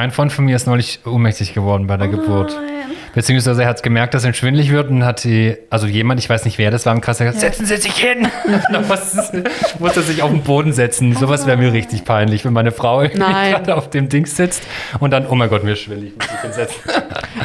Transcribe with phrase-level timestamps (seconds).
[0.00, 2.58] Ein Freund von mir ist neulich ohnmächtig geworden bei der Oh Geburt.
[3.12, 6.44] Beziehungsweise er hat gemerkt, dass ihm schwindelig wird und hat die, also jemand, ich weiß
[6.44, 8.28] nicht wer das war, im Kreis gesagt, setzen Sie sich hin.
[8.72, 9.32] Dann muss-
[9.80, 11.14] musste sich auf den Boden setzen.
[11.16, 14.62] Sowas wäre mir richtig peinlich, wenn meine Frau gerade auf dem Ding sitzt
[15.00, 16.76] und dann, oh mein Gott, mir ist schwindelig, muss ich hinsetzen.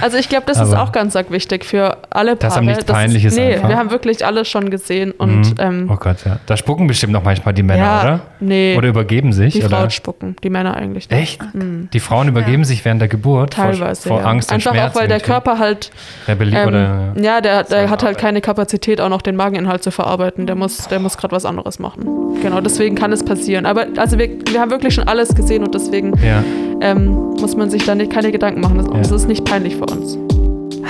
[0.02, 2.38] Also ich glaube, das ist Aber- auch ganz arg wichtig für alle Paare.
[2.50, 3.70] Dass einem nichts peinlich ist Nee, einfach.
[3.70, 6.40] wir haben wirklich alles schon gesehen und ähm, Oh Gott, ja.
[6.48, 8.20] Da spucken bestimmt noch manchmal die Männer, ja, oder?
[8.42, 9.62] nee, Oder übergeben sich, die?
[9.62, 11.22] Frauen spucken, die Männer eigentlich nicht.
[11.22, 11.42] Echt?
[11.54, 14.26] Die Frauen übergeben sich während der Geburt vor- Teilweise, vor, ja.
[14.26, 14.96] Angst Einfach und Schmerz.
[14.96, 15.20] auch, weil der.
[15.20, 15.92] Körper halt,
[16.28, 19.92] Rebelliert ähm, oder ja, der, der hat halt keine Kapazität, auch noch den Mageninhalt zu
[19.92, 20.46] verarbeiten.
[20.46, 22.06] Der muss, der muss gerade was anderes machen.
[22.42, 23.66] Genau, deswegen kann es passieren.
[23.66, 26.44] Aber also wir, wir haben wirklich schon alles gesehen und deswegen ja.
[26.82, 27.10] ähm,
[27.40, 28.78] muss man sich da nicht, keine Gedanken machen.
[28.78, 28.98] Das, Ja.
[28.98, 30.18] das ist nicht peinlich für uns.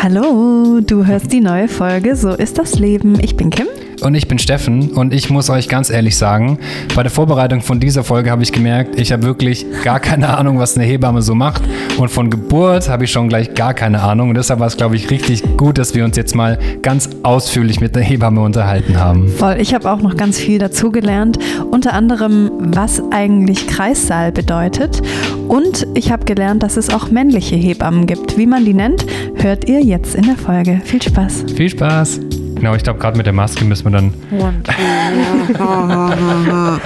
[0.01, 3.17] Hallo, du hörst die neue Folge So ist das Leben.
[3.21, 3.67] Ich bin Kim.
[4.05, 6.59] Und ich bin Steffen und ich muss euch ganz ehrlich sagen,
[6.93, 10.59] bei der Vorbereitung von dieser Folge habe ich gemerkt, ich habe wirklich gar keine Ahnung,
[10.59, 11.63] was eine Hebamme so macht.
[11.97, 14.29] Und von Geburt habe ich schon gleich gar keine Ahnung.
[14.29, 17.81] Und deshalb war es, glaube ich, richtig gut, dass wir uns jetzt mal ganz ausführlich
[17.81, 19.27] mit der Hebamme unterhalten haben.
[19.27, 21.39] Voll, ich habe auch noch ganz viel dazugelernt.
[21.71, 25.01] Unter anderem, was eigentlich Kreissaal bedeutet.
[25.47, 28.37] Und ich habe gelernt, dass es auch männliche Hebammen gibt.
[28.37, 30.79] Wie man die nennt, hört ihr jetzt in der Folge.
[30.83, 31.45] Viel Spaß.
[31.55, 32.19] Viel Spaß!
[32.65, 34.11] Genau, ich glaube, gerade mit der Maske müssen wir dann.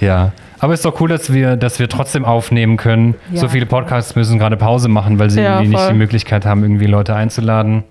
[0.00, 0.30] Ja.
[0.60, 3.16] Aber es ist doch cool, dass wir, dass wir trotzdem aufnehmen können.
[3.32, 3.40] Ja.
[3.40, 6.62] So viele Podcasts müssen gerade Pause machen, weil sie Ja, irgendwie nicht die Möglichkeit haben,
[6.62, 7.82] irgendwie Leute einzuladen.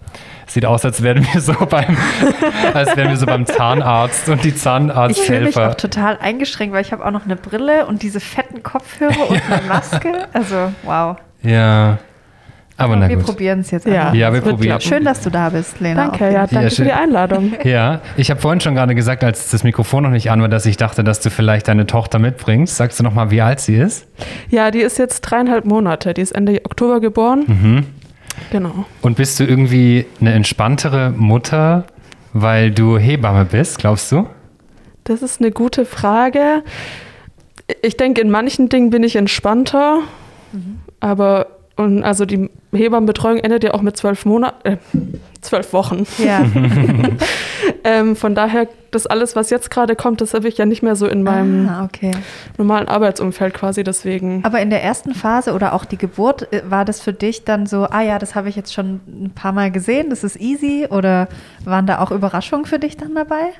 [0.47, 1.97] Es sieht aus, als wären wir so beim,
[2.73, 5.75] als wären wir so beim Zahnarzt und die Ich fühle mich auch Zahnarzthelfer.
[5.75, 9.61] total eingeschränkt, weil ich habe auch noch eine Brille und diese fetten Kopfhörer und eine
[9.67, 10.13] Maske.
[10.31, 11.17] Also, wow.
[11.41, 11.97] Ja.
[12.75, 13.25] Aber na wir gut.
[13.25, 14.13] probieren es jetzt Ja.
[14.13, 14.79] Ja, wir probieren.
[14.79, 14.81] klappen.
[14.81, 16.07] Schön, dass du da bist, Lena.
[16.07, 16.77] Danke, ja, danke schön.
[16.77, 17.53] für die Einladung.
[17.63, 20.65] Ja, ich habe vorhin schon gerade gesagt, als das Mikrofon noch nicht an war, dass
[20.65, 22.75] ich dachte, dass du vielleicht deine Tochter mitbringst.
[22.75, 24.07] Sagst du noch mal, wie alt sie ist?
[24.49, 26.13] Ja, die ist jetzt dreieinhalb Monate.
[26.13, 27.43] Die ist Ende Oktober geboren.
[27.47, 27.85] Mhm.
[28.51, 28.85] Genau.
[29.01, 31.85] Und bist du irgendwie eine entspanntere Mutter,
[32.33, 34.27] weil du Hebamme bist, glaubst du?
[35.03, 36.63] Das ist eine gute Frage.
[37.83, 39.99] Ich denke, in manchen Dingen bin ich entspannter,
[40.99, 44.77] aber und also die Hebammenbetreuung endet ja auch mit zwölf Monaten, äh,
[45.41, 46.05] zwölf Wochen.
[46.17, 46.45] Ja.
[47.85, 50.95] Ähm, von daher, das alles, was jetzt gerade kommt, das habe ich ja nicht mehr
[50.95, 52.11] so in meinem ah, okay.
[52.57, 53.83] normalen Arbeitsumfeld quasi.
[53.83, 54.43] Deswegen.
[54.45, 57.65] Aber in der ersten Phase oder auch die Geburt, äh, war das für dich dann
[57.65, 60.87] so, ah ja, das habe ich jetzt schon ein paar Mal gesehen, das ist easy?
[60.89, 61.27] Oder
[61.65, 63.51] waren da auch Überraschungen für dich dann dabei?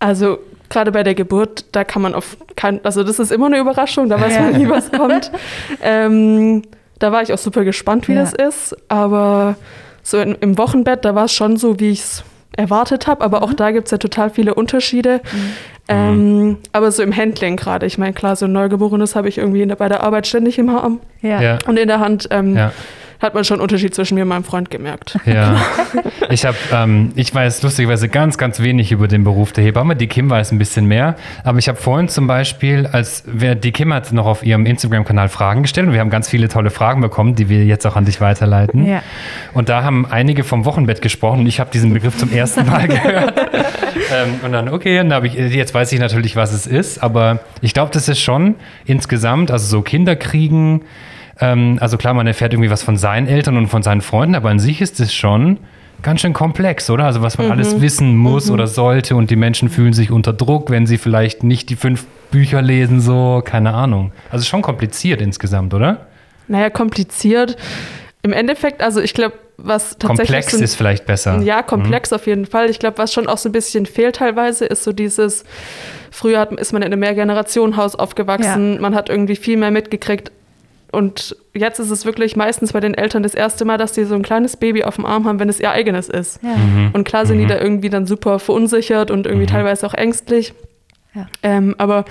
[0.00, 3.58] Also gerade bei der Geburt, da kann man auf kein, also das ist immer eine
[3.58, 4.40] Überraschung, da weiß Ja.
[4.42, 5.30] man nie, was kommt.
[5.82, 6.62] ähm,
[7.02, 8.20] da war ich auch super gespannt, wie Ja.
[8.22, 8.76] das ist.
[8.88, 9.56] Aber
[10.02, 12.24] so in, im Wochenbett, da war es schon so, wie ich es
[12.56, 13.22] erwartet habe.
[13.24, 13.44] Aber Mhm.
[13.44, 15.20] auch da gibt es ja total viele Unterschiede.
[15.88, 19.62] Ähm, aber so im Handling gerade, ich meine, klar, so ein Neugeborenes habe ich irgendwie
[19.62, 21.58] in der, bei der Arbeit ständig im Arm Ja.
[21.66, 22.28] und in der Hand.
[22.30, 22.72] Ähm, Ja.
[23.22, 25.16] Hat man schon einen Unterschied zwischen mir und meinem Freund gemerkt.
[25.26, 25.54] Ja,
[26.30, 29.94] ich habe, ähm, ich weiß lustigerweise ganz, ganz wenig über den Beruf der Hebamme.
[29.94, 31.14] Die Kim weiß ein bisschen mehr.
[31.44, 35.28] Aber ich habe vorhin zum Beispiel, als wer die Kim hat noch auf ihrem Instagram-Kanal
[35.28, 38.06] Fragen gestellt und wir haben ganz viele tolle Fragen bekommen, die wir jetzt auch an
[38.06, 38.84] dich weiterleiten.
[38.84, 39.04] Ja.
[39.54, 42.88] Und da haben einige vom Wochenbett gesprochen und ich habe diesen Begriff zum ersten Mal
[42.88, 43.38] gehört.
[43.38, 47.38] ähm, und dann, okay, dann hab ich, jetzt weiß ich natürlich, was es ist, aber
[47.60, 50.82] ich glaube, das ist schon insgesamt, also so Kinder kriegen,
[51.42, 54.48] ähm, also klar, man erfährt irgendwie was von seinen Eltern und von seinen Freunden, aber
[54.50, 55.58] an sich ist es schon
[56.02, 57.04] ganz schön komplex, oder?
[57.04, 60.70] Also was man alles wissen muss oder sollte und die Menschen fühlen sich unter Druck,
[60.70, 64.12] wenn sie vielleicht nicht die fünf Bücher lesen, so, keine Ahnung.
[64.30, 66.06] Also schon kompliziert insgesamt, oder?
[66.48, 67.56] Naja, kompliziert.
[68.22, 70.26] Im Endeffekt, also ich glaube, was tatsächlich.
[70.28, 71.38] Komplex so ein- ist vielleicht besser.
[71.42, 72.68] Ja, komplex auf jeden Fall.
[72.70, 75.44] Ich glaube, was schon auch so ein bisschen fehlt teilweise, ist so dieses,
[76.10, 80.32] früher hat, ist man in einem Mehrgenerationenhaus aufgewachsen, man hat irgendwie viel mehr mitgekriegt.
[80.92, 84.14] Und jetzt ist es wirklich meistens bei den Eltern das erste Mal, dass die so
[84.14, 86.40] ein kleines Baby auf dem Arm haben, wenn es ihr eigenes ist.
[86.42, 86.54] Ja.
[86.54, 86.90] Mhm.
[86.92, 90.52] Und klar sind die da irgendwie dann super verunsichert und irgendwie teilweise auch ängstlich.
[91.14, 91.26] Ja.
[91.42, 92.04] Ähm, aber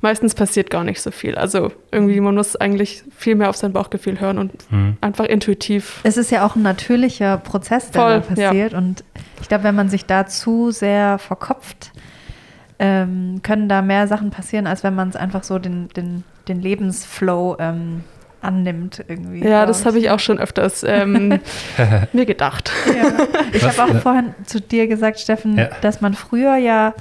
[0.00, 1.34] meistens passiert gar nicht so viel.
[1.36, 4.96] Also irgendwie, man muss eigentlich viel mehr auf sein Bauchgefühl hören und Mhm.
[5.00, 6.00] einfach intuitiv.
[6.02, 8.74] Es ist ja auch ein natürlicher Prozess, der Voll, da passiert.
[8.74, 9.04] Und
[9.40, 11.92] ich glaube, wenn man sich da zu sehr verkopft,
[12.78, 16.60] ähm, können da mehr Sachen passieren, als wenn man es einfach so den, den, den
[16.60, 18.04] Lebensflow ähm,
[18.40, 19.46] annimmt irgendwie.
[19.46, 21.40] Ja, das habe ich auch schon öfters ähm,
[22.12, 22.70] mir gedacht.
[22.86, 23.26] Ja.
[23.52, 25.68] Ich habe auch vorhin zu dir gesagt, Steffen, Ja.
[25.80, 26.94] dass man früher ja,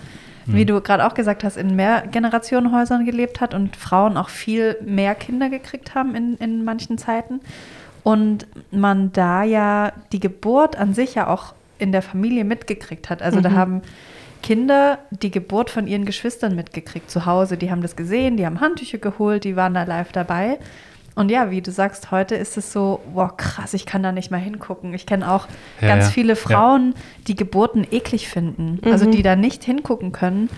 [0.45, 0.67] wie Mhm.
[0.67, 5.49] du gerade auch gesagt hast, in Mehrgenerationenhäusern gelebt hat und Frauen auch viel mehr Kinder
[5.49, 7.41] gekriegt haben in, in manchen Zeiten.
[8.03, 13.21] Und man da ja die Geburt an sich ja auch in der Familie mitgekriegt hat.
[13.21, 13.55] Also da Mhm.
[13.55, 13.81] haben
[14.43, 17.57] Kinder die Geburt von ihren Geschwistern mitgekriegt zu Hause.
[17.57, 20.57] Die haben das gesehen, die haben Handtücher geholt, die waren da live dabei.
[21.17, 24.29] Und ja, wie du sagst, heute ist es so, wow, krass, ich kann da nicht
[24.31, 24.93] mal hingucken.
[24.93, 25.47] Ich kenne auch
[25.81, 26.11] Ja, ganz ja.
[26.11, 26.93] viele Frauen,
[27.27, 28.79] die Geburten eklig finden.
[28.85, 30.49] Also die da nicht hingucken können,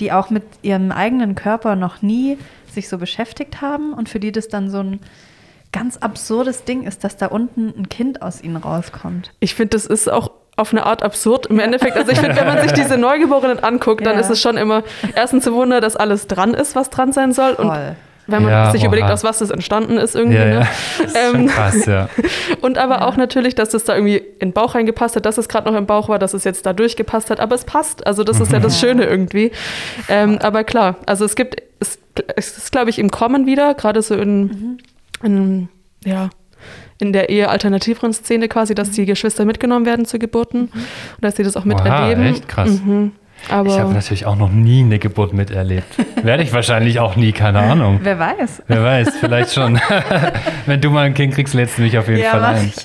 [0.00, 2.36] die auch mit ihrem eigenen Körper noch nie
[2.70, 5.00] sich so beschäftigt haben und für die das dann so ein
[5.72, 9.32] ganz absurdes Ding ist, dass da unten ein Kind aus ihnen rauskommt.
[9.40, 11.96] Ich finde, das ist auch auf eine Art absurd im Endeffekt.
[11.96, 14.20] Also ich finde, wenn man sich diese Neugeborenen anguckt, dann Ja.
[14.20, 14.82] ist es schon immer
[15.14, 17.52] erstens ein Wunder, dass alles dran ist, was dran sein soll.
[17.52, 17.94] Und Voll.
[18.28, 18.86] Wenn man Ja, sich oha.
[18.88, 20.36] überlegt, aus was das entstanden ist irgendwie.
[20.38, 20.54] Ja, Ne?
[20.60, 20.68] ja.
[21.02, 22.08] Das ist schon Ähm, krass, ja.
[22.60, 25.48] Und aber auch natürlich, dass das da irgendwie in den Bauch reingepasst hat, dass es
[25.48, 27.40] gerade noch im Bauch war, dass es jetzt da durchgepasst hat.
[27.40, 28.06] Aber es passt.
[28.06, 28.78] Also das ist ja das.
[28.80, 29.50] Schöne irgendwie.
[30.08, 31.98] Ähm, aber klar, also es gibt, es,
[32.36, 34.78] es ist, glaube ich, im Kommen wieder, gerade so in,
[35.22, 35.68] in,
[36.04, 36.30] ja,
[37.00, 40.72] in der ehe-alternativeren Szene quasi, dass die Geschwister mitgenommen werden zu Geburten und
[41.22, 42.24] dass sie das auch Oha, miterleben.
[42.26, 42.70] echt krass.
[42.84, 43.12] Mhm.
[43.50, 45.86] Aber Ich habe natürlich auch noch nie eine Geburt miterlebt.
[46.22, 48.00] Werde ich wahrscheinlich auch nie, keine Ahnung.
[48.02, 48.62] Wer weiß.
[48.66, 49.80] Wer weiß, vielleicht schon.
[50.66, 52.72] Wenn du mal ein Kind kriegst, lädst du mich auf jeden Ja, Fall ein.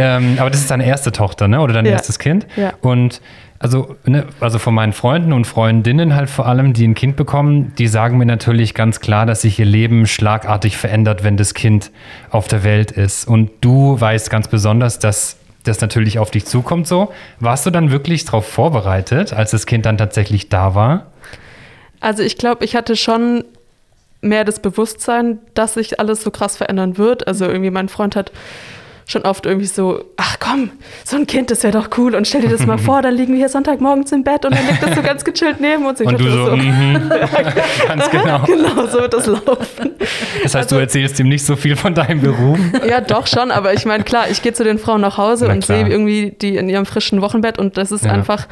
[0.00, 1.60] Ähm, aber das ist deine erste Tochter, ne?
[1.60, 1.92] Oder dein Ja.
[1.92, 2.46] erstes Kind?
[2.56, 2.72] Ja.
[2.82, 3.20] Und
[3.58, 7.72] also, ne, also von meinen Freunden und Freundinnen halt vor allem, die ein Kind bekommen,
[7.78, 11.90] die sagen mir natürlich ganz klar, dass sich ihr Leben schlagartig verändert, wenn das Kind
[12.30, 13.26] auf der Welt ist.
[13.26, 15.37] Und du weißt ganz besonders, dass
[15.68, 17.12] das natürlich auf dich zukommt so.
[17.40, 21.06] Warst du dann wirklich darauf vorbereitet, als das Kind dann tatsächlich da war?
[22.00, 23.44] Also ich glaube, ich hatte schon
[24.20, 27.26] mehr das Bewusstsein, dass sich alles so krass verändern wird.
[27.26, 28.32] Also irgendwie mein Freund hat
[29.08, 30.70] schon oft irgendwie so, ach komm,
[31.04, 33.32] so ein Kind, das wäre doch cool und stell dir das mal vor, dann liegen
[33.32, 35.98] wir hier Sonntagmorgens im Bett und dann liegt das so ganz gechillt neben uns.
[36.00, 37.10] Ich Und du dachte so, mhm,
[37.88, 38.42] ganz genau.
[38.44, 39.92] genau, so wird das laufen.
[40.42, 42.58] Das heißt, du erzählst ihm nicht so viel von deinem Beruf.
[42.86, 45.54] Ja, doch schon, aber ich meine, klar, ich gehe zu den Frauen nach Hause Na
[45.54, 48.12] und sehe irgendwie die in ihrem frischen Wochenbett und das ist Ja.
[48.12, 48.46] einfach,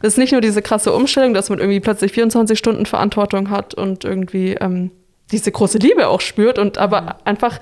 [0.00, 3.74] das ist nicht nur diese krasse Umstellung, dass man irgendwie plötzlich 24 Stunden Verantwortung hat
[3.74, 4.92] und irgendwie ähm,
[5.32, 7.58] diese große Liebe auch spürt und aber einfach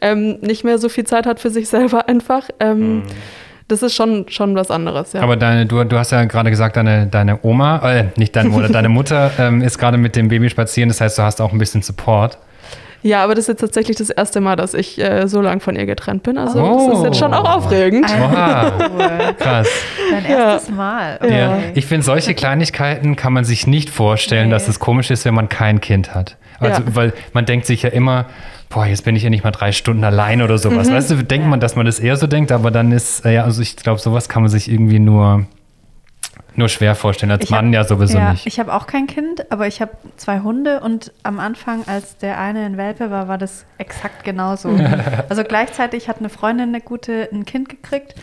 [0.00, 2.48] ähm, nicht mehr so viel Zeit hat für sich selber einfach.
[2.60, 3.02] Ähm,
[3.68, 5.22] Das ist schon, schon was anderes, ja.
[5.22, 8.68] Aber deine, du, du hast ja gerade gesagt, deine, deine Oma, äh, nicht deine Mutter,
[8.68, 10.88] deine Mutter ähm, ist gerade mit dem Baby spazieren.
[10.88, 12.38] Das heißt, du hast auch ein bisschen Support.
[13.02, 15.74] ja, aber das ist jetzt tatsächlich das erste Mal, dass ich äh, so lang von
[15.74, 16.38] ihr getrennt bin.
[16.38, 16.92] Also das Oh.
[16.92, 18.06] ist jetzt schon auch aufregend.
[18.08, 19.34] Oha, Cool.
[19.36, 19.68] krass.
[20.12, 20.52] Dein Ja.
[20.52, 21.18] erstes Mal.
[21.28, 21.54] Ja.
[21.56, 21.72] Okay.
[21.74, 24.54] Ich finde, solche Kleinigkeiten kann man sich nicht vorstellen, Nee.
[24.54, 26.36] dass es komisch ist, wenn man kein Kind hat.
[26.60, 26.94] Also, Ja.
[26.94, 28.26] weil man denkt sich ja immer,
[28.68, 30.90] boah, jetzt bin ich ja nicht mal drei Stunden allein oder sowas.
[30.90, 33.44] Weißt du, denkt man, dass man das eher so denkt, aber dann ist, äh, ja,
[33.44, 35.46] also ich glaube, sowas kann man sich irgendwie nur,
[36.54, 37.30] nur schwer vorstellen.
[37.32, 38.46] Als Ich hab- Mann ja sowieso ja, nicht.
[38.46, 42.40] Ich habe auch kein Kind, aber ich habe zwei Hunde und am Anfang, als der
[42.40, 44.70] eine in Welpe war, war das exakt genauso.
[45.28, 48.14] also gleichzeitig hat eine Freundin eine gute ein Kind gekriegt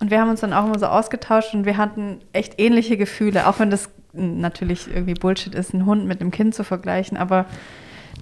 [0.00, 3.46] und wir haben uns dann auch immer so ausgetauscht und wir hatten echt ähnliche Gefühle,
[3.48, 7.46] auch wenn das natürlich irgendwie Bullshit ist, einen Hund mit einem Kind zu vergleichen, aber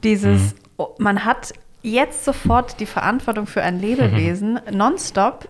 [0.02, 1.52] dieses, oh, man hat
[1.82, 5.46] jetzt sofort die Verantwortung für ein Lebewesen nonstop.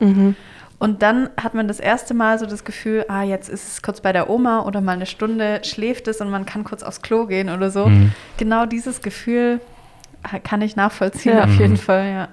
[0.78, 4.02] Und dann hat man das erste Mal so das Gefühl, ah, jetzt ist es kurz
[4.02, 7.26] bei der Oma oder mal eine Stunde schläft es und man kann kurz aufs Klo
[7.26, 7.86] gehen oder so.
[7.86, 8.12] Mhm.
[8.36, 9.60] Genau dieses Gefühl
[10.44, 11.44] kann ich nachvollziehen, Ja.
[11.44, 12.28] auf jeden Fall, ja.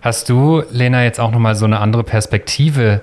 [0.00, 3.00] Hast du, Lena, jetzt auch nochmal so eine andere Perspektive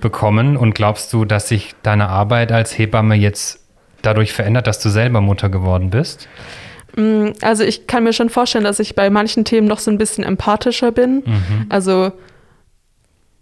[0.00, 3.60] bekommen und glaubst du, dass sich deine Arbeit als Hebamme jetzt
[4.02, 6.28] dadurch verändert, dass du selber Mutter geworden bist?
[6.96, 9.98] Mm, Also ich kann mir schon vorstellen, dass ich bei manchen Themen noch so ein
[9.98, 11.22] bisschen empathischer bin.
[11.68, 12.12] Also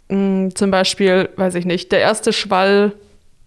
[0.08, 2.92] mh, zum Beispiel, weiß ich nicht, der erste Schwall,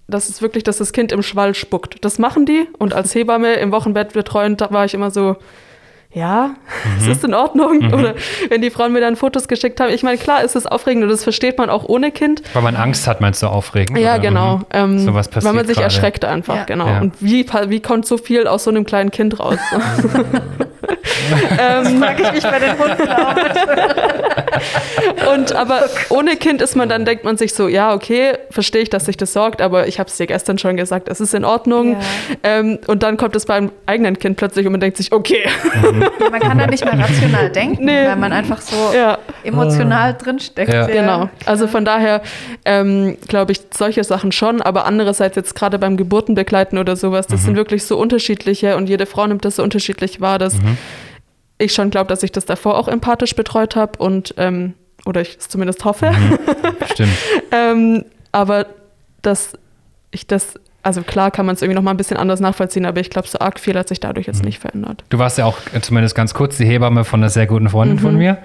[0.07, 2.03] das ist wirklich, dass das Kind im Schwall spuckt.
[2.03, 5.37] Das machen die und als Hebamme im Wochenbett betreuend, da war ich immer so,
[6.13, 6.51] ja,
[6.99, 7.93] es ist in Ordnung.
[7.93, 8.15] Oder
[8.49, 9.91] wenn die Frauen mir dann Fotos geschickt haben.
[9.93, 12.41] Ich meine, klar ist es aufregend und das versteht man auch ohne Kind.
[12.53, 13.97] Weil man Angst hat, meinst du, aufregend?
[13.97, 14.19] Ja, oder?
[14.21, 14.57] genau.
[14.57, 14.65] Mhm.
[14.71, 15.85] Ähm, So was passiert weil man sich gerade.
[15.85, 16.63] erschreckt einfach, Ja.
[16.65, 16.87] genau.
[16.87, 16.99] Ja.
[17.01, 19.57] Und wie, wie kommt so viel aus so einem kleinen Kind raus?
[21.59, 23.35] ähm, Frage ich mich bei den Hunden auch.
[25.33, 28.89] und aber ohne Kind ist man dann, denkt man sich so, ja, okay, verstehe ich,
[28.89, 31.45] dass sich das sorgt, aber ich habe es dir gestern schon gesagt, es ist in
[31.45, 31.93] Ordnung.
[31.93, 31.99] Ja.
[32.43, 35.43] Ähm, und dann kommt es beim eigenen Kind plötzlich und man denkt sich, okay,
[36.31, 38.05] Man kann da nicht mehr rational denken, Nee.
[38.07, 39.17] weil man einfach so ja.
[39.43, 40.73] emotional drinsteckt.
[40.73, 40.87] Ja.
[40.87, 41.29] Genau.
[41.45, 42.21] Also von daher
[42.65, 47.43] ähm, glaube ich solche Sachen schon, aber andererseits jetzt gerade beim Geburtenbegleiten oder sowas, das
[47.43, 50.55] sind wirklich so unterschiedliche und jede Frau nimmt das so unterschiedlich wahr, dass
[51.57, 54.73] ich schon glaube, dass ich das davor auch empathisch betreut habe und ähm,
[55.05, 56.11] oder ich es zumindest hoffe.
[56.93, 57.11] Stimmt.
[57.51, 58.67] ähm, aber
[59.21, 59.53] dass
[60.11, 62.99] ich das also klar kann man es irgendwie noch mal ein bisschen anders nachvollziehen, aber
[62.99, 64.45] ich glaube, so arg viel hat sich dadurch jetzt Mhm.
[64.45, 65.03] nicht verändert.
[65.09, 67.99] Du warst ja auch äh, zumindest ganz kurz die Hebamme von einer sehr guten Freundin
[67.99, 68.37] von mir.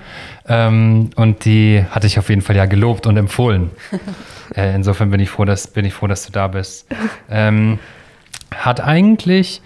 [0.49, 3.71] Ähm, und die hatte ich auf jeden Fall ja gelobt und empfohlen.
[4.57, 6.87] äh, insofern bin ich froh, dass, bin ich froh, dass du da bist.
[7.31, 7.78] Ähm,
[8.55, 9.62] hat eigentlich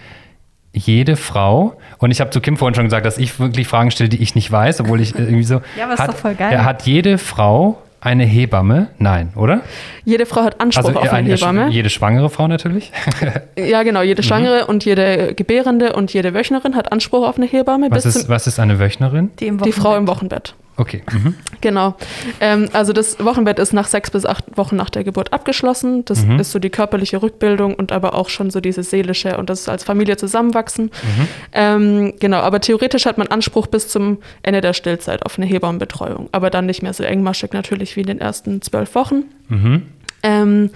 [0.72, 4.08] jede Frau, und ich habe zu Kim vorhin schon gesagt, dass ich wirklich Fragen stelle,
[4.08, 5.60] die ich nicht weiß, obwohl ich äh, irgendwie so.
[5.76, 6.64] Ja, aber ist hat, doch voll geil.
[6.64, 8.88] Hat jede Frau eine Hebamme?
[8.98, 9.60] Nein, oder?
[10.04, 11.68] Jede Frau hat Anspruch Also auf eine, eine, Hebamme.
[11.68, 12.90] jede schwangere Frau natürlich.
[13.56, 14.00] Ja, genau.
[14.00, 14.06] Mhm.
[14.06, 17.88] Jede Schwangere und jede Gebärende und jede Wöchnerin hat Anspruch auf eine Hebamme.
[17.90, 19.30] Was bis ist, was ist eine Wöchnerin?
[19.38, 20.54] Die, im die Frau im Wochenbett.
[20.76, 21.02] Okay.
[21.12, 21.34] Mhm.
[21.60, 21.94] Genau.
[22.40, 26.04] Ähm, also das Wochenbett ist nach sechs bis acht Wochen nach der Geburt abgeschlossen.
[26.06, 26.40] Das Mhm.
[26.40, 29.68] ist so die körperliche Rückbildung und aber auch schon so diese seelische und das ist
[29.68, 30.84] als Familie zusammenwachsen.
[30.86, 31.28] Mhm.
[31.52, 36.28] Ähm, genau, aber theoretisch hat man Anspruch bis zum Ende der Stillzeit auf eine Hebammenbetreuung.
[36.32, 39.24] Aber dann nicht mehr so engmaschig natürlich wie in den ersten zwölf Wochen.
[39.48, 39.82] Mhm.
[40.22, 40.70] Ähm,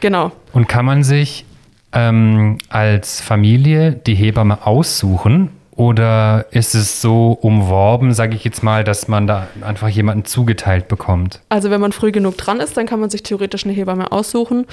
[0.00, 0.32] genau.
[0.54, 1.44] Und kann man sich
[1.92, 8.82] ähm, als Familie die Hebamme aussuchen oder ist es so umworben, sage ich jetzt mal,
[8.82, 11.40] dass man da einfach jemanden zugeteilt bekommt?
[11.50, 14.66] Also wenn man früh genug dran ist, dann kann man sich theoretisch eine Hebamme aussuchen.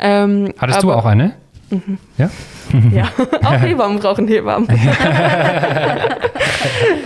[0.00, 1.34] Ähm, Hattest du auch eine?
[2.18, 2.28] Ja?
[2.92, 3.08] Ja,
[3.44, 4.68] auch Hebammen brauchen Hebammen.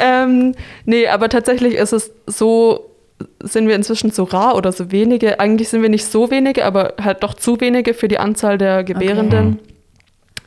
[0.00, 0.56] ähm,
[0.86, 2.90] nee, aber tatsächlich ist es so,
[3.38, 5.38] sind wir inzwischen so rar oder so wenige.
[5.38, 8.82] Eigentlich sind wir nicht so wenige, aber halt doch zu wenige für die Anzahl der
[8.82, 9.60] Gebärenden.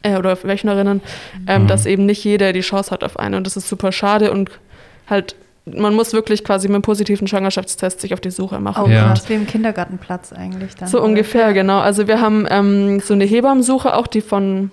[0.06, 1.02] Äh, oder Wöchnerinnen,
[1.48, 1.68] ähm, Mhm.
[1.68, 3.38] dass eben nicht jeder die Chance hat auf eine.
[3.38, 4.52] Und das ist super schade und
[5.10, 5.36] halt,
[5.66, 8.84] man muss wirklich quasi mit einem positiven Schwangerschaftstest sich auf die Suche machen.
[8.86, 9.08] Oh, Ja.
[9.08, 10.88] krass, wie im Kindergartenplatz eigentlich dann.
[10.88, 11.80] So ungefähr, genau.
[11.80, 14.70] Also wir haben ähm, so eine Hebammensuche auch, die von,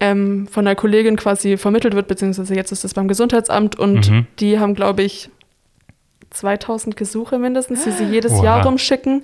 [0.00, 4.26] ähm, von einer Kollegin quasi vermittelt wird, beziehungsweise jetzt ist es beim Gesundheitsamt und Mhm.
[4.38, 5.30] die haben, glaube ich,
[6.34, 8.44] 2000 Gesuche mindestens, die sie jedes Oha.
[8.44, 9.22] Jahr rumschicken.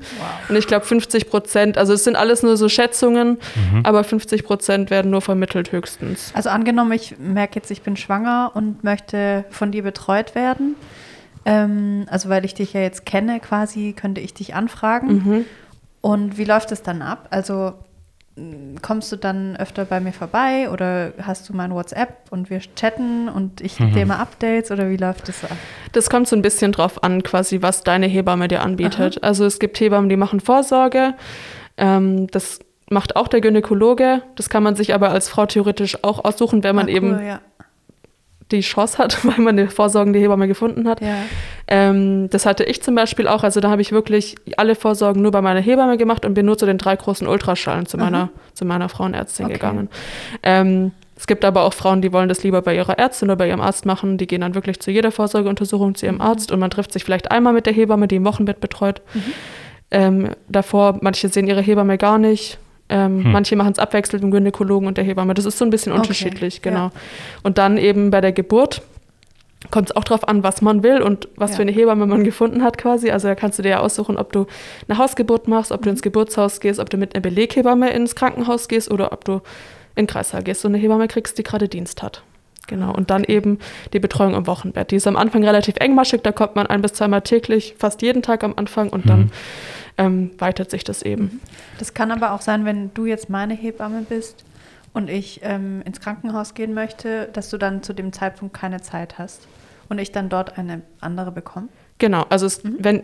[0.48, 3.38] Und ich glaube 50 Prozent, also es sind alles nur so Schätzungen,
[3.72, 3.80] Mhm.
[3.84, 6.30] aber 50 Prozent werden nur vermittelt höchstens.
[6.34, 10.76] Also angenommen, ich merke jetzt, ich bin schwanger und möchte von dir betreut werden.
[11.44, 15.08] Ähm, also weil ich dich ja jetzt kenne, quasi könnte ich dich anfragen.
[15.08, 15.44] Mhm.
[16.00, 17.26] Und wie läuft es dann ab?
[17.30, 17.72] Also
[18.82, 23.28] kommst du dann öfter bei mir vorbei oder hast du mein WhatsApp und wir chatten
[23.28, 25.56] und ich gebe dir immer Updates oder wie läuft das ab?
[25.92, 29.22] Das kommt so ein bisschen drauf an, quasi, was deine Hebamme dir anbietet.
[29.22, 31.14] Also es gibt Hebammen, die machen Vorsorge.
[31.76, 34.22] Ähm, das macht auch der Gynäkologe.
[34.36, 37.22] Das kann man sich aber als Frau theoretisch auch aussuchen, wenn man Ah, eben cool,
[37.24, 37.40] ja.
[38.50, 41.00] Die Chance hat, weil man eine vorsorgende Hebamme gefunden hat.
[41.00, 41.16] Ja.
[41.66, 43.42] Ähm, das hatte ich zum Beispiel auch.
[43.42, 46.56] Also da habe ich wirklich alle Vorsorgen nur bei meiner Hebamme gemacht und bin nur
[46.58, 49.54] zu den drei großen Ultraschallen zu meiner, zu meiner Frauenärztin Okay.
[49.54, 49.88] gegangen.
[50.42, 53.48] Ähm, es gibt aber auch Frauen, die wollen das lieber bei ihrer Ärztin oder bei
[53.48, 54.18] ihrem Arzt machen.
[54.18, 57.32] Die gehen dann wirklich zu jeder Vorsorgeuntersuchung zu ihrem Arzt und man trifft sich vielleicht
[57.32, 59.02] einmal mit der Hebamme, die im Wochenbett betreut.
[59.90, 62.58] Ähm, davor, manche sehen ihre Hebamme gar nicht.
[62.90, 63.32] Ähm, Hm.
[63.32, 65.34] Manche machen es abwechselnd mit dem Gynäkologen und der Hebamme.
[65.34, 66.86] Das ist so ein bisschen Okay, unterschiedlich, genau.
[66.86, 66.90] ja.
[67.42, 68.82] Und dann eben bei der Geburt
[69.70, 71.56] kommt es auch darauf an, was man will und was Ja.
[71.56, 73.10] für eine Hebamme man gefunden hat quasi.
[73.10, 74.46] Also da kannst du dir ja aussuchen, ob du
[74.88, 78.68] eine Hausgeburt machst, ob du ins Geburtshaus gehst, ob du mit einer Beleghebamme ins Krankenhaus
[78.68, 79.34] gehst oder ob du
[79.96, 82.22] in den Kreissaal gehst und eine Hebamme kriegst, die gerade Dienst hat.
[82.68, 82.92] Genau.
[82.94, 83.58] Und dann eben
[83.92, 84.90] die Betreuung im Wochenbett.
[84.92, 88.22] Die ist am Anfang relativ engmaschig, da kommt man ein bis zweimal täglich, fast jeden
[88.22, 89.32] Tag am Anfang und dann
[89.98, 91.40] ähm, weitet sich das eben.
[91.78, 94.44] Das kann aber auch sein, wenn du jetzt meine Hebamme bist
[94.94, 99.18] und ich ähm, ins Krankenhaus gehen möchte, dass du dann zu dem Zeitpunkt keine Zeit
[99.18, 99.46] hast
[99.88, 101.68] und ich dann dort eine andere bekomme.
[101.98, 103.02] Genau, also es, wenn,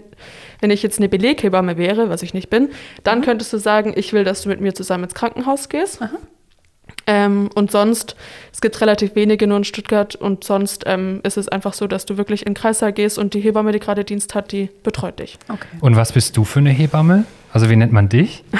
[0.60, 2.70] wenn ich jetzt eine Beleghebamme wäre, was ich nicht bin,
[3.02, 6.00] dann könntest du sagen, ich will, dass du mit mir zusammen ins Krankenhaus gehst.
[7.06, 8.16] Ähm, und sonst,
[8.52, 12.06] es gibt relativ wenige nur in Stuttgart und sonst ähm, ist es einfach so, dass
[12.06, 15.18] du wirklich in den Kreissaal gehst und die Hebamme, die gerade Dienst hat, die betreut
[15.18, 15.38] dich.
[15.48, 15.66] Okay.
[15.80, 17.24] Und was bist du für eine Hebamme?
[17.52, 18.42] Also wie nennt man dich?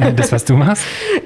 [0.00, 0.84] Äh, das, was du machst?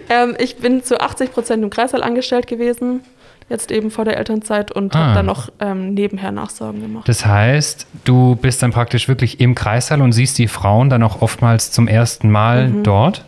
[0.09, 3.01] Ähm, ich bin zu 80 Prozent im Kreissaal angestellt gewesen,
[3.49, 4.99] jetzt eben vor der Elternzeit und Ah.
[4.99, 7.09] habe dann noch ähm, nebenher Nachsorgen gemacht.
[7.09, 11.23] Das heißt, du bist dann praktisch wirklich im Kreissaal und siehst die Frauen dann auch
[11.23, 13.25] oftmals zum ersten Mal dort.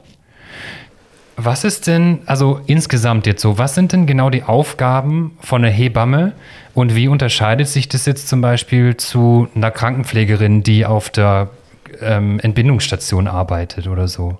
[1.36, 5.72] Was ist denn, also insgesamt jetzt so, was sind denn genau die Aufgaben von einer
[5.72, 6.32] Hebamme
[6.74, 11.50] und wie unterscheidet sich das jetzt zum Beispiel zu einer Krankenpflegerin, die auf der
[12.00, 14.38] ähm, Entbindungsstation arbeitet oder so?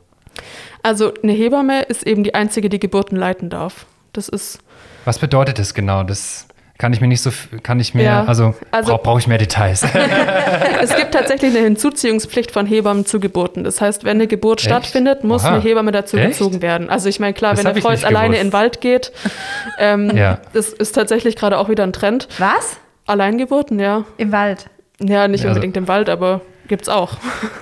[0.83, 3.87] Also eine Hebamme ist eben die einzige, die Geburten leiten darf.
[4.13, 4.61] Das ist
[5.05, 6.05] Was bedeutet das genau?
[6.05, 7.31] Das kann ich mir nicht so,
[7.63, 9.83] kann ich mir, Ja, also, also- brauche brauch ich mehr Details.
[10.83, 13.65] Es gibt tatsächlich eine Hinzuziehungspflicht von Hebammen zu Geburten.
[13.65, 14.67] Das heißt, wenn eine Geburt Echt?
[14.67, 15.55] stattfindet, muss Oha.
[15.55, 16.31] eine Hebamme dazu Echt?
[16.39, 16.91] gezogen werden.
[16.91, 19.13] Also ich meine, klar, Das wenn der jetzt alleine in den Wald geht,
[19.79, 20.39] ähm, Ja.
[20.53, 22.29] das ist tatsächlich gerade auch wieder ein Trend.
[22.39, 22.77] Was?
[23.07, 24.05] Alleingeburten, ja.
[24.17, 24.69] Im Wald.
[25.01, 27.13] Ja, nicht Ja, also- unbedingt im Wald, aber gibt's auch.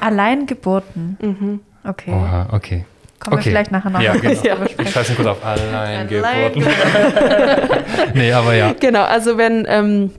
[0.01, 1.17] Alleingeburten.
[1.21, 1.61] Mhm.
[1.89, 2.13] Okay.
[2.13, 2.85] Oha, okay.
[3.23, 3.45] Kommen Okay.
[3.47, 4.43] wir vielleicht nachher noch Ja, genau.
[4.43, 4.57] Ja.
[4.79, 6.25] Ich schreibe kurz auf Alleingeburten.
[6.25, 6.65] Alleingeburten.
[8.15, 8.75] nee, aber ja.
[8.79, 10.11] Genau, also wenn ähm,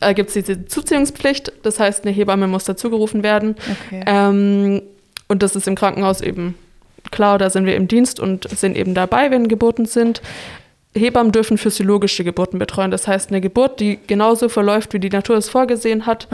[0.00, 3.56] äh, gibt es diese Zuziehungspflicht, das heißt, eine Hebamme muss dazugerufen werden.
[3.86, 4.02] Okay.
[4.06, 4.82] Ähm,
[5.28, 6.54] und das ist im Krankenhaus eben
[7.10, 10.20] klar, da sind wir im Dienst und sind eben dabei, wenn Geburten sind.
[10.94, 12.90] Hebammen dürfen physiologische Geburten betreuen.
[12.90, 16.28] Das heißt, eine Geburt, die genauso verläuft, wie die Natur es vorgesehen hat,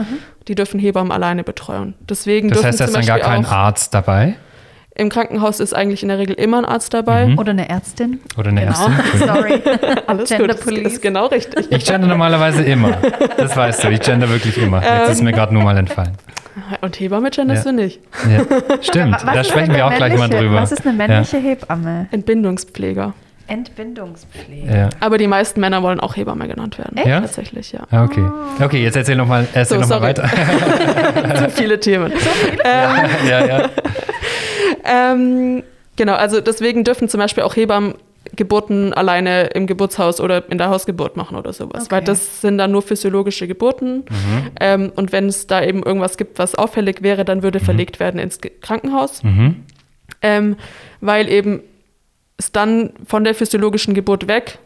[0.47, 1.93] die dürfen Hebammen alleine betreuen.
[2.09, 4.35] Deswegen Das dürfen heißt, da ist dann gar kein Arzt dabei
[4.95, 7.27] im Krankenhaus ist eigentlich in der Regel immer ein Arzt dabei.
[7.27, 7.37] Mhm.
[7.39, 8.21] Oder eine Ärztin.
[8.37, 8.71] oder eine Genau.
[8.71, 8.93] Ärztin.
[9.27, 9.61] Sorry.
[10.07, 10.93] Alles Gender gut, das Police.
[10.93, 11.67] ist genau richtig.
[11.69, 12.97] Ich gender normalerweise immer.
[13.37, 14.81] Das weißt du, ich gender wirklich immer.
[14.81, 16.13] Jetzt ist mir gerade nur mal entfallen.
[16.81, 17.71] Und Hebamme genderst Ja.
[17.71, 17.99] du nicht.
[18.29, 18.45] Ja,
[18.81, 20.55] stimmt, da sprechen wir auch gleich mal drüber.
[20.61, 22.07] Was ist eine männliche Hebamme?
[22.11, 23.13] Entbindungspfleger.
[23.47, 24.73] Entbindungspflege.
[24.75, 24.89] Ja.
[25.01, 26.97] Aber die meisten Männer wollen auch Hebamme genannt werden.
[26.97, 27.07] Echt?
[27.07, 27.19] Ja?
[27.21, 27.81] Tatsächlich, ja.
[27.91, 28.23] Ja, okay.
[28.61, 30.17] Okay, jetzt erzähl nochmal erzähl So, noch mal sorry.
[31.27, 31.39] weiter.
[31.41, 32.13] So viele Themen.
[32.63, 32.95] ja,
[33.29, 33.69] ja, ja.
[34.85, 35.63] Ähm,
[35.95, 37.95] genau, also deswegen dürfen zum Beispiel auch Hebammen
[38.35, 41.83] Geburten alleine im Geburtshaus oder in der Hausgeburt machen oder sowas.
[41.83, 41.91] Okay.
[41.91, 44.03] Weil das sind dann nur physiologische Geburten.
[44.59, 48.19] Ähm, und wenn es da eben irgendwas gibt, was auffällig wäre, dann würde verlegt werden
[48.19, 49.21] ins Ge- Krankenhaus.
[49.21, 49.63] Mhm.
[50.23, 50.55] Ähm,
[51.01, 51.61] weil eben
[52.37, 54.57] es dann von der physiologischen Geburt weg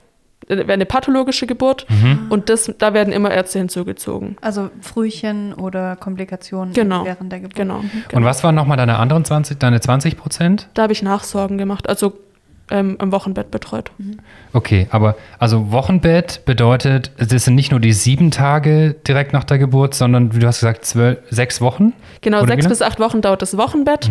[0.50, 2.28] wäre eine pathologische Geburt Mhm.
[2.30, 4.36] und das, da werden immer Ärzte hinzugezogen.
[4.42, 7.06] Also Frühchen oder Komplikationen Genau.
[7.06, 7.56] während der Geburt.
[7.56, 7.84] Genau.
[8.14, 10.68] Und was waren nochmal deine anderen 20, deine 20 Prozent?
[10.74, 12.14] Da habe ich Nachsorgen gemacht, also
[12.72, 13.92] ähm, im Wochenbett betreut.
[14.54, 19.58] Okay, aber also Wochenbett bedeutet, das sind nicht nur die sieben Tage direkt nach der
[19.58, 21.94] Geburt, sondern wie du hast gesagt, zwölf, sechs Wochen?
[22.22, 24.10] Genau, Oder sechs bis acht Wochen dauert das Wochenbett.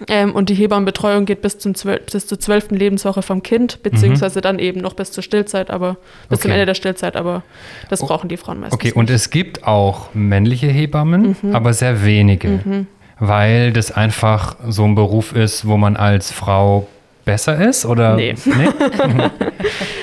[0.00, 0.04] Mhm.
[0.08, 1.72] Ähm, und die Hebammenbetreuung geht bis, zum
[2.12, 5.96] bis zur zwölften Lebenswoche vom Kind, beziehungsweise dann eben noch bis zur Stillzeit, aber
[6.28, 6.54] bis zum Okay.
[6.58, 7.42] Ende der Stillzeit, aber
[7.90, 8.74] das Oh, brauchen die Frauen meistens.
[8.80, 11.54] Okay, und es gibt auch männliche Hebammen, Mhm.
[11.54, 12.86] aber sehr wenige,
[13.20, 16.88] weil das einfach so ein Beruf ist, wo man als Frau
[17.24, 18.34] besser ist oder Nee.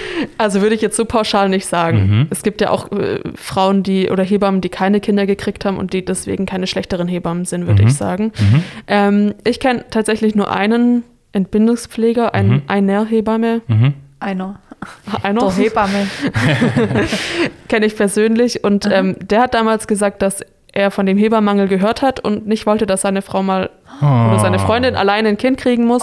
[0.42, 1.98] Also würde ich jetzt so pauschal nicht sagen.
[2.08, 2.28] Mhm.
[2.30, 5.94] Es gibt ja auch äh, Frauen, die oder Hebammen, die keine Kinder gekriegt haben und
[5.94, 7.88] die deswegen keine schlechteren Hebammen sind, würde Mhm.
[7.90, 8.32] ich sagen.
[8.40, 8.64] Mhm.
[8.88, 12.62] Ähm, ich kenne tatsächlich nur einen Entbindungspfleger, einen Mhm.
[12.68, 13.94] einer Hebamme, Mhm.
[14.20, 14.60] Einer.
[15.24, 16.08] einer Der Hebamme.
[17.68, 20.42] kenne ich persönlich und ähm, der hat damals gesagt, dass
[20.74, 23.70] er von dem Hebammenmangel gehört hat und nicht wollte, dass seine Frau mal
[24.02, 24.60] oder seine Oh.
[24.60, 26.02] Freundin alleine ein Kind kriegen muss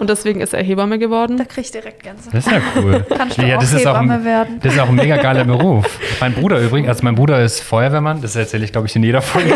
[0.00, 1.36] und deswegen ist er Hebamme geworden.
[1.36, 2.34] Da krieg ich direkt Gänsehaut.
[2.34, 3.06] Das ist ja cool.
[3.16, 4.60] Kannst du ja, auch das ist auch Hebamme ein, werden?
[4.62, 5.98] Das ist auch ein mega geiler Beruf.
[6.20, 9.22] Mein Bruder übrigens, also mein Bruder ist Feuerwehrmann, das erzähle ich, glaube ich, in jeder
[9.22, 9.52] Folge.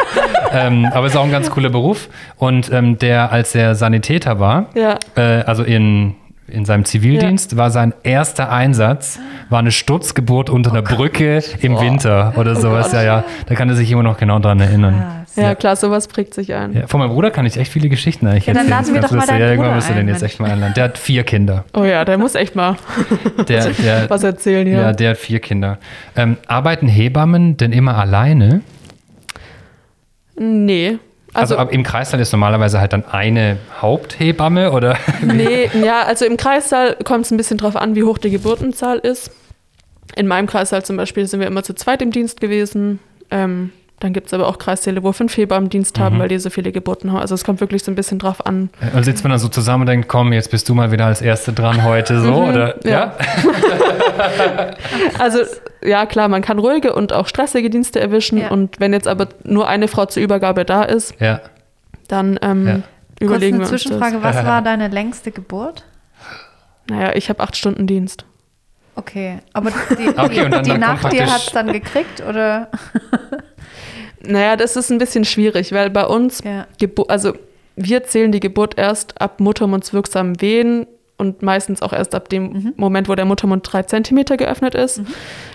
[0.52, 2.08] ähm, aber ist auch ein ganz cooler Beruf.
[2.36, 4.98] Und ähm, der, als er Sanitäter war, Ja.
[5.16, 6.14] äh, also in,
[6.56, 12.32] in seinem Zivildienst, war sein erster Einsatz, war eine Sturzgeburt unter einer Brücke im Winter
[12.36, 12.90] oder sowas.
[12.92, 14.94] ja, ja, da kann er sich immer noch genau dran erinnern.
[14.94, 16.72] Ah, Ja, klar, sowas prägt sich ein.
[16.72, 18.78] Ja, von meinem Bruder kann ich echt viele Geschichten eigentlich Ja, dann erzählen.
[18.84, 20.50] laden wir Das ist doch mal deinen Ja, irgendwann musst du den jetzt echt mal
[20.50, 20.72] einladen.
[20.74, 21.64] Der hat vier Kinder.
[21.74, 22.76] Oh ja, der muss echt mal
[23.48, 24.80] Der, der, was erzählen hier.
[24.80, 25.78] Ja, der hat vier Kinder.
[26.16, 28.62] Ähm, arbeiten Hebammen denn immer alleine?
[30.38, 30.98] nee.
[31.36, 34.96] Also, Also, im Kreißsaal ist normalerweise halt dann eine Haupthebamme oder?
[35.22, 38.98] nee, ja, also im Kreissaal kommt es ein bisschen drauf an, wie hoch die Geburtenzahl
[38.98, 39.30] ist.
[40.14, 43.00] In meinem Kreissaal zum Beispiel sind wir immer zu zweit im Dienst gewesen.
[43.30, 43.70] Ähm,
[44.00, 46.02] dann gibt es aber auch Kreissäle, wo fünf Hebammen Dienst Mhm.
[46.02, 47.20] haben, weil die so viele Geburten haben.
[47.20, 48.68] Also es kommt wirklich so ein bisschen drauf an.
[48.94, 51.22] Also sitzt man dann so zusammen und denkt, komm, jetzt bist du mal wieder als
[51.22, 52.76] Erste dran heute so, oder?
[52.84, 52.90] Mhm.
[52.90, 53.12] ja.
[55.18, 55.38] Also
[55.86, 58.38] ja, klar, man kann ruhige und auch stressige Dienste erwischen.
[58.38, 58.50] Ja.
[58.50, 61.40] Und wenn jetzt aber nur eine Frau zur Übergabe da ist, Ja.
[62.08, 62.74] dann ähm, Ja.
[62.74, 62.84] Kurz
[63.20, 63.82] überlegen eine wir uns das.
[63.82, 65.84] Zwischenfrage, was war deine längste Geburt?
[66.88, 68.24] Naja, ich habe acht Stunden Dienst.
[68.94, 72.68] Okay, aber die, Okay, und dann- die dann nach dir hat es dann gekriegt oder?
[74.28, 76.66] Naja, das ist ein bisschen schwierig, weil bei uns, Ja.
[77.08, 77.34] Also
[77.76, 80.86] wir zählen die Geburt erst ab muttermundswirksamen Wehen
[81.18, 82.72] und meistens auch erst ab dem Mhm.
[82.76, 85.00] Moment, wo der Muttermund drei Zentimeter geöffnet ist.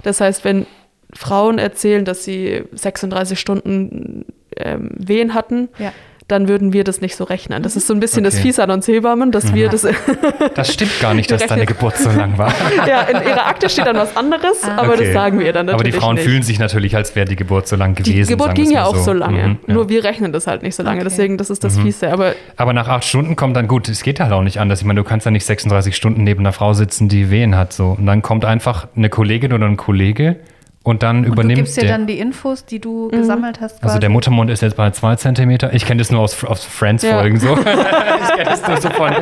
[0.03, 0.65] Das heißt, wenn
[1.13, 4.25] Frauen erzählen, dass sie 36 Stunden
[4.57, 5.91] ähm, Wehen hatten, Ja.
[6.31, 7.61] Dann würden wir das nicht so rechnen.
[7.63, 8.43] Das ist so ein bisschen das Okay.
[8.43, 9.85] Fies an uns Hebammen, dass wir das
[10.55, 11.65] Das stimmt gar nicht, dass deine.
[11.65, 12.51] Geburt so lang war.
[12.87, 14.77] ja, in ihrer Akte steht dann was anderes, Ah.
[14.77, 15.05] aber Okay.
[15.05, 16.23] das sagen wir dann Aber natürlich die Frauen nicht.
[16.25, 18.13] fühlen sich natürlich, als wäre die Geburt so lang gewesen.
[18.23, 19.47] die Geburt ging ja auch so, lange.
[19.47, 19.73] Mhm, ja.
[19.73, 21.01] Nur wir rechnen das halt nicht so lange.
[21.01, 21.09] Okay.
[21.09, 21.81] Deswegen, das ist das Mhm.
[21.83, 22.11] Fiese.
[22.11, 24.79] Aber Aber nach acht Stunden kommt dann gut, es geht halt auch nicht anders.
[24.81, 27.73] Ich meine, du kannst ja nicht 36 Stunden neben einer Frau sitzen, die Wehen hat.
[27.73, 27.95] So.
[27.97, 30.37] Und dann kommt einfach eine Kollegin oder ein Kollege
[30.83, 31.91] und dann Und du übernimmt gibst dir der.
[31.91, 33.75] dann die Infos, die du gesammelt hast.
[33.75, 33.99] also quasi?
[33.99, 35.73] der Muttermund ist jetzt bei zwei Zentimeter.
[35.73, 37.53] Ich kenne das nur aus, aus Friends-Folgen so.
[37.57, 39.13] ich kenne das nur so von,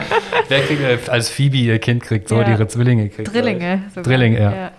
[0.48, 2.43] wer kriegt, äh, als Phoebe ihr Kind kriegt, so, Ja.
[2.45, 3.34] die ihre Zwillinge kriegt.
[3.34, 3.84] Drillinge.
[3.89, 4.04] sogar.
[4.04, 4.72] Drillinge, ja.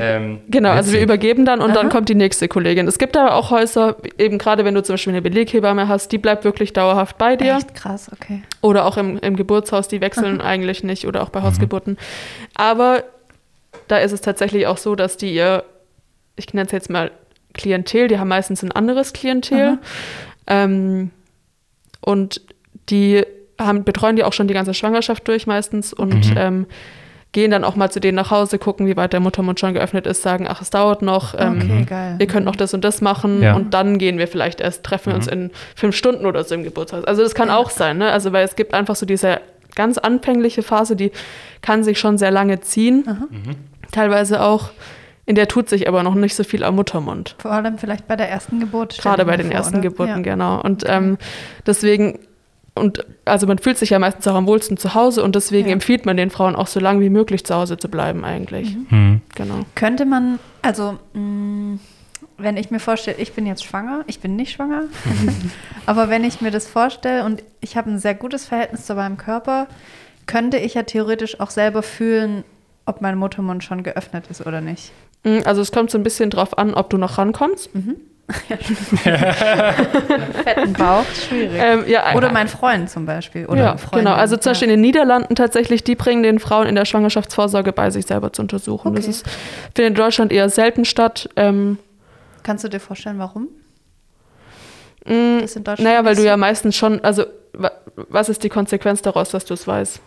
[0.00, 1.92] Ähm, Genau, also wir übergeben dann und dann Aha.
[1.92, 2.86] kommt die nächste Kollegin.
[2.86, 6.18] Es gibt aber auch Häuser, eben gerade wenn du zum Beispiel eine Beleghebamme hast, die
[6.18, 7.56] bleibt wirklich dauerhaft bei dir.
[7.56, 8.42] Echt krass, okay.
[8.60, 11.96] Oder auch im, im Geburtshaus, die wechseln eigentlich nicht oder auch bei Hausgeburten.
[12.54, 13.02] Aber
[13.88, 15.64] da ist es tatsächlich auch so, dass die ihr,
[16.38, 17.10] ich nenne es jetzt mal
[17.54, 19.78] Klientel, die haben meistens ein anderes Klientel.
[20.46, 21.10] Ähm,
[22.00, 22.40] und
[22.88, 23.24] die
[23.60, 26.36] haben, betreuen die auch schon die ganze Schwangerschaft durch meistens und Mhm.
[26.36, 26.66] ähm,
[27.32, 30.06] gehen dann auch mal zu denen nach Hause, gucken, wie weit der Muttermund schon geöffnet
[30.06, 31.34] ist, sagen, ach, es dauert noch.
[31.38, 32.16] Ähm, Okay, geil.
[32.20, 33.54] Ihr könnt noch das und das machen Ja.
[33.54, 36.62] und dann gehen wir vielleicht erst, treffen wir uns in fünf Stunden oder so im
[36.64, 37.04] Geburtshaus.
[37.04, 38.10] Also das kann auch sein, ne?
[38.10, 39.40] Also weil es gibt einfach so diese
[39.74, 41.12] ganz anfängliche Phase, die
[41.60, 43.04] kann sich schon sehr lange ziehen.
[43.92, 44.70] Teilweise auch,
[45.28, 47.36] in der tut sich aber noch nicht so viel am Muttermund.
[47.38, 48.96] Vor allem vielleicht bei der ersten Geburt.
[48.98, 49.82] Gerade bei den vor, ersten oder?
[49.82, 50.32] Geburten, ja.
[50.32, 50.60] genau.
[50.62, 51.18] Und ähm,
[51.66, 52.18] deswegen,
[52.74, 55.74] und also man fühlt sich ja meistens auch am wohlsten zu Hause und deswegen Ja.
[55.74, 58.74] empfiehlt man den Frauen auch so lange wie möglich zu Hause zu bleiben eigentlich.
[58.88, 59.20] Hm.
[59.34, 59.60] Genau.
[59.74, 61.78] Könnte man, also mh,
[62.38, 64.84] wenn ich mir vorstelle, ich bin jetzt schwanger, ich bin nicht schwanger,
[65.86, 69.18] aber wenn ich mir das vorstelle und ich habe ein sehr gutes Verhältnis zu meinem
[69.18, 69.66] Körper,
[70.26, 72.44] könnte ich ja theoretisch auch selber fühlen,
[72.86, 74.92] ob mein Muttermund schon geöffnet ist oder nicht.
[75.24, 77.70] Mm, Also es kommt so ein bisschen drauf an, ob du noch rankommst.
[79.04, 81.60] Fetten Bauch, schwierig.
[81.62, 83.46] Ähm, ja, oder mein Freund zum Beispiel.
[83.46, 84.04] Oder ja, Freundin.
[84.04, 84.16] genau.
[84.16, 84.74] Also zum Beispiel ja.
[84.74, 88.42] in den Niederlanden tatsächlich, die bringen den Frauen in der Schwangerschaftsvorsorge bei, sich selber zu
[88.42, 88.94] untersuchen.
[88.94, 89.10] Das Okay.
[89.10, 89.26] ist,
[89.74, 91.28] findet in Deutschland eher selten statt.
[91.36, 91.78] Ähm,
[92.42, 93.48] Kannst du dir vorstellen, warum?
[95.06, 97.72] mh, Das in Deutschland naja, weil du ja meistens schon, also wa-
[98.08, 100.00] was ist die Konsequenz daraus, dass du es weißt?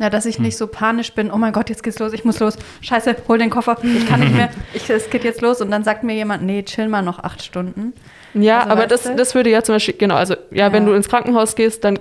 [0.00, 2.40] Ja, dass ich nicht so panisch bin, oh mein Gott, jetzt geht's los, ich muss
[2.40, 2.56] los.
[2.80, 5.60] Scheiße, hol den Koffer, ich kann nicht mehr, ich, es geht jetzt los.
[5.60, 7.92] Und dann sagt mir jemand, nee, chill mal noch acht Stunden.
[8.32, 9.14] Ja, Also aber das, du?
[9.14, 10.90] das würde ja zum Beispiel, genau, also ja, wenn Ja.
[10.90, 11.98] du ins Krankenhaus gehst, dann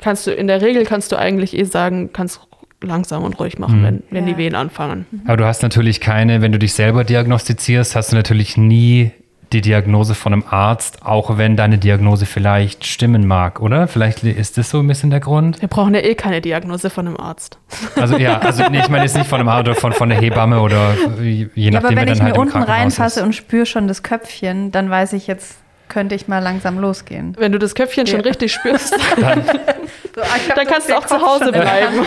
[0.00, 2.40] kannst du, in der Regel kannst du eigentlich eh sagen, kannst
[2.82, 3.84] langsam und ruhig machen, Mhm.
[3.84, 4.32] wenn, wenn Ja.
[4.34, 5.06] die Wehen anfangen.
[5.26, 9.12] Aber du hast natürlich keine, wenn du dich selber diagnostizierst, hast du natürlich nie
[9.52, 13.86] die Diagnose von einem Arzt, auch wenn deine Diagnose vielleicht stimmen mag, oder?
[13.88, 15.60] Vielleicht ist das so ein bisschen der Grund.
[15.60, 17.58] Wir brauchen ja eh keine Diagnose von einem Arzt.
[17.96, 20.18] Also ja, also nee, ich meine jetzt nicht von einem Arzt oder von, von der
[20.20, 23.26] Hebamme oder je Ja, nachdem, aber wenn ich dann halt mir im unten reinfasse ist.
[23.26, 25.56] und spüre schon das Köpfchen, dann weiß ich, jetzt
[25.88, 27.34] könnte ich mal langsam losgehen.
[27.38, 28.24] Wenn du das Köpfchen schon Ja.
[28.26, 29.42] richtig spürst, Dann,
[30.14, 32.06] dann kannst du auch zu Hause bleiben.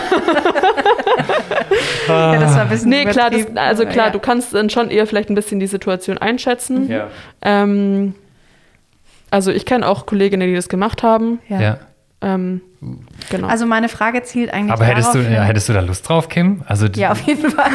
[2.08, 4.12] Ja, das war ein bisschen Nee, klar, das, also klar, ja.
[4.12, 6.88] du kannst dann schon eher vielleicht ein bisschen die Situation einschätzen.
[6.90, 7.08] ja.
[7.42, 8.14] Ähm,
[9.30, 11.40] also ich kenne auch Kolleginnen, die das gemacht haben.
[11.48, 11.60] Ja.
[11.60, 11.78] ja.
[12.22, 12.60] Ähm,
[13.28, 13.48] genau.
[13.48, 16.08] Also meine Frage zielt eigentlich Aber hättest du, darauf ja, hin- hättest du da Lust
[16.08, 16.62] drauf, Kim?
[16.66, 17.70] Also die- Ja, auf jeden Fall.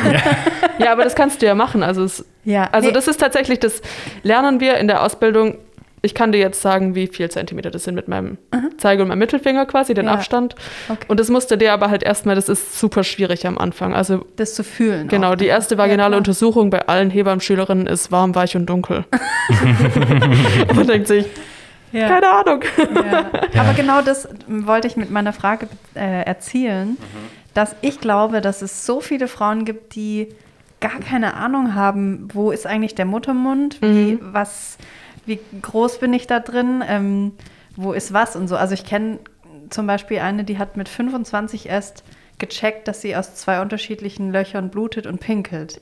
[0.79, 1.83] ja, aber das kannst du ja machen.
[1.83, 3.81] Also, es, Ja, also nee, das ist tatsächlich, das
[4.23, 5.57] lernen wir in der Ausbildung.
[6.03, 8.37] Ich kann dir jetzt sagen, wie viel Zentimeter das sind mit meinem
[8.77, 10.13] Zeige und meinem Mittelfinger quasi, den Ja.
[10.13, 10.55] Abstand.
[10.89, 11.05] Okay.
[11.07, 13.93] Und das musste dir aber halt erstmal, das ist super schwierig am Anfang.
[13.93, 15.07] Also das zu fühlen.
[15.09, 15.35] genau, auch.
[15.35, 16.17] die erste Ja, vaginale klar.
[16.17, 19.05] Untersuchung bei allen Hebammenschülerinnen ist warm, weich und dunkel.
[20.75, 21.25] Man denkt sich,
[21.91, 22.07] Ja.
[22.07, 22.63] keine Ahnung.
[22.77, 23.25] Ja.
[23.61, 26.97] Aber genau das wollte ich mit meiner Frage äh, erzielen,
[27.53, 30.29] dass ich glaube, dass es so viele Frauen gibt, die
[30.79, 34.77] gar keine Ahnung haben, wo ist eigentlich der Muttermund, wie, was,
[35.25, 37.33] wie groß bin ich da drin, ähm,
[37.75, 38.55] wo ist was und so.
[38.57, 39.19] Also ich kenne
[39.69, 42.03] zum Beispiel eine, die hat mit 25 erst
[42.39, 45.79] gecheckt, dass sie aus zwei unterschiedlichen Löchern blutet und pinkelt.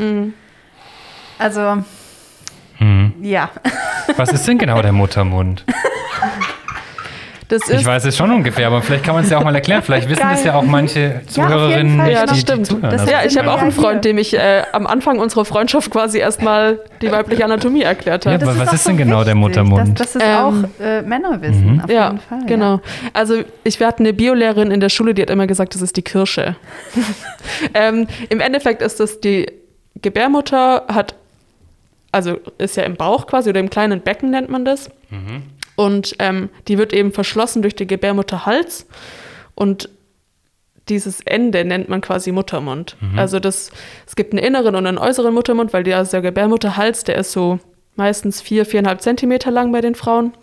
[1.37, 1.83] Also,
[2.77, 3.13] Hm.
[3.21, 3.49] ja.
[4.17, 5.65] Was ist denn genau der Muttermund?
[7.49, 9.53] Das ist Ich weiß es schon ungefähr, aber vielleicht kann man es ja auch mal
[9.55, 9.81] erklären.
[9.81, 10.31] Vielleicht wissen Geil.
[10.35, 12.07] das ja auch manche Zuhörerinnen Fall.
[12.07, 12.59] nicht, Ja, das die, stimmt.
[12.59, 12.91] die zuhören.
[12.91, 13.71] Das Also, ja, ich habe Ja, auch einen.
[13.71, 18.33] Freund, dem ich äh, am Anfang unserer Freundschaft quasi erstmal die weibliche Anatomie erklärt Ja,
[18.33, 18.45] habe.
[18.47, 19.99] aber was ist denn genau der Muttermund?
[19.99, 21.81] Dass, dass es Ähm, auch äh, Männer wissen, Mhm.
[21.81, 22.45] auf Ja, jeden Fall.
[22.45, 22.79] genau.
[23.13, 25.97] Also ich wir hatten eine Biolehrerin in der Schule, die hat immer gesagt, das ist
[25.97, 26.55] die Kirsche.
[27.73, 29.47] ähm, Im Endeffekt ist das die
[30.01, 31.15] Gebärmutter hat,
[32.11, 34.89] also ist ja im Bauch quasi oder im kleinen Becken nennt man das.
[35.79, 38.85] Und ähm, die wird eben verschlossen durch den Gebärmutterhals
[39.55, 39.87] und
[40.89, 42.97] dieses Ende nennt man quasi Muttermund.
[43.15, 43.71] Also das,
[44.05, 47.31] es gibt einen inneren und einen äußeren Muttermund, weil der, also der Gebärmutterhals, der ist
[47.31, 47.59] so
[47.95, 50.33] meistens vier, viereinhalb Zentimeter lang bei den Frauen.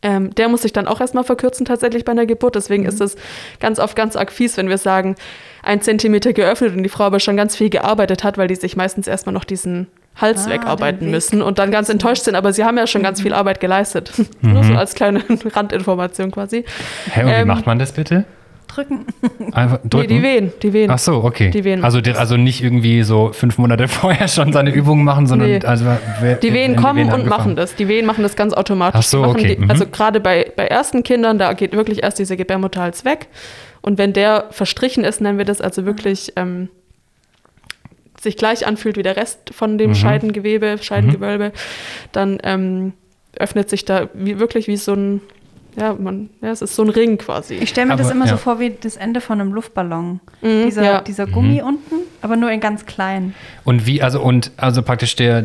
[0.00, 2.54] Ähm, der muss sich dann auch erstmal verkürzen tatsächlich bei einer Geburt.
[2.54, 3.16] Deswegen ist es
[3.60, 5.16] ganz oft ganz arg fies, wenn wir sagen,
[5.62, 8.74] ein Zentimeter geöffnet und die Frau aber schon ganz viel gearbeitet hat, weil die sich
[8.74, 12.34] meistens erstmal noch diesen Hals Ah, wegarbeiten müssen und dann ganz enttäuscht sind.
[12.36, 14.12] Aber sie haben ja schon ganz viel Arbeit geleistet.
[14.40, 15.22] Nur so als kleine
[15.54, 16.64] Randinformation quasi.
[17.12, 18.24] Hä, und wie ähm, macht man das bitte?
[18.68, 19.06] drücken.
[19.52, 20.08] Einfach Nee, drücken?
[20.08, 20.90] die wehen, die wehen.
[20.90, 21.50] Ach so, okay.
[21.50, 21.84] Die wehen.
[21.84, 25.60] Also, die, also nicht irgendwie so fünf Monate vorher schon seine Übungen machen, sondern Nee.
[25.64, 25.84] also
[26.20, 27.28] wer- Die Wehen kommen und angefangen?
[27.28, 27.76] machen das.
[27.76, 28.98] Die Wehen machen das ganz automatisch.
[28.98, 29.70] Ach so, Die okay, Die, mhm.
[29.70, 33.28] Also gerade bei, bei ersten Kindern, da geht wirklich erst diese Gebärmutterhals weg.
[33.82, 36.68] Und wenn der verstrichen ist, nennen wir das also wirklich ähm,
[38.26, 39.94] sich gleich anfühlt wie der Rest von dem Mhm.
[39.94, 41.52] Scheidengewebe, Scheidengewölbe,
[42.12, 42.92] dann ähm,
[43.38, 45.20] öffnet sich da wie, wirklich wie so ein,
[45.76, 47.54] ja, man, ja, es ist so ein Ring quasi.
[47.54, 48.32] Ich stelle mir das Aber, immer ja.
[48.32, 50.20] so vor wie das Ende von einem Luftballon.
[50.42, 51.00] Mhm, dieser, ja.
[51.02, 53.34] dieser Gummi unten, aber nur in ganz klein.
[53.64, 55.44] Und wie, also und also praktisch der,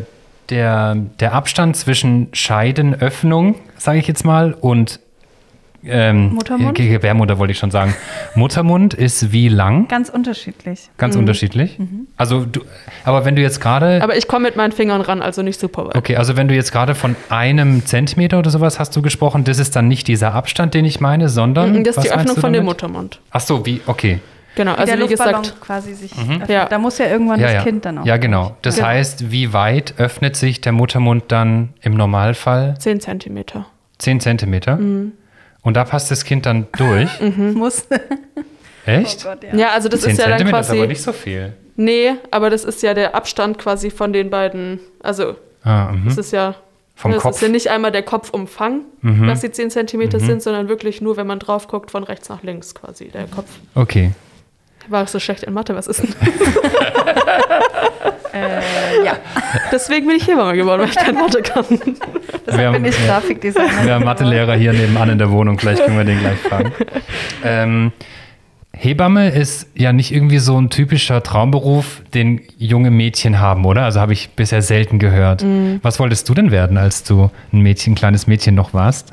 [0.50, 5.00] der, der Abstand zwischen Scheidenöffnung, sage ich jetzt mal, und
[5.84, 6.76] ähm, Muttermund?
[6.76, 7.94] Ge- Gebärmutter wollte ich schon sagen.
[8.34, 9.88] Muttermund ist wie lang?
[9.88, 10.88] Ganz unterschiedlich.
[10.98, 11.78] Ganz unterschiedlich.
[12.16, 12.60] Also du,
[13.04, 14.02] aber wenn du jetzt gerade.
[14.02, 15.96] Aber ich komme mit meinen Fingern ran, also nicht super weit.
[15.96, 19.58] Okay, also wenn du jetzt gerade von einem Zentimeter oder sowas hast du gesprochen, das
[19.58, 21.72] ist dann nicht dieser Abstand, den ich meine, sondern.
[21.72, 22.64] Mhm, Das ist was die Öffnung von dem?
[22.64, 23.20] Muttermund.
[23.30, 24.20] Ach so, wie, okay.
[24.54, 26.42] Genau, Wie also der wie gesagt, quasi sich Mhm.
[26.46, 26.66] Ja.
[26.66, 27.62] Da muss ja irgendwann Ja, das ja.
[27.62, 28.04] Kind dann auch.
[28.06, 28.54] ja, genau.
[28.60, 28.88] Das Genau.
[28.88, 32.74] heißt, wie weit öffnet sich der Muttermund dann im Normalfall?
[32.78, 33.64] 10 Zentimeter.
[33.98, 34.76] 10 Zentimeter.
[34.76, 35.12] Mhm.
[35.62, 37.08] Und da passt das Kind dann durch.
[37.36, 37.86] Muss.
[38.84, 39.24] Echt?
[39.24, 39.54] Oh Gott, ja.
[39.54, 40.78] Ja, also das 10 ist ja dann Zentimeter ist quasi.
[40.78, 41.52] aber nicht so viel.
[41.76, 44.80] Nee, aber das ist ja der Abstand quasi von den beiden.
[45.00, 46.06] Also, Ah, mhm.
[46.06, 46.56] das ist ja.
[46.96, 47.36] Vom das Kopf.
[47.36, 49.26] ist ja nicht einmal der Kopfumfang, Mhm.
[49.28, 52.42] dass die 10 Zentimeter sind, sondern wirklich nur, wenn man drauf guckt, von rechts nach
[52.42, 53.48] links quasi, der Kopf.
[53.74, 54.10] Okay.
[54.88, 56.14] War ich so schlecht in Mathe, was ist denn?
[58.34, 59.12] Äh, ja,
[59.70, 61.66] Deswegen bin ich Hebamme geworden, weil ich kein Mathe kann.
[62.46, 63.06] Wir haben- bin ich ja.
[63.12, 63.84] Grafikdesigner.
[63.84, 66.72] Wir haben Mathelehrer hier nebenan in der Wohnung, vielleicht können wir den gleich fragen.
[67.44, 67.92] Ähm,
[68.82, 73.84] Hebamme ist ja nicht irgendwie so ein typischer Traumberuf, den junge Mädchen haben, oder?
[73.84, 75.44] Also habe ich bisher selten gehört.
[75.44, 75.78] Mhm.
[75.82, 79.12] Was wolltest du denn werden, als du ein Mädchen, ein kleines Mädchen noch warst?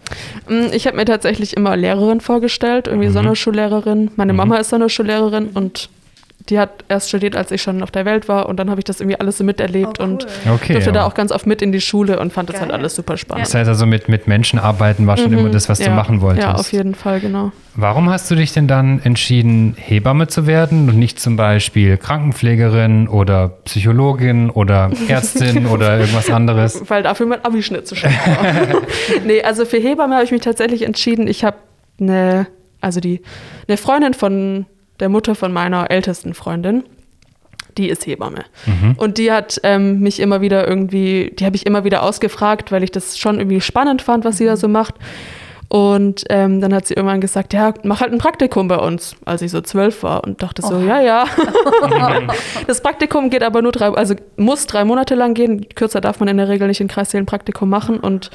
[0.49, 3.13] Mm, Ich habe mir tatsächlich immer Lehrerin vorgestellt, irgendwie Mhm.
[3.13, 4.09] Sonderschullehrerin.
[4.15, 5.89] Meine Mama ist Sonderschullehrerin und
[6.49, 8.49] die hat erst studiert, als ich schon auf der Welt war.
[8.49, 10.09] Und dann habe ich das irgendwie alles so miterlebt Oh, cool.
[10.11, 10.73] und Okay.
[10.73, 12.79] durfte da aber- auch ganz oft mit in die Schule und fand das halt Geil.
[12.79, 13.45] alles super spannend.
[13.45, 15.89] das heißt also, mit, mit Menschen arbeiten war schon immer das, was du Mhm.
[15.89, 15.95] Ja.
[15.95, 16.47] machen wolltest.
[16.47, 17.51] Ja, auf jeden Fall, genau.
[17.75, 23.07] Warum hast du dich denn dann entschieden, Hebamme zu werden und nicht zum Beispiel Krankenpflegerin
[23.07, 26.81] oder Psychologin oder Ärztin oder irgendwas anderes?
[26.89, 28.81] Weil dafür mein Abischnitt zu schlecht war.
[29.25, 31.27] nee, also für Hebamme habe ich mich tatsächlich entschieden.
[31.27, 31.57] Ich habe
[31.99, 32.47] eine,
[32.81, 33.21] also die,
[33.67, 34.65] eine Freundin von
[34.99, 36.83] der Mutter von meiner ältesten Freundin,
[37.77, 38.45] die ist Hebamme.
[38.97, 42.83] Und die hat ähm, mich immer wieder irgendwie, die habe ich immer wieder ausgefragt, weil
[42.83, 44.95] ich das schon irgendwie spannend fand, was sie da so macht.
[45.69, 49.43] Und ähm, dann hat sie irgendwann gesagt, ja, mach halt ein Praktikum bei uns, als
[49.43, 51.25] ich so zwölf war und dachte so, ja, ja.
[52.67, 55.69] das Praktikum geht aber nur drei, also muss drei Monate lang gehen.
[55.69, 58.31] Kürzer darf man in der Regel nicht in Kreissälen ein Praktikum machen und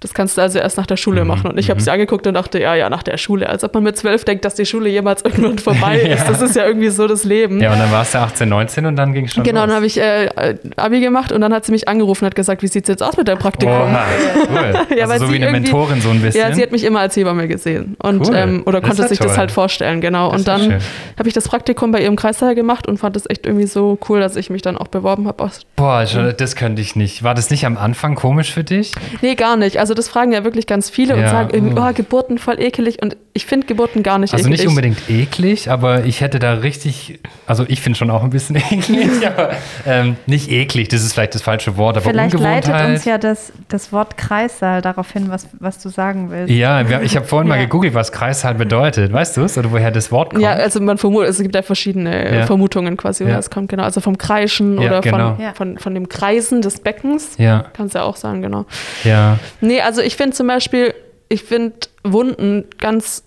[0.00, 1.50] das kannst du also erst nach der Schule machen.
[1.50, 3.48] Und ich habe sie angeguckt und dachte, ja, ja, nach der Schule.
[3.48, 6.28] Als ob man mit zwölf denkt, dass die Schule jemals irgendwann vorbei ist.
[6.28, 7.60] Das ist ja irgendwie so das Leben.
[7.60, 9.66] Ja, und dann warst du 18, 19 und dann ging es schon Genau, los.
[9.68, 10.28] dann habe ich äh,
[10.76, 13.16] Abi gemacht und dann hat sie mich angerufen und hat gesagt, wie sieht's jetzt aus
[13.16, 13.74] mit deinem Praktikum?
[13.74, 14.04] Oha,
[14.50, 14.74] cool.
[14.96, 16.40] Ja, weil also so sie wie eine Mentorin so ein bisschen.
[16.48, 18.36] Ja, sie hat mich immer als Hebamme gesehen und Cool.
[18.36, 19.36] ähm, oder Das konnte ja sich das toll.
[19.36, 20.30] halt vorstellen, genau.
[20.30, 20.80] Das und ja dann
[21.18, 24.20] habe ich das Praktikum bei ihrem Kreissaal gemacht und fand das echt irgendwie so cool,
[24.20, 25.50] dass ich mich dann auch beworben habe.
[25.76, 27.22] Boah, schon- das könnte ich nicht.
[27.22, 28.92] War das nicht am Anfang komisch für dich?
[29.22, 29.78] Nee, gar nicht.
[29.78, 31.92] Also das fragen ja wirklich ganz viele und Ja, sagen irgendwie, oh.
[31.94, 34.60] Geburten voll ekelig und ich finde Geburten gar nicht Also ekelig.
[34.60, 38.56] nicht unbedingt eklig, aber ich hätte da richtig, also ich finde schon auch ein bisschen
[38.70, 39.50] eklig, aber
[39.86, 43.52] ähm, nicht eklig, das ist vielleicht das falsche Wort, aber Vielleicht leitet uns ja das,
[43.68, 46.52] das Wort Kreissaal darauf hin, was, was du sagen willst.
[46.52, 47.62] Ja, ich habe vorhin mal Ja.
[47.64, 49.12] gegoogelt, was Kreissaal bedeutet.
[49.12, 49.56] Weißt du es?
[49.58, 50.42] Oder woher das Wort kommt?
[50.42, 52.46] Ja, also man vermutet, es gibt ja verschiedene Ja.
[52.46, 53.38] Vermutungen quasi, woher Ja.
[53.38, 53.82] es kommt, genau.
[53.84, 55.34] Also vom Kreischen Ja, oder genau.
[55.34, 55.52] von, Ja.
[55.54, 57.32] von, von dem Kreisen des Beckens.
[57.38, 58.64] ja, Kannst du ja auch sagen, genau.
[59.04, 59.38] ja.
[59.60, 60.94] Nee, also ich finde zum Beispiel,
[61.28, 63.22] ich finde Wunden ganz,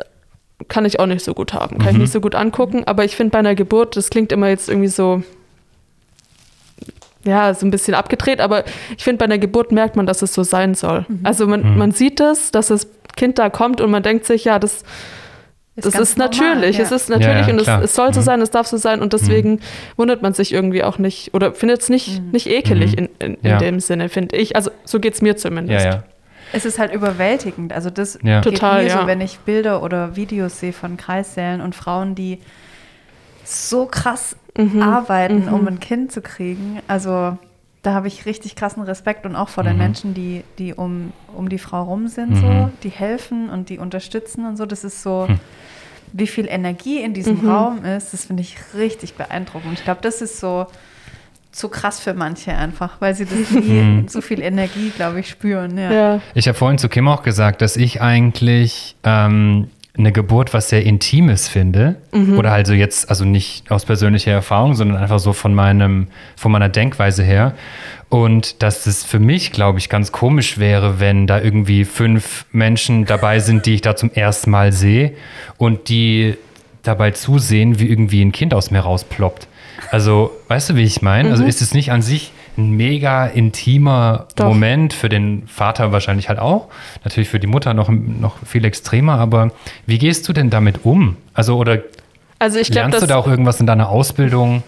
[0.67, 2.01] kann ich auch nicht so gut haben, kann ich Mhm.
[2.01, 4.87] nicht so gut angucken, aber ich finde bei einer Geburt, das klingt immer jetzt irgendwie
[4.87, 5.23] so,
[7.23, 8.63] ja, so ein bisschen abgedreht, aber
[8.97, 11.05] ich finde bei einer Geburt merkt man, dass es so sein soll.
[11.23, 11.77] Also man, Mhm.
[11.77, 14.83] man sieht es, dass das Kind da kommt und man denkt sich, ja, das,
[15.75, 16.95] das ganz ist natürlich, normal, es ja.
[16.95, 18.25] ist natürlich Ja, ja, und es, es soll so Mhm.
[18.25, 19.59] sein, es darf so sein und deswegen
[19.97, 23.49] wundert man sich irgendwie auch nicht oder findet es nicht, nicht ekelig in, in, in
[23.49, 23.57] Ja.
[23.57, 24.55] dem Sinne, finde ich.
[24.55, 25.85] Also so geht es mir zumindest.
[25.85, 26.03] Ja, ja.
[26.53, 27.73] Es ist halt überwältigend.
[27.73, 28.41] Also das Ja.
[28.41, 29.01] geht Total, mir ja.
[29.01, 32.39] so, wenn ich Bilder oder Videos sehe von Kreissälen und Frauen, die
[33.43, 34.81] so krass Mhm.
[34.83, 36.81] arbeiten, um ein Kind zu kriegen.
[36.87, 37.37] Also
[37.83, 39.79] da habe ich richtig krassen Respekt und auch vor den Mhm.
[39.79, 42.35] Menschen, die, die um, um die Frau rum sind, Mhm.
[42.35, 44.65] so, die helfen und die unterstützen und so.
[44.65, 45.39] Das ist so, Hm.
[46.13, 47.49] wie viel Energie in diesem Mhm.
[47.49, 49.79] Raum ist, das finde ich richtig beeindruckend.
[49.79, 50.67] Ich glaube, das ist so
[51.51, 54.07] zu krass für manche einfach, weil sie das nie Mhm.
[54.07, 55.77] so viel Energie, glaube ich, spüren.
[55.77, 55.91] Ja.
[55.91, 56.21] Ja.
[56.33, 60.83] Ich habe vorhin zu Kim auch gesagt, dass ich eigentlich ähm, eine Geburt was sehr
[60.85, 61.97] Intimes finde.
[62.13, 62.37] Mhm.
[62.37, 66.69] Oder also jetzt, also nicht aus persönlicher Erfahrung, sondern einfach so von meinem, von meiner
[66.69, 67.53] Denkweise her.
[68.07, 73.05] Und dass es für mich, glaube ich, ganz komisch wäre, wenn da irgendwie fünf Menschen
[73.05, 75.13] dabei sind, die ich da zum ersten Mal sehe
[75.57, 76.37] und die
[76.83, 79.47] dabei zusehen, wie irgendwie ein Kind aus mir rausploppt.
[79.89, 81.29] Also, weißt du, wie ich meine?
[81.29, 81.31] Mhm.
[81.31, 84.47] Also ist es nicht an sich ein mega intimer Doch.
[84.47, 86.67] Moment, für den Vater wahrscheinlich halt auch,
[87.03, 89.51] natürlich für die Mutter noch, noch viel extremer, aber
[89.85, 91.17] wie gehst du denn damit um?
[91.33, 91.79] Also, oder
[92.39, 94.63] Also ich glaube, lernst du da auch irgendwas in deiner Ausbildung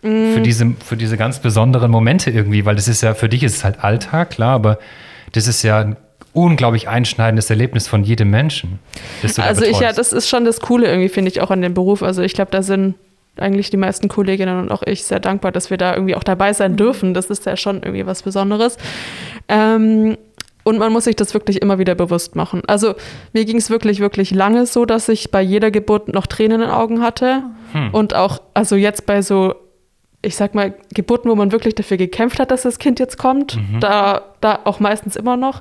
[0.00, 0.42] für, Mm.
[0.44, 2.64] diese, für diese ganz besonderen Momente irgendwie?
[2.66, 4.78] Weil das ist ja, für dich ist es halt Alltag, klar, aber
[5.32, 5.96] das ist ja ein
[6.34, 8.80] unglaublich einschneidendes Erlebnis von jedem Menschen.
[9.38, 12.02] Also ich, ja, das ist schon das Coole irgendwie, finde ich, auch an dem Beruf.
[12.02, 12.96] Also ich glaube, da sind
[13.36, 16.52] eigentlich die meisten Kolleginnen und auch ich sehr dankbar, dass wir da irgendwie auch dabei
[16.52, 17.14] sein dürfen.
[17.14, 18.76] Das ist ja schon irgendwie was Besonderes.
[19.48, 20.16] Ähm,
[20.64, 22.62] und man muss sich das wirklich immer wieder bewusst machen.
[22.66, 22.94] Also
[23.32, 26.68] mir ging es wirklich, wirklich lange so, dass ich bei jeder Geburt noch Tränen in
[26.68, 27.42] den Augen hatte.
[27.92, 29.54] Und auch, also jetzt bei so,
[30.24, 33.58] ich sag mal, Geburten, wo man wirklich dafür gekämpft hat, dass das Kind jetzt kommt,
[33.80, 35.60] da, da auch meistens immer noch.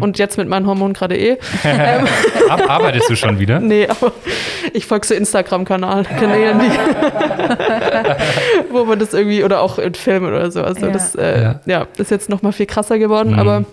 [0.00, 1.36] Und jetzt mit meinen Hormonen gerade eh.
[1.64, 2.06] ähm,
[2.48, 3.60] Ar- Arbeitest du schon wieder?
[3.68, 4.12] Nee, aber
[4.72, 6.70] ich folge so Instagram-Kanal, Kanälen, die,
[8.72, 10.62] wo man das irgendwie, oder auch in Filmen oder so.
[10.62, 10.92] Also Ja.
[10.92, 11.60] das äh, Ja.
[11.66, 11.86] ja.
[11.96, 13.38] ist jetzt noch mal viel krasser geworden, Mhm.
[13.38, 13.64] aber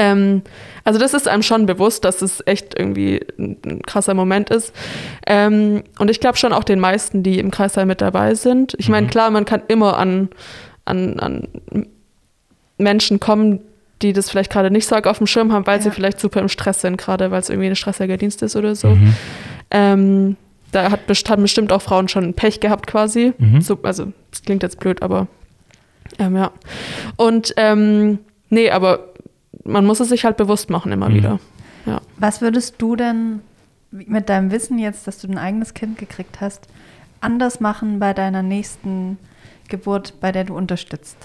[0.00, 0.42] ähm,
[0.84, 4.72] also das ist einem schon bewusst, dass es echt irgendwie ein, ein krasser Moment ist.
[5.26, 8.74] Ähm, und ich glaube schon auch den meisten, die im Kreißsaal mit dabei sind.
[8.78, 9.10] Ich meine, Mhm.
[9.10, 10.28] klar, man kann immer an,
[10.86, 11.48] an, an
[12.78, 13.60] Menschen kommen,
[14.02, 15.94] die das vielleicht gerade nicht so auf dem Schirm haben, weil sie Ja.
[15.94, 18.88] vielleicht super im Stress sind, gerade weil es irgendwie ein stressiger Dienst ist oder so.
[18.88, 19.14] Mhm.
[19.70, 20.36] Ähm,
[20.72, 23.34] da hat, best- haben bestimmt auch Frauen schon Pech gehabt quasi.
[23.36, 23.60] Mhm.
[23.60, 25.26] So, also, das klingt jetzt blöd, aber
[26.18, 26.50] ähm, ja.
[27.16, 29.09] Und ähm, nee, aber
[29.64, 31.14] man muss es sich halt bewusst machen immer Mhm.
[31.14, 31.40] wieder.
[31.86, 32.00] Ja.
[32.18, 33.40] Was würdest du denn
[33.90, 36.66] mit deinem Wissen jetzt, dass du ein eigenes Kind gekriegt hast,
[37.20, 39.18] anders machen bei deiner nächsten
[39.68, 41.16] Geburt, bei der du unterstützt?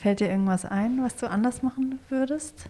[0.00, 2.66] Fällt dir irgendwas ein, was du anders machen würdest?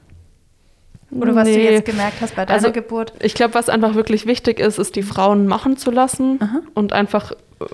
[1.10, 1.70] Oder was du Nee.
[1.70, 3.12] jetzt gemerkt hast bei deiner Also, Geburt?
[3.20, 6.60] Ich glaube, was einfach wirklich wichtig ist, ist, die Frauen machen zu lassen Aha.
[6.74, 7.64] und einfach äh,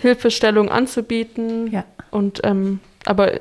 [0.00, 1.70] Hilfestellung anzubieten.
[1.70, 1.84] Ja.
[2.10, 3.40] Und ähm, aber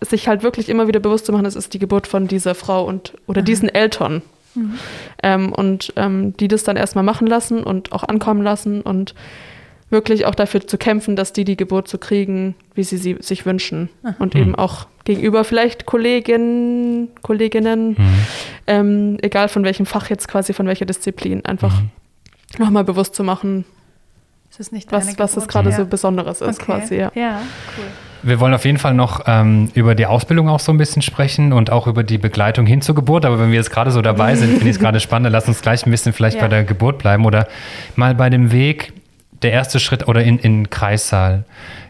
[0.00, 2.84] sich halt wirklich immer wieder bewusst zu machen, es ist die Geburt von dieser Frau
[2.84, 4.22] und oder diesen Eltern.
[4.54, 4.74] Mhm.
[5.22, 9.14] Ähm, und ähm, die das dann erstmal machen lassen und auch ankommen lassen und
[9.90, 13.44] wirklich auch dafür zu kämpfen, dass die die Geburt so kriegen, wie sie sie sich
[13.46, 13.88] wünschen.
[14.18, 14.40] Und Mhm.
[14.40, 18.14] eben auch gegenüber vielleicht Kolleginnen, Kolleginnen, Mhm.
[18.66, 21.90] ähm, egal von welchem Fach jetzt quasi, von welcher Disziplin, einfach Mhm.
[22.58, 23.64] nochmal bewusst zu machen,
[24.50, 25.48] Es ist nicht deine was, was Geburt.
[25.48, 25.76] gerade Ja.
[25.76, 26.64] so Besonderes ist Okay.
[26.64, 27.10] quasi, ja.
[27.14, 27.40] Ja,
[27.76, 27.84] cool.
[28.22, 31.52] Wir wollen auf jeden Fall noch ähm, über die Ausbildung auch so ein bisschen sprechen
[31.52, 33.24] und auch über die Begleitung hin zur Geburt.
[33.24, 35.32] Aber wenn wir jetzt gerade so dabei sind, finde ich es gerade spannend.
[35.32, 36.42] Lass uns gleich ein bisschen vielleicht Ja.
[36.42, 37.48] bei der Geburt bleiben oder
[37.96, 38.92] mal bei dem Weg,
[39.42, 41.44] der erste Schritt oder in, in Kreissaal.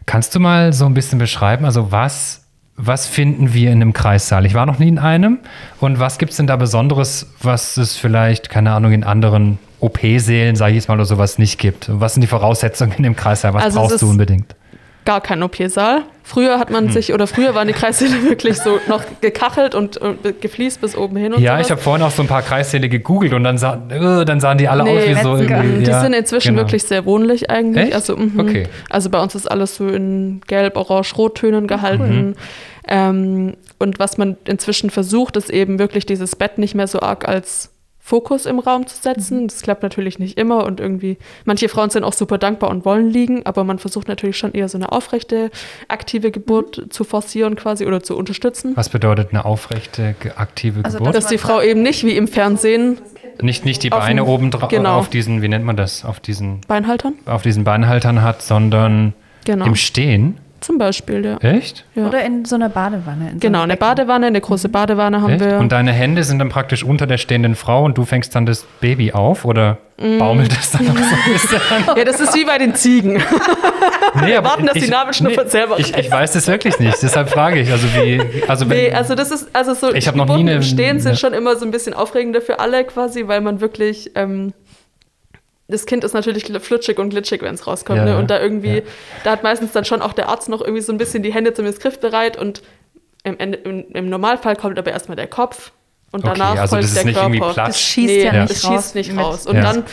[0.07, 2.45] Kannst du mal so ein bisschen beschreiben, also was,
[2.77, 4.47] was finden wir in einem Kreissaal?
[4.47, 5.39] Ich war noch nie in einem.
[5.81, 10.57] Und was gibt es denn da Besonderes, was es vielleicht, keine Ahnung, in anderen OP-Sälen,
[10.57, 11.89] sage ich jetzt mal, oder sowas nicht gibt?
[11.93, 13.53] Was sind die Voraussetzungen in dem Kreissaal?
[13.55, 14.55] Was Also brauchst du unbedingt?
[15.11, 16.03] Gar kein OP-Saal.
[16.23, 16.75] Früher hat Hm.
[16.75, 20.97] man sich, oder früher waren die Kreissäle wirklich so noch gekachelt und, und gefliest bis
[20.97, 21.67] oben hin und Ja, sowas.
[21.67, 24.57] ich habe vorhin auch so ein paar Kreissäle gegoogelt und dann, sah, äh, dann sahen
[24.59, 25.85] die alle Nee, aus wie so irgendwie.
[25.85, 26.63] Die ja, sind inzwischen genau.
[26.69, 27.87] wirklich sehr wohnlich eigentlich.
[27.87, 27.95] Echt?
[27.97, 28.39] Also, mhm.
[28.39, 28.69] Okay.
[28.89, 31.67] also bei uns ist alles so in Gelb, Orange, Rottönen Mhm.
[31.67, 32.37] gehalten.
[32.87, 37.27] Ähm, und was man inzwischen versucht, ist eben wirklich dieses Bett nicht mehr so arg
[37.27, 37.71] als
[38.11, 39.47] Fokus im Raum zu setzen.
[39.47, 43.09] Das klappt natürlich nicht immer und irgendwie, manche Frauen sind auch super dankbar und wollen
[43.09, 45.53] liegen, aber man versucht natürlich schon eher so eine aufrechte,
[45.87, 48.73] aktive Geburt zu forcieren quasi oder zu unterstützen.
[48.75, 51.15] Was bedeutet eine aufrechte, aktive Also Geburt?
[51.15, 52.99] Dass die Frau eben nicht wie im Fernsehen
[53.41, 54.99] nicht, nicht die Beine oben drauf, genau.
[54.99, 59.67] auf diesen, wie nennt man das, auf diesen, Beinhaltern, auf diesen Beinhaltern hat, sondern genau.
[59.67, 60.39] im Stehen.
[60.61, 61.37] Zum Beispiel, ja.
[61.39, 61.85] Echt?
[61.95, 62.07] ja.
[62.07, 63.29] Oder in so einer Badewanne.
[63.29, 63.77] In so Genau, eine.
[63.77, 65.45] Badewanne, eine große Badewanne haben Echt?
[65.45, 65.59] wir.
[65.59, 68.67] Und deine Hände sind dann praktisch unter der stehenden Frau und du fängst dann das
[68.81, 70.17] Baby auf oder Mm.
[70.19, 71.59] baumelt es dann noch so ein bisschen?
[71.97, 73.23] ja, das ist wie bei den Ziegen.
[74.25, 77.61] Nee, aber warten, dass die Nabelschnur selber ich, ich weiß das wirklich nicht, deshalb frage
[77.61, 77.71] ich.
[77.71, 78.19] Also wie,
[78.49, 81.01] also wenn, Nee, also das ist, also so, Ich hab noch nie eine- im Stehen
[81.01, 81.17] sind ja.
[81.19, 84.55] schon immer so ein bisschen aufregender für alle quasi, weil man wirklich, ähm,
[85.71, 87.99] das Kind ist natürlich flutschig und glitschig, wenn es rauskommt.
[87.99, 88.19] Ja, ne?
[88.19, 88.83] Und da irgendwie, Ja.
[89.25, 91.55] da hat meistens dann schon auch der Arzt noch irgendwie so ein bisschen die Hände
[91.55, 92.63] zumindest griffbereit und
[93.25, 95.73] im, im, im Normalfall kommt aber erstmal der Kopf
[96.13, 97.35] und Okay, danach also folgt das ist der nicht Körper.
[97.35, 97.69] irgendwie Platsch.
[97.69, 99.47] Das schießt nee, ja das nicht schießt raus nicht mit- raus.
[99.47, 99.63] Und Ja.
[99.63, 99.85] dann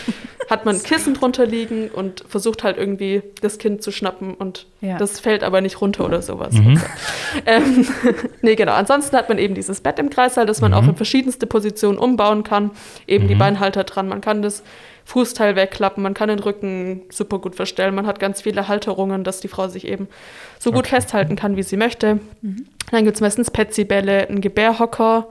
[0.50, 4.66] hat man ein Kissen drunter liegen und versucht halt irgendwie das Kind zu schnappen und
[4.82, 4.98] Ja.
[4.98, 6.54] das fällt aber nicht runter oder sowas.
[6.54, 6.82] Mhm.
[7.46, 7.86] Ähm,
[8.42, 8.74] nee, genau.
[8.74, 10.78] Ansonsten hat man eben dieses Bett im Kreissaal, das man Mhm.
[10.78, 12.72] auch in verschiedenste Positionen umbauen kann.
[13.06, 14.08] Eben die Beinhalter dran.
[14.08, 14.64] Man kann das
[15.08, 17.96] Fußteil wegklappen, man kann den Rücken super gut verstellen.
[17.96, 20.10] Man hat ganz viele Halterungen, dass die Frau sich eben
[20.60, 22.20] so gut festhalten kann, wie sie möchte.
[22.92, 25.28] Dann gibt es meistens Petsy-Bälle, einen Gebärhocker.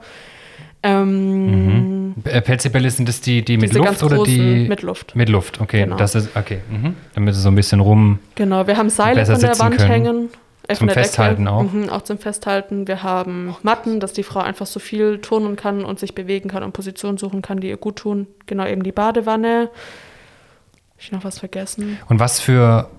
[0.81, 5.15] Ähm, Äh, Pelzibälle sind das die, die mit Luft oder die mit Luft.
[5.15, 5.83] Mit Luft, okay.
[5.83, 5.95] Genau.
[5.95, 6.59] Das ist, okay.
[6.71, 6.95] Mhm.
[7.13, 8.17] Damit es so ein bisschen rum.
[8.33, 9.89] Genau, wir haben Seile von der Wand können.
[9.91, 10.29] hängen.
[10.73, 11.63] Zum Festhalten auch.
[11.63, 12.87] Mhm, auch zum Festhalten.
[12.87, 16.63] Wir haben Matten, dass die Frau einfach so viel turnen kann und sich bewegen kann
[16.63, 18.27] und Positionen suchen kann, die ihr gut tun.
[18.47, 19.69] Genau, eben die Badewanne.
[19.71, 21.97] Hab ich noch was vergessen?
[22.09, 22.89] Und was für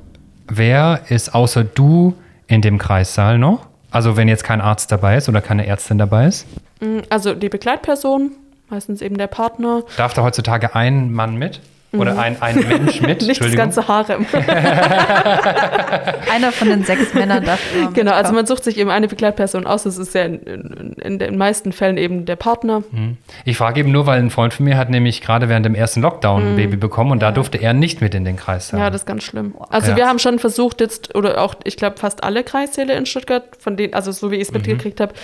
[0.49, 2.15] wer ist außer du
[2.47, 3.67] in dem Kreissaal noch?
[3.91, 6.47] Also wenn jetzt kein Arzt dabei ist oder keine Ärztin dabei ist,
[6.81, 8.31] Mm, Also die Begleitperson,
[8.71, 9.83] meistens eben der Partner.
[9.97, 11.61] darf da heutzutage ein Mann mit?
[11.93, 13.23] Oder ein, ein Mensch mit?
[13.23, 13.29] Mhm.
[13.29, 14.27] Nicht das ganze Harem.
[16.33, 17.61] Einer von den sechs Männern darf
[17.95, 19.85] genau, also man sucht sich eben eine Begleitperson aus.
[19.85, 22.83] Das ist ja in, in, den meisten Fällen eben der Partner.
[23.45, 26.03] Ich frage eben nur, weil ein Freund von mir hat nämlich gerade während dem ersten
[26.03, 28.79] Lockdown ein Baby bekommen und da durfte er nicht mit in den Kreissaal.
[28.81, 28.85] Mhm.
[28.85, 29.55] Ja, das ist ganz schlimm.
[29.71, 29.97] Also Ja.
[29.97, 33.77] wir haben schon versucht jetzt, oder auch, ich glaube, fast alle Kreissäle in Stuttgart, von
[33.77, 35.15] denen, also so wie ich es mitgekriegt habe,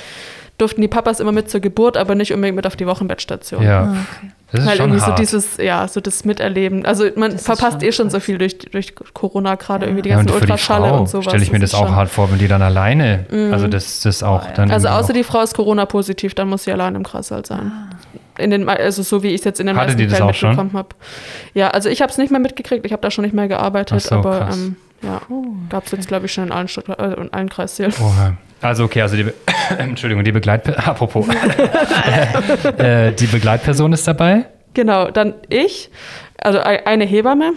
[0.58, 3.62] durften die Papas immer mit zur Geburt, aber nicht unbedingt mit auf die Wochenbettstation.
[3.62, 3.82] ja.
[3.84, 4.30] Ah, okay.
[4.52, 5.18] Das ist Weil schon irgendwie so hart.
[5.18, 6.86] dieses, ja, so das Miterleben.
[6.86, 10.02] Also man Das ist verpasst schon eh schon so viel durch, durch Corona, gerade irgendwie
[10.02, 11.24] die ja, und ganzen für die Ultraschalle Frau und sowas.
[11.24, 14.22] stelle ich mir das, ist auch hart vor, wenn die dann alleine, also das, das
[14.22, 17.44] auch dann Also außer auch- die Frau ist Corona-positiv, dann muss sie allein im Kreissaal
[17.44, 17.72] sein.
[18.38, 20.34] In den, also so wie ich es jetzt in den Hatte meisten das Fällen auch
[20.34, 20.50] schon?
[20.50, 20.88] mitbekommen habe.
[21.54, 24.02] Ja, also ich habe es nicht mehr mitgekriegt, ich habe da schon nicht mehr gearbeitet,
[24.04, 24.56] Ach so, aber krass.
[24.56, 25.20] ähm, ja,
[25.68, 27.92] gab es jetzt glaube ich schon in allen, Stuttgart, äh, in allen Kreissälen.
[28.60, 29.34] Also okay, also die, Be
[29.78, 31.26] Entschuldigung, die Begleitperson, apropos,
[32.78, 34.46] äh, die Begleitperson ist dabei.
[34.74, 35.90] Genau, dann ich,
[36.38, 37.52] also ei- eine Hebamme.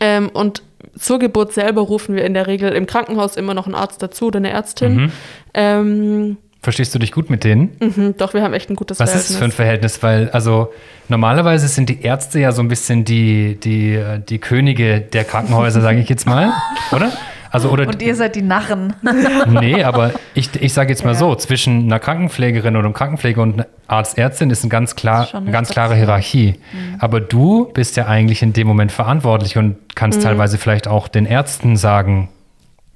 [0.00, 0.62] Ähm, und
[0.98, 4.26] zur Geburt selber rufen wir in der Regel im Krankenhaus immer noch einen Arzt dazu
[4.26, 4.94] oder eine Ärztin.
[4.96, 5.12] Mhm.
[5.54, 6.36] Ähm,
[6.68, 7.70] Verstehst du dich gut mit denen?
[7.80, 9.96] mhm, doch, wir haben echt ein gutes Was ist das für ein Verhältnis.
[9.96, 10.28] Verhältnis?
[10.28, 10.70] Weil, also
[11.08, 13.98] normalerweise sind die Ärzte ja so ein bisschen die, die,
[14.28, 16.52] die Könige der Krankenhäuser, sage ich jetzt mal,
[16.92, 17.10] oder?
[17.50, 18.92] Also, oder Und ihr seid die Narren.
[19.48, 23.54] nee, aber ich, ich sage jetzt mal so, zwischen einer Krankenpflegerin oder einem Krankenpfleger und
[23.54, 25.94] einer Arztärztin ist ein ganz klar, eine ganz klare.
[25.94, 26.56] Hierarchie.
[26.98, 31.24] Aber du bist ja eigentlich in dem Moment verantwortlich und kannst teilweise vielleicht auch den
[31.24, 32.28] Ärzten sagen,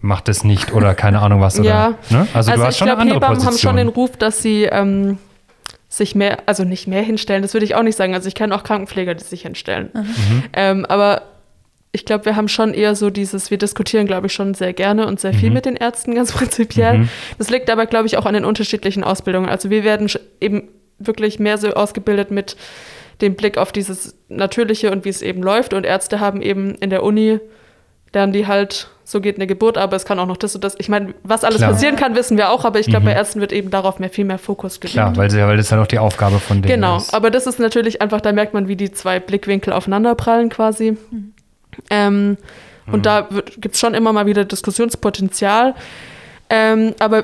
[0.02, 1.58] mach das nicht oder keine Ahnung was.
[1.58, 1.94] Oder, Ja.
[2.10, 2.26] ne?
[2.34, 3.70] Also, du hast ich schon eine glaube, andere Hebammen haben Position.
[3.70, 5.18] schon den Ruf, dass sie ähm,
[5.88, 8.14] sich mehr, also nicht mehr hinstellen, das würde ich auch nicht sagen.
[8.14, 9.90] Also ich kenne auch Krankenpfleger, die sich hinstellen.
[9.94, 10.42] Mhm.
[10.52, 11.22] Ähm, aber
[11.94, 15.06] ich glaube, wir haben schon eher so dieses, wir diskutieren, glaube ich, schon sehr gerne
[15.06, 15.54] und sehr viel Mhm.
[15.54, 17.08] mit den Ärzten, ganz prinzipiell.
[17.38, 19.48] Das liegt aber, glaube ich, auch an den unterschiedlichen Ausbildungen.
[19.50, 22.56] Also wir werden eben wirklich mehr so ausgebildet mit
[23.20, 25.74] dem Blick auf dieses Natürliche und wie es eben läuft.
[25.74, 27.38] Und Ärzte haben eben in der Uni,
[28.14, 30.74] lernen die halt, so geht eine Geburt, aber es kann auch noch das und das.
[30.78, 31.70] Ich meine, was alles Klar.
[31.70, 31.74] Mhm.
[31.74, 34.24] passieren kann, wissen wir auch, aber ich glaube, bei Ärzten wird eben darauf mehr, viel
[34.24, 34.94] mehr Fokus gelegt.
[34.94, 37.12] Klar, weil, sie, weil das halt auch die Aufgabe von denen Genau, ist.
[37.12, 40.96] aber das ist natürlich einfach, da merkt man, wie die zwei Blickwinkel aufeinanderprallen quasi.
[41.90, 42.36] Ähm,
[42.86, 42.94] Mhm.
[42.94, 43.28] Und da
[43.58, 45.76] gibt es schon immer mal wieder Diskussionspotenzial.
[46.50, 47.22] Ähm, aber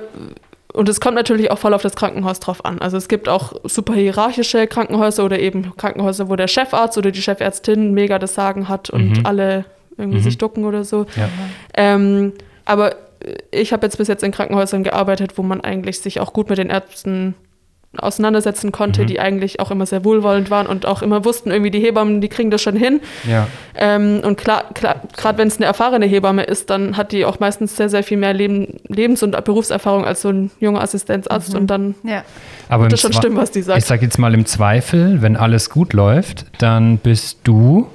[0.73, 2.79] und es kommt natürlich auch voll auf das Krankenhaus drauf an.
[2.81, 7.21] Also es gibt auch super hierarchische Krankenhäuser oder eben Krankenhäuser, wo der Chefarzt oder die
[7.23, 9.27] Chefärztin mega das Sagen hat und Mhm.
[9.27, 9.65] alle
[9.99, 10.23] irgendwie Mhm.
[10.23, 11.07] sich ducken oder so.
[11.17, 11.29] Ja.
[11.75, 12.33] Ähm,
[12.65, 12.95] aber
[13.51, 16.59] ich habe jetzt bis jetzt in Krankenhäusern gearbeitet, wo man eigentlich sich auch gut mit
[16.59, 17.35] den Ärzten
[17.97, 19.07] auseinandersetzen konnte, Mhm.
[19.07, 22.29] die eigentlich auch immer sehr wohlwollend waren und auch immer wussten, irgendwie die Hebammen, die
[22.29, 23.01] kriegen das schon hin.
[23.27, 23.47] Ja.
[23.75, 27.41] Ähm, und klar, klar gerade wenn es eine erfahrene Hebamme ist, dann hat die auch
[27.41, 31.67] meistens sehr, sehr viel mehr Leben, Lebens- und Berufserfahrung als so ein junger Assistenzarzt und
[31.69, 32.25] dann Ja.
[32.69, 33.83] Aber wird das schon stimmen, was die Ich sagt.
[33.87, 37.87] sage jetzt mal im Zweifel, wenn alles gut läuft, dann bist du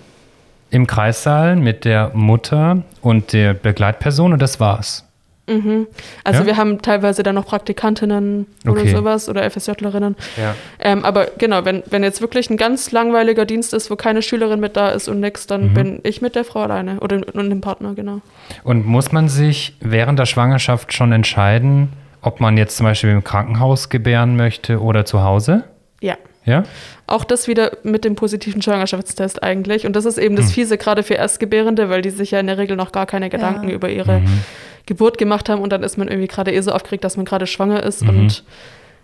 [0.73, 5.07] im Kreissaal mit der Mutter und der Begleitperson und das war's.
[5.47, 5.87] Mhm.
[6.23, 6.45] Also Ja?
[6.45, 8.91] wir haben teilweise dann noch Praktikantinnen oder Okay.
[8.95, 10.15] sowas oder FSJlerinnen.
[10.37, 10.55] Ja.
[10.79, 14.61] Ähm, aber genau, wenn, wenn jetzt wirklich ein ganz langweiliger Dienst ist, wo keine Schülerin
[14.61, 15.73] mit da ist und nix, dann Mhm.
[15.73, 18.21] bin ich mit der Frau alleine oder und dem Partner, genau.
[18.63, 21.89] Und muss man sich während der Schwangerschaft schon entscheiden,
[22.21, 25.65] ob man jetzt zum Beispiel im Krankenhaus gebären möchte oder zu Hause?
[26.01, 26.15] Ja.
[26.45, 26.63] Ja?
[27.07, 29.85] Auch das wieder mit dem positiven Schwangerschaftstest eigentlich.
[29.85, 30.51] Und das ist eben das Hm.
[30.53, 33.69] Fiese gerade für Erstgebärende, weil die sich ja in der Regel noch gar keine Gedanken
[33.69, 33.75] Ja.
[33.75, 34.41] über ihre Mhm.
[34.85, 37.47] Geburt gemacht haben und dann ist man irgendwie gerade eh so aufgeregt, dass man gerade
[37.47, 38.09] schwanger ist Mhm.
[38.09, 38.43] und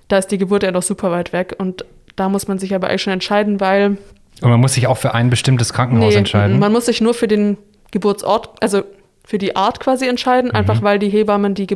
[0.10, 1.86] da ist die Geburt ja noch super weit weg und
[2.18, 3.98] da muss man sich aber eigentlich schon entscheiden, weil
[4.42, 6.60] Und man muss sich auch für ein bestimmtes Krankenhaus entscheiden.
[6.60, 7.58] man muss sich nur für den
[7.92, 8.84] Geburtsort, also
[9.24, 10.56] für die Art quasi entscheiden, Mhm.
[10.58, 11.68] einfach weil die Hebammen die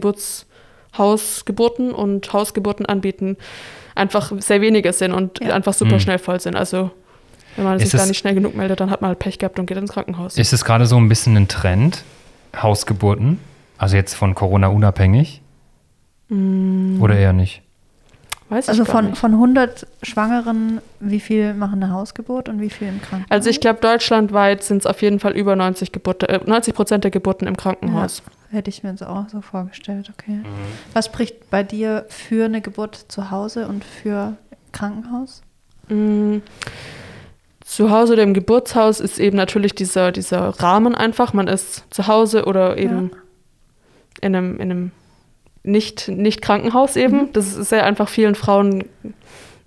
[0.94, 3.38] Geburtshausgeburten und Hausgeburten anbieten,
[3.96, 5.54] einfach sehr wenige sind und Ja.
[5.56, 6.00] einfach super Mhm.
[6.00, 6.56] schnell voll sind.
[6.56, 6.92] Also
[7.56, 9.60] Wenn man Ist sich da nicht schnell genug meldet, dann hat man halt Pech gehabt
[9.60, 10.38] und geht ins Krankenhaus.
[10.40, 12.04] Ist es gerade so ein bisschen ein Trend,
[12.56, 13.40] Hausgeburten?
[13.78, 15.42] Also jetzt von Corona unabhängig?
[16.32, 17.62] Oder eher nicht?
[18.50, 19.18] Weiß Also ich gar von, nicht.
[19.18, 23.32] von 100 Schwangeren, wie viel machen eine Hausgeburt und wie viel im Krankenhaus?
[23.32, 27.04] Also ich glaube, deutschlandweit sind es auf jeden Fall über 90 Geburten, äh, 90 Prozent
[27.04, 28.22] der Geburten im Krankenhaus.
[28.52, 30.42] Hätte ich mir jetzt auch so vorgestellt, okay.
[30.94, 34.38] Was spricht bei dir für eine Geburt zu Hause und für
[34.72, 35.42] Krankenhaus?
[35.90, 36.38] Mm,
[37.66, 41.34] Zu Hause oder im Geburtshaus ist eben natürlich dieser, dieser Rahmen einfach.
[41.34, 43.12] Man ist zu Hause oder eben
[44.22, 44.92] in einem, in einem
[45.64, 47.32] nicht, nicht Krankenhaus eben.
[47.34, 48.84] Das ist ja einfach vielen Frauen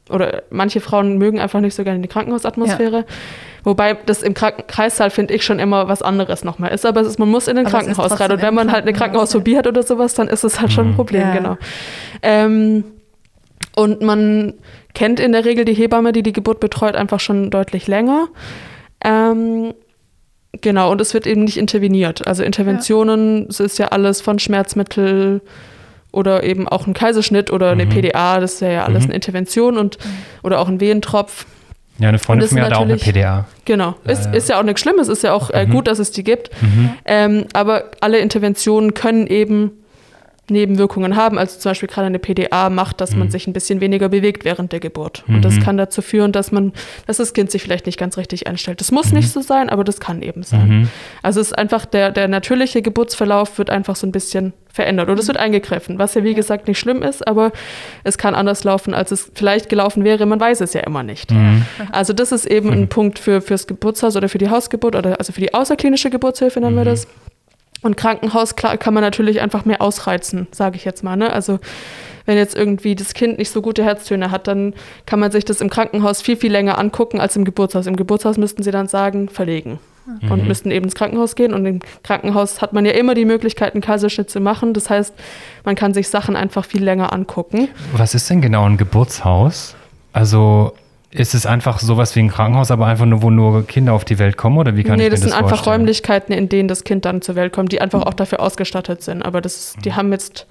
[0.08, 3.04] oder manche Frauen mögen einfach nicht so gerne die Krankenhausatmosphäre.
[3.64, 6.86] Wobei das im Kranken Kreissaal finde ich schon immer was anderes nochmal ist.
[6.86, 8.30] Aber ist, man muss in den Aber Krankenhaus rein.
[8.30, 10.86] Und wenn man halt eine Krankenhaus, Krankenhausphobie hat oder sowas, dann ist es halt schon
[10.86, 10.96] ein Mhm.
[10.96, 11.34] Problem, Ja.
[11.34, 11.56] genau.
[12.22, 12.84] Ähm,
[13.74, 14.54] und man
[14.94, 18.28] kennt in der Regel die Hebamme, die die Geburt betreut, einfach schon deutlich länger.
[19.04, 19.74] Ähm,
[20.60, 22.26] genau, und es wird eben nicht interveniert.
[22.26, 25.40] Also Interventionen, es ist ja alles von Schmerzmittel
[26.16, 27.90] oder eben auch ein Kaiserschnitt oder eine Mhm.
[27.90, 29.10] PDA, das ist ja alles Mhm.
[29.10, 29.98] eine Intervention und
[30.42, 31.46] oder auch ein Wehentropf.
[31.98, 33.46] Ja, eine Freundin von mir hat auch eine PDA.
[33.64, 33.94] Genau.
[34.04, 34.32] Ist, ja.
[34.32, 35.70] ist ja auch nichts Schlimmes, ist ja auch äh, Mhm.
[35.70, 36.50] gut, dass es die gibt.
[36.62, 36.90] Mhm.
[37.06, 39.70] Ähm, aber alle Interventionen können eben
[40.48, 41.38] Nebenwirkungen haben.
[41.38, 43.30] Also zum Beispiel gerade eine PDA macht, dass man Mhm.
[43.32, 45.24] sich ein bisschen weniger bewegt während der Geburt.
[45.26, 45.36] Mhm.
[45.36, 46.72] Und das kann dazu führen, dass man,
[47.06, 48.80] dass das Kind sich vielleicht nicht ganz richtig einstellt.
[48.80, 49.18] Das muss Mhm.
[49.18, 50.68] nicht so sein, aber das kann eben sein.
[50.68, 50.88] Mhm.
[51.22, 55.18] Also es ist einfach der, der natürliche Geburtsverlauf wird einfach so ein bisschen verändert oder
[55.20, 57.50] es wird eingegriffen, was ja wie gesagt nicht schlimm ist, aber
[58.04, 60.26] es kann anders laufen, als es vielleicht gelaufen wäre.
[60.26, 61.30] Man weiß es ja immer nicht.
[61.30, 61.62] Mhm.
[61.92, 65.32] Also das ist eben ein Punkt für fürs Geburtshaus oder für die Hausgeburt oder also
[65.32, 66.88] für die außerklinische Geburtshilfe nennen wir Mhm.
[66.88, 67.06] das.
[67.86, 71.16] Und Krankenhaus klar, kann man natürlich einfach mehr ausreizen, sage ich jetzt mal.
[71.16, 71.32] Ne?
[71.32, 71.58] Also
[72.26, 74.74] wenn jetzt irgendwie das Kind nicht so gute Herztöne hat, dann
[75.06, 77.86] kann man sich das im Krankenhaus viel, viel länger angucken als im Geburtshaus.
[77.86, 79.78] Im Geburtshaus müssten sie dann sagen, verlegen.
[80.30, 80.46] Und Mhm.
[80.48, 81.52] müssten eben ins Krankenhaus gehen.
[81.52, 84.72] Und im Krankenhaus hat man ja immer die Möglichkeit, einen Kaiserschnitt zu machen.
[84.72, 85.12] Das heißt,
[85.64, 87.68] man kann sich Sachen einfach viel länger angucken.
[87.92, 89.74] Was ist denn genau ein Geburtshaus?
[90.12, 90.72] Also
[91.16, 94.18] ist es einfach sowas wie ein Krankenhaus, aber einfach nur, wo nur Kinder auf die
[94.18, 94.58] Welt kommen?
[94.58, 95.80] Oder wie kann nee, ich mir das das sind einfach vorstellen?
[95.80, 99.22] Räumlichkeiten, in denen das Kind dann zur Welt kommt, die einfach auch dafür ausgestattet sind.
[99.22, 100.46] Aber das, ist- die haben jetzt,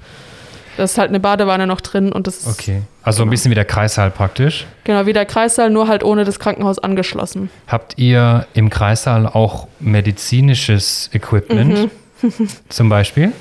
[0.77, 3.55] da ist halt eine Badewanne noch drin und das ist Okay, also ein bisschen wie
[3.55, 4.65] der Kreissaal praktisch.
[4.83, 7.49] genau wie der Kreissaal, nur halt ohne das Krankenhaus angeschlossen.
[7.67, 11.89] Habt ihr im Kreissaal auch medizinisches Equipment
[12.21, 12.31] Mhm.
[12.69, 13.31] zum Beispiel?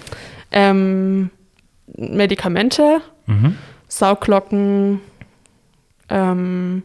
[0.52, 1.30] Ähm,
[1.96, 3.56] Medikamente, Mhm.
[3.88, 5.00] Sauglocken,
[6.08, 6.82] ähm,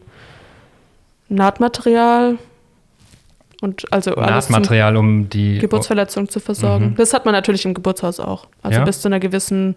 [1.34, 2.38] Nahtmaterial
[3.62, 5.58] und also alles zum Nahtmaterial, um die.
[5.58, 6.90] Geburtsverletzung zu versorgen.
[6.90, 6.94] Mhm.
[6.96, 8.46] Das hat man natürlich im Geburtshaus auch.
[8.62, 8.84] Also Ja?
[8.84, 9.76] bis zu einer gewissen,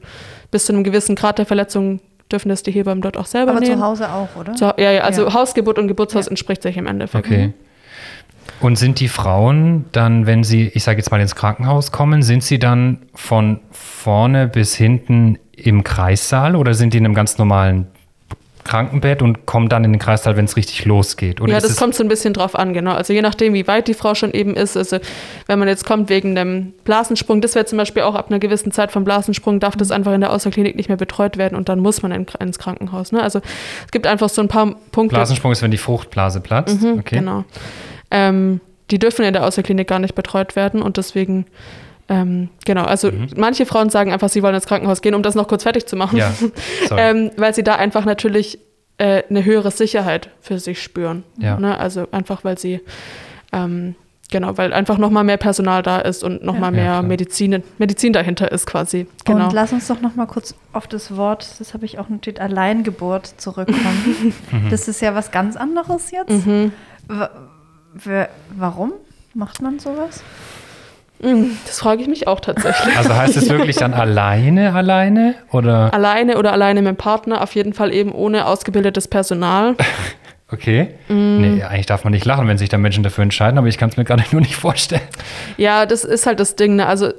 [0.51, 1.99] bis zu einem gewissen Grad der Verletzung
[2.31, 3.77] dürfen das die Hebammen dort auch selber Aber nehmen.
[3.77, 4.53] zu Hause auch, oder?
[4.53, 5.33] Zu, ja, ja, also Ja.
[5.33, 6.29] Hausgeburt und Geburtshaus Ja.
[6.31, 7.25] entspricht sich im Endeffekt.
[7.27, 7.53] Okay.
[8.59, 12.43] Und sind die Frauen dann, wenn sie, ich sage jetzt mal, ins Krankenhaus kommen, sind
[12.43, 17.87] sie dann von vorne bis hinten im Kreissaal oder sind die in einem ganz normalen
[18.63, 21.41] Krankenbett und kommen dann in den Kreissaal, wenn es richtig losgeht?
[21.41, 22.93] Oder ja, das kommt so ein bisschen drauf an, genau.
[22.93, 24.77] Also je nachdem, wie weit die Frau schon eben ist.
[24.77, 24.99] Also
[25.47, 28.71] wenn man jetzt kommt wegen dem Blasensprung, das wäre zum Beispiel auch ab einer gewissen
[28.71, 31.79] Zeit vom Blasensprung, darf das einfach in der Außerklinik nicht mehr betreut werden und dann
[31.79, 33.11] muss man in, ins Krankenhaus.
[33.11, 33.21] Ne?
[33.21, 33.39] Also
[33.85, 35.15] es gibt einfach so ein paar Punkte.
[35.15, 36.81] Blasensprung ist, wenn die Fruchtblase platzt.
[36.81, 37.19] Mhm, okay.
[37.19, 37.45] Genau.
[38.11, 38.61] Ähm,
[38.91, 41.45] die dürfen in der Außerklinik gar nicht betreut werden und deswegen,
[42.09, 43.29] ähm, genau, also Mhm.
[43.37, 45.95] manche Frauen sagen einfach, sie wollen ins Krankenhaus gehen, um das noch kurz fertig zu
[45.95, 46.33] machen, Ja,
[46.97, 48.59] ähm, weil sie da einfach natürlich
[48.97, 51.23] äh, eine höhere Sicherheit für sich spüren.
[51.37, 51.57] Ja.
[51.59, 51.77] Ne?
[51.77, 52.79] Also einfach, weil sie,
[53.51, 53.95] ähm,
[54.29, 57.03] genau, weil einfach nochmal mehr Personal da ist und nochmal Ja, mehr klar.
[57.03, 59.07] Medizin, Medizin dahinter ist quasi.
[59.25, 59.45] Genau.
[59.45, 62.39] Und lass uns doch noch mal kurz auf das Wort, das habe ich auch notiert,
[62.39, 64.33] Alleingeburt zurückkommen.
[64.51, 64.69] Mhm.
[64.69, 66.45] das ist ja was ganz anderes jetzt.
[66.45, 66.71] Mhm.
[67.07, 67.31] Wa-
[67.95, 68.93] wa- warum
[69.33, 70.21] macht man sowas?
[71.65, 72.97] Das frage ich mich auch tatsächlich.
[72.97, 75.35] Also heißt es wirklich dann alleine, alleine?
[75.51, 75.93] Oder?
[75.93, 79.75] Alleine oder alleine mit dem Partner, auf jeden Fall eben ohne ausgebildetes Personal.
[80.51, 80.89] Okay.
[81.07, 81.41] Mm.
[81.41, 83.89] Nee, eigentlich darf man nicht lachen, wenn sich da Menschen dafür entscheiden, aber ich kann
[83.89, 85.01] es mir gerade nur nicht vorstellen.
[85.57, 86.75] Ja, das ist halt das Ding.
[86.75, 86.85] Ne?
[86.85, 87.11] Also,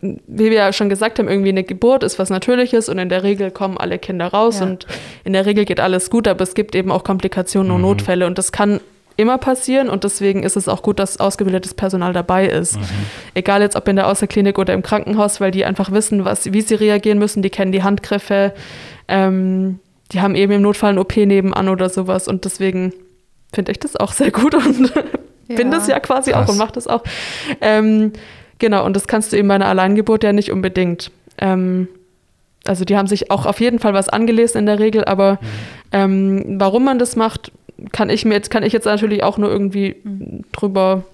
[0.00, 3.22] wie wir ja schon gesagt haben, irgendwie eine Geburt ist was Natürliches und in der
[3.22, 4.66] Regel kommen alle Kinder raus Ja.
[4.66, 4.86] und
[5.24, 7.86] in der Regel geht alles gut, aber es gibt eben auch Komplikationen und Mhm.
[7.88, 8.80] Notfälle und das kann
[9.16, 12.78] immer passieren und deswegen ist es auch gut, dass ausgebildetes Personal dabei ist.
[13.34, 16.62] Egal jetzt ob in der Außerklinik oder im Krankenhaus, weil die einfach wissen, was, wie
[16.62, 18.52] sie reagieren müssen, die kennen die Handgriffe,
[19.08, 19.78] ähm,
[20.12, 22.92] die haben eben im Notfall ein OP nebenan oder sowas und deswegen
[23.52, 24.92] finde ich das auch sehr gut und
[25.48, 26.48] bin das ja quasi Krass.
[26.48, 27.04] auch und mache das auch.
[27.60, 28.12] Ähm,
[28.58, 31.10] genau, und das kannst du eben bei einer Alleingeburt ja nicht unbedingt.
[31.38, 31.88] Ähm,
[32.66, 35.38] also die haben sich auch auf jeden Fall was angelesen in der Regel, aber
[35.92, 37.52] ähm, warum man das macht,
[37.92, 40.44] kann ich mir jetzt, kann ich jetzt natürlich auch nur irgendwie mhm.
[40.52, 41.04] drüber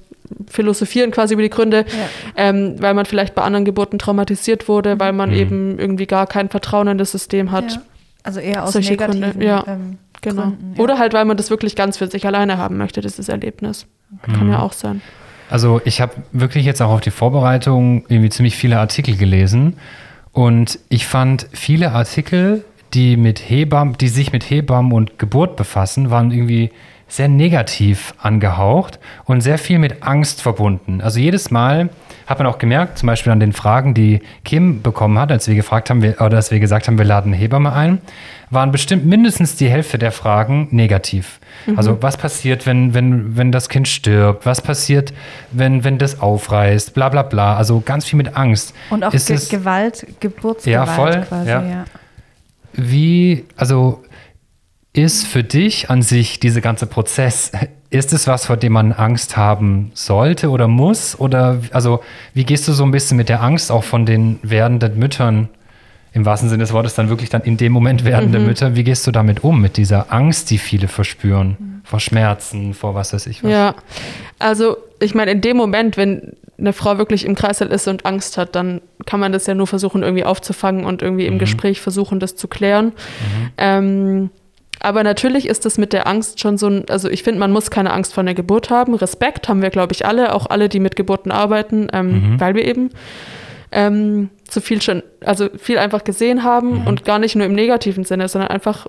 [0.49, 2.09] philosophieren quasi über die Gründe, ja.
[2.37, 5.37] ähm, weil man vielleicht bei anderen Geburten traumatisiert wurde, weil man mhm.
[5.37, 7.73] eben irgendwie gar kein Vertrauen in das System hat.
[7.73, 7.83] Ja.
[8.23, 9.47] Also eher aus Solche negativen Gründe.
[9.47, 10.43] Ja, ähm, genau.
[10.43, 10.83] Gründen, ja.
[10.83, 13.87] Oder halt, weil man das wirklich ganz für sich alleine haben möchte, dieses Erlebnis.
[14.27, 14.33] Mhm.
[14.33, 15.01] Kann ja auch sein.
[15.49, 19.77] Also ich habe wirklich jetzt auch auf die Vorbereitung irgendwie ziemlich viele Artikel gelesen
[20.33, 22.65] und ich fand viele Artikel,
[22.95, 26.71] die mit Hebammen, die sich mit Hebammen und Geburt befassen, waren irgendwie
[27.11, 31.01] sehr negativ angehaucht und sehr viel mit Angst verbunden.
[31.01, 31.91] Also jedes Mal
[32.27, 35.57] hat man auch gemerkt, zum Beispiel an den Fragen, die Kim bekommen hat, als wir
[35.57, 37.99] gefragt haben, oder als wir gesagt haben, wir laden Hebamme ein,
[38.51, 41.41] waren bestimmt mindestens die Hälfte der Fragen negativ.
[41.67, 41.77] Mhm.
[41.77, 44.47] Also was passiert, wenn, wenn, wenn das Kind stirbt?
[44.47, 45.13] Was passiert,
[45.51, 46.95] wenn, wenn das aufreißt?
[46.95, 47.57] Bla bla bla.
[47.57, 48.75] Also ganz viel mit Angst.
[48.91, 51.49] Und auch Ge es, Gewalt, Geburtsgewalt ja, voll, quasi.
[51.49, 51.63] Ja.
[51.63, 51.85] ja.
[52.73, 54.03] Wie, also
[54.93, 57.53] ist für dich an sich dieser ganze Prozess,
[57.91, 61.19] ist es was, vor dem man Angst haben sollte oder muss?
[61.19, 62.01] Oder also
[62.35, 65.49] wie gehst du so ein bisschen mit der Angst auch von den werdenden Müttern,
[66.13, 68.47] im wahrsten Sinne des Wortes dann wirklich dann in dem Moment werdende mhm.
[68.47, 71.81] Mütter, wie gehst du damit um, mit dieser Angst, die viele verspüren, mhm.
[71.85, 73.51] vor Schmerzen, vor was weiß ich was?
[73.51, 73.75] Ja,
[74.39, 78.37] also ich meine, in dem Moment, wenn eine Frau wirklich im Kreislauf ist und Angst
[78.37, 81.39] hat, dann kann man das ja nur versuchen, irgendwie aufzufangen und irgendwie im mhm.
[81.39, 82.87] Gespräch versuchen, das zu klären.
[82.87, 83.51] Mhm.
[83.57, 84.31] Ähm,
[84.81, 87.71] aber natürlich ist das mit der Angst schon so ein, also ich finde, man muss
[87.71, 88.95] keine Angst vor einer Geburt haben.
[88.95, 92.41] Respekt haben wir, glaube ich, alle, auch alle, die mit Geburten arbeiten, ähm, mhm.
[92.41, 92.91] weil wir eben
[93.73, 96.87] ähm, so viel schon, also viel einfach gesehen haben mhm.
[96.87, 98.87] und gar nicht nur im negativen Sinne, sondern einfach,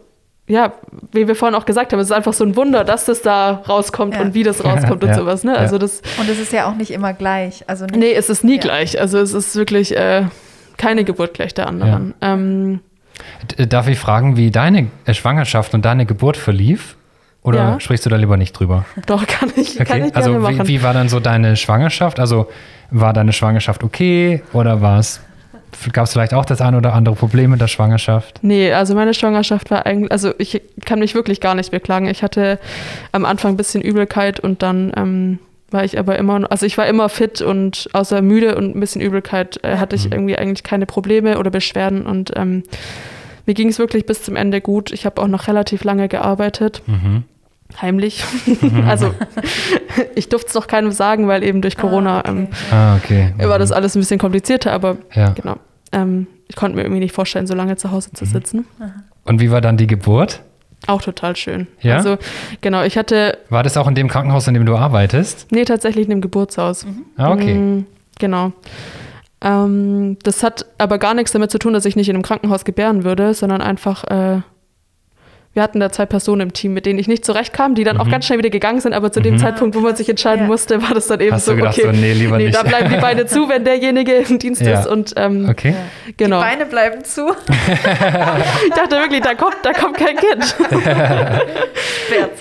[0.51, 0.73] ja,
[1.13, 3.63] wie wir vorhin auch gesagt haben, es ist einfach so ein Wunder, dass das da
[3.67, 4.21] rauskommt ja.
[4.21, 5.09] und wie das rauskommt ja.
[5.09, 5.43] und sowas.
[5.43, 5.57] Ne?
[5.57, 7.63] Also das, und es ist ja auch nicht immer gleich.
[7.67, 8.99] Also nicht, nee, es ist nie gleich.
[8.99, 10.25] Also es ist wirklich äh,
[10.77, 12.13] keine Geburt gleich der anderen.
[12.21, 12.81] Ähm,
[13.57, 16.97] Darf ich fragen, wie deine äh, Schwangerschaft und deine Geburt verlief?
[17.43, 17.79] Oder ja.
[17.79, 18.85] sprichst du da lieber nicht drüber?
[19.07, 19.85] Doch, kann ich, okay.
[19.85, 20.67] kann ich also gerne machen.
[20.67, 22.19] Wie, wie war dann so deine Schwangerschaft?
[22.19, 22.49] Also
[22.91, 25.21] war deine Schwangerschaft okay oder war es
[25.93, 28.39] Gab es vielleicht auch das eine oder andere Problem mit der Schwangerschaft?
[28.41, 32.07] Nee, also meine Schwangerschaft war eigentlich, also ich kann mich wirklich gar nicht beklagen.
[32.07, 32.59] Ich hatte
[33.11, 35.39] am Anfang ein bisschen Übelkeit und dann ähm,
[35.71, 39.01] war ich aber immer, also ich war immer fit und außer müde und ein bisschen
[39.01, 40.13] Übelkeit äh, hatte ich mhm.
[40.13, 42.63] irgendwie eigentlich keine Probleme oder Beschwerden und ähm,
[43.45, 44.91] mir ging es wirklich bis zum Ende gut.
[44.91, 46.83] Ich habe auch noch relativ lange gearbeitet.
[46.85, 47.23] Mhm.
[47.79, 48.23] Heimlich.
[48.45, 48.85] Mhm.
[48.87, 49.13] also
[50.15, 52.31] ich durfte es noch keinem sagen, weil eben durch Corona ah, okay.
[52.31, 53.33] Ähm, ah, okay.
[53.49, 53.75] war das mhm.
[53.75, 55.29] alles ein bisschen komplizierter, aber ja.
[55.29, 55.57] genau.
[55.91, 58.29] Ähm, ich konnte mir irgendwie nicht vorstellen, so lange zu Hause zu mhm.
[58.29, 58.67] sitzen.
[59.23, 60.41] Und wie war dann die Geburt?
[60.87, 61.67] Auch total schön.
[61.81, 61.97] Ja?
[61.97, 62.17] Also,
[62.61, 63.37] genau, ich hatte.
[63.49, 65.51] War das auch in dem Krankenhaus, in dem du arbeitest?
[65.51, 66.85] Nee, tatsächlich in dem Geburtshaus.
[66.85, 67.05] Mhm.
[67.17, 67.53] Ah, okay.
[67.53, 67.85] Mhm,
[68.19, 68.51] genau.
[69.41, 72.65] Ähm, das hat aber gar nichts damit zu tun, dass ich nicht in einem Krankenhaus
[72.65, 74.41] gebären würde, sondern einfach, äh,
[75.53, 78.01] wir hatten da zwei Personen im Team, mit denen ich nicht zurechtkam, die dann mhm.
[78.01, 79.39] auch ganz schnell wieder gegangen sind, aber zu dem mhm.
[79.39, 80.47] Zeitpunkt, wo man sich entscheiden ja.
[80.47, 82.57] musste, war das dann eben Hast so, gedacht, okay, so, nee, lieber nee, nicht.
[82.57, 84.79] da bleiben die Beine zu, wenn derjenige im Dienst ja.
[84.79, 85.75] ist und ähm, okay.
[86.15, 86.39] genau.
[86.39, 87.31] Die Beine bleiben zu.
[87.49, 90.55] ich dachte wirklich, da kommt, da kommt kein Kind.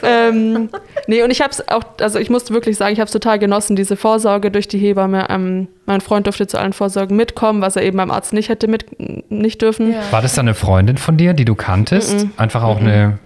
[0.05, 0.69] ähm,
[1.09, 3.41] nee, und ich habe es auch, also ich musste wirklich sagen, ich habe es total
[3.41, 5.27] genossen, diese Vorsorge durch die Hebamme.
[5.31, 8.69] Ähm, mein Freund durfte zu allen Vorsorgen mitkommen, was er eben beim Arzt nicht hätte
[8.69, 8.87] mit
[9.31, 9.93] nicht dürfen.
[9.93, 10.01] Ja.
[10.11, 12.15] War das dann eine Freundin von dir, die du kanntest?
[12.15, 12.29] Mm -mm.
[12.37, 13.19] Einfach auch mm eine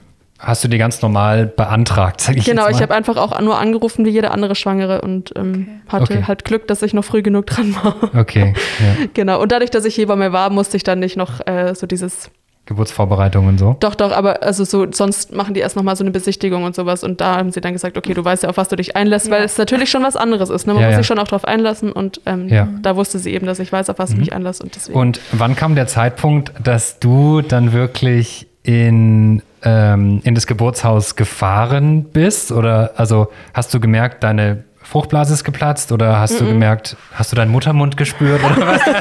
[0.44, 4.04] Hast du die ganz normal beantragt, sag ich Genau, ich habe einfach auch nur angerufen
[4.04, 5.92] wie jede andere Schwangere und ähm, okay.
[5.92, 6.24] hatte okay.
[6.26, 7.96] halt Glück, dass ich noch früh genug dran war.
[8.14, 8.52] Okay.
[8.80, 9.06] Ja.
[9.14, 9.40] genau.
[9.40, 12.30] Und dadurch, dass ich Hebamme war, musste ich dann nicht noch äh, so dieses
[12.66, 13.76] Geburtsvorbereitung und so?
[13.80, 17.04] Doch, doch, aber also so, sonst machen die erst nochmal so eine Besichtigung und sowas
[17.04, 19.26] und da haben sie dann gesagt, okay, du weißt ja, auf was du dich einlässt,
[19.26, 19.32] ja.
[19.32, 20.66] weil es natürlich schon was anderes ist.
[20.66, 20.72] Ne?
[20.72, 20.98] Man ja, muss ja.
[20.98, 23.98] sich schon auch darauf einlassen und ähm, da wusste sie eben, dass ich weiß, auf
[23.98, 24.14] was mhm.
[24.14, 24.98] ich mich einlasse und deswegen.
[24.98, 32.04] Und wann kam der Zeitpunkt, dass du dann wirklich in, ähm, in das Geburtshaus gefahren
[32.04, 32.50] bist?
[32.50, 34.64] Oder also hast du gemerkt, deine
[34.94, 36.38] Fruchtblase ist geplatzt oder hast mm -mm.
[36.38, 38.80] du gemerkt, hast du deinen Muttermund gespürt oder was?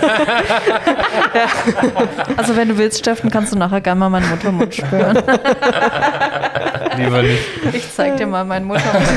[2.35, 5.15] Also wenn du willst, Steffen, kannst du nachher gerne mal meinen Muttermund spüren.
[6.97, 7.43] Lieber nicht.
[7.73, 9.07] Ich zeig dir mal meinen Muttermund.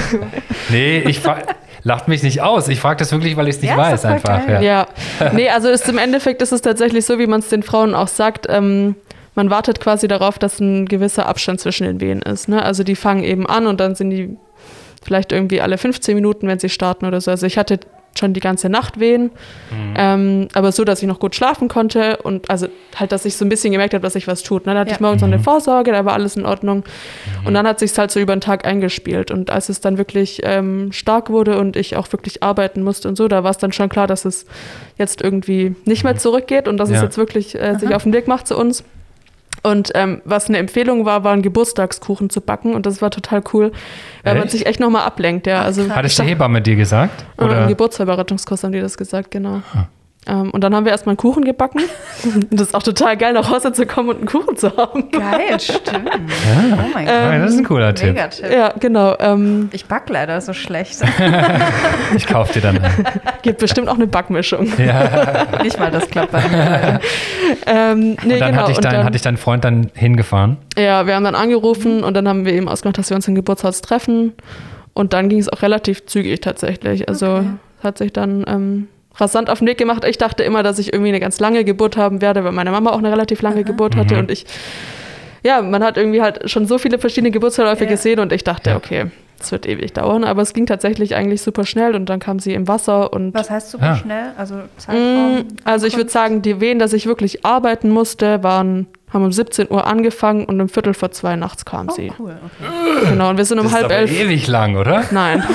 [0.68, 1.22] Nee, ich
[1.82, 2.68] lacht mich nicht aus.
[2.68, 4.46] Ich frage das wirklich, weil ich es nicht ja, weiß einfach.
[4.46, 4.60] Ja.
[4.60, 4.86] ja.
[5.32, 8.08] Nee, also ist, im Endeffekt ist es tatsächlich so, wie man es den Frauen auch
[8.08, 8.46] sagt.
[8.50, 8.96] Ähm,
[9.34, 12.50] man wartet quasi darauf, dass ein gewisser Abstand zwischen den Wehen ist.
[12.50, 12.62] Ne?
[12.62, 14.36] Also die fangen eben an und dann sind die
[15.06, 17.30] vielleicht irgendwie alle 15 Minuten, wenn sie starten oder so.
[17.30, 17.80] Also ich hatte
[18.18, 19.24] schon die ganze Nacht wehen,
[19.70, 19.94] mhm.
[19.96, 22.66] ähm, aber so, dass ich noch gut schlafen konnte und also
[22.98, 24.66] halt, dass ich so ein bisschen gemerkt habe, dass sich was tut.
[24.66, 24.72] Ne?
[24.72, 24.96] Dann hatte ja.
[24.96, 25.28] ich morgens mhm.
[25.28, 27.46] noch eine Vorsorge, da war alles in Ordnung mhm.
[27.46, 30.40] und dann hat sich halt so über den Tag eingespielt und als es dann wirklich
[30.44, 33.72] ähm, stark wurde und ich auch wirklich arbeiten musste und so, da war es dann
[33.72, 34.46] schon klar, dass es
[34.98, 36.18] jetzt irgendwie nicht mehr mhm.
[36.18, 36.96] zurückgeht und dass ja.
[36.96, 38.84] es jetzt wirklich äh, sich auf den Weg macht zu uns.
[39.66, 42.72] Und ähm, was eine Empfehlung war, waren Geburtstagskuchen zu backen.
[42.72, 43.72] Und das war total cool,
[44.22, 44.52] weil man Echt?
[44.52, 45.48] sich echt nochmal ablenkt.
[45.48, 45.62] Ja.
[45.62, 47.24] Also, Hat es die Hebamme dir gesagt?
[47.36, 47.62] Oder?
[47.62, 47.68] Im?
[47.68, 49.62] Geburtsvorbereitungskurs haben die das gesagt, genau.
[50.28, 51.82] Ähm, und dann haben wir erstmal einen Kuchen gebacken.
[52.24, 55.10] und das ist auch total geil, nach Hause zu kommen und einen Kuchen zu haben.
[55.10, 56.10] Geil, stimmt.
[56.10, 57.14] Oh mein Gott.
[57.14, 58.14] Ja, das ist ein cooler Tipp.
[58.14, 58.50] Mega Tipp.
[58.50, 59.14] Ja, genau.
[59.20, 60.96] Ähm, Ich back leider so schlecht.
[62.16, 63.04] Ich kaufe dir dann einen.
[63.42, 64.68] gibt bestimmt auch eine Backmischung.
[64.78, 65.46] Ja.
[65.62, 67.00] Nicht mal das klappt bei mir.
[67.66, 68.62] Ähm, nee, Und dann, genau.
[68.62, 70.56] hatte ich und dein, dann, hatte ich deinen Freund dann hingefahren.
[70.78, 73.34] ja, wir haben dann angerufen und dann haben wir eben ausgemacht, dass wir uns im
[73.34, 74.32] Geburtshaus treffen.
[74.94, 77.08] Und dann ging es auch relativ zügig tatsächlich.
[77.08, 77.46] Also Okay.
[77.82, 78.88] hat sich dann ähm,
[79.18, 80.04] rasant auf den Weg gemacht.
[80.04, 82.90] Ich dachte immer, dass ich irgendwie eine ganz lange Geburt haben werde, weil meine Mama
[82.90, 84.20] auch eine relativ lange Geburt hatte Mhm.
[84.20, 84.44] und ich,
[85.42, 87.90] ja, man hat irgendwie halt schon so viele verschiedene Geburtsverläufe Ja.
[87.90, 88.76] gesehen und ich dachte, Ja.
[88.76, 89.06] okay,
[89.38, 92.52] es wird ewig dauern, aber es ging tatsächlich eigentlich super schnell und dann kam sie
[92.54, 93.96] im Wasser und Was heißt super Ah.
[93.96, 94.32] schnell?
[94.36, 95.44] Also Mm, Zeitraum?
[95.64, 99.70] Also ich würde sagen, die Wehen, dass ich wirklich arbeiten musste, waren, haben um 17
[99.70, 102.10] Uhr angefangen und um Viertel vor zwei nachts kam Oh, sie.
[102.18, 102.36] cool.
[102.60, 103.08] Okay.
[103.10, 104.10] Genau, und wir sind um Das ist halb aber elf.
[104.20, 105.04] ewig lang, oder?
[105.10, 105.44] Nein.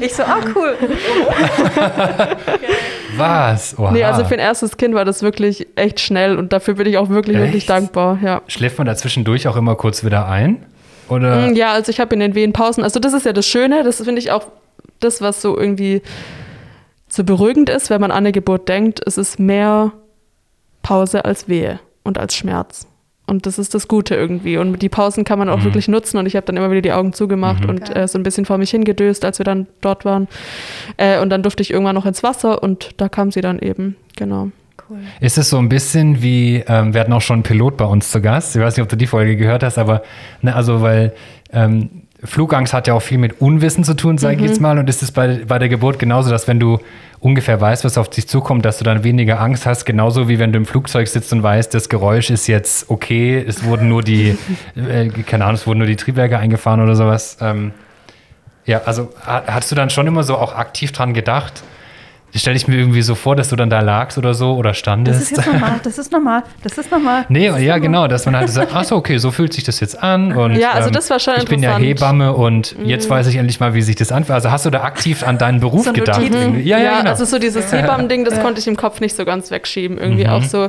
[0.00, 0.76] Ich so, ah, cool.
[3.16, 3.78] Was?
[3.78, 3.92] Oha.
[3.92, 6.98] Nee, also für ein erstes Kind war das wirklich echt schnell und dafür bin ich
[6.98, 7.70] auch wirklich, wirklich Echt?
[7.70, 8.18] dankbar.
[8.22, 8.42] Ja.
[8.46, 10.64] Schläft man da zwischendurch auch immer kurz wieder ein?
[11.08, 11.48] Oder?
[11.48, 12.84] Mm, Ja, also ich habe in den Wehen Pausen.
[12.84, 14.46] Also das ist ja das Schöne, das finde ich auch
[15.00, 16.02] das, was so irgendwie
[17.08, 19.00] so beruhigend ist, wenn man an eine Geburt denkt.
[19.06, 19.92] Es ist mehr
[20.82, 22.86] Pause als Wehe und als Schmerz.
[23.26, 24.56] Und das ist das Gute irgendwie.
[24.56, 25.64] Und die Pausen kann man auch Mhm.
[25.64, 26.16] wirklich nutzen.
[26.18, 27.70] Und ich habe dann immer wieder die Augen zugemacht Mhm.
[27.70, 30.28] und äh, so ein bisschen vor mich hingedöst, als wir dann dort waren.
[30.96, 33.96] Äh, und dann durfte ich irgendwann noch ins Wasser und da kam sie dann eben.
[34.16, 34.50] Genau.
[34.88, 34.98] Cool.
[35.20, 38.10] Ist es so ein bisschen wie, ähm, wir hatten auch schon einen Pilot bei uns
[38.12, 38.54] zu Gast.
[38.54, 40.02] Ich weiß nicht, ob du die Folge gehört hast, aber
[40.42, 41.12] ne, also weil
[41.52, 44.46] ähm, Flugangst hat ja auch viel mit Unwissen zu tun, sage ich Mhm.
[44.48, 44.78] jetzt mal.
[44.78, 46.78] Und ist es bei, bei der Geburt genauso, dass wenn du
[47.20, 50.52] ungefähr weißt, was auf dich zukommt, dass du dann weniger Angst hast, genauso wie wenn
[50.52, 54.36] du im Flugzeug sitzt und weißt, das Geräusch ist jetzt okay, es wurden nur die,
[54.76, 57.38] äh, keine Ahnung, es wurden nur die Triebwerke eingefahren oder sowas.
[57.40, 57.72] Ähm,
[58.66, 61.62] ja, also ha- hattest du dann schon immer so auch aktiv dran gedacht?
[62.34, 65.18] Stelle ich mir irgendwie so vor, dass du dann da lagst oder so oder standest.
[65.20, 67.24] Das ist jetzt normal, das ist normal, das ist normal.
[67.30, 67.80] Nee, ist ja, normal.
[67.80, 70.32] genau, dass man halt sagt, ach so, okay, so fühlt sich das jetzt an.
[70.32, 71.78] Und, Ja, also ähm, das war schon Ich bin ja.
[71.78, 74.34] Hebamme und jetzt weiß ich endlich mal, wie sich das anfühlt.
[74.34, 76.18] Also hast du da aktiv an deinen Beruf So gedacht?
[76.20, 76.40] Notizen.
[76.40, 76.62] irgendwie?
[76.68, 77.10] Ja, ja, genau.
[77.10, 79.96] also so dieses Hebammending, das konnte ich im Kopf nicht so ganz wegschieben.
[79.96, 80.30] Irgendwie Mhm.
[80.30, 80.68] auch so,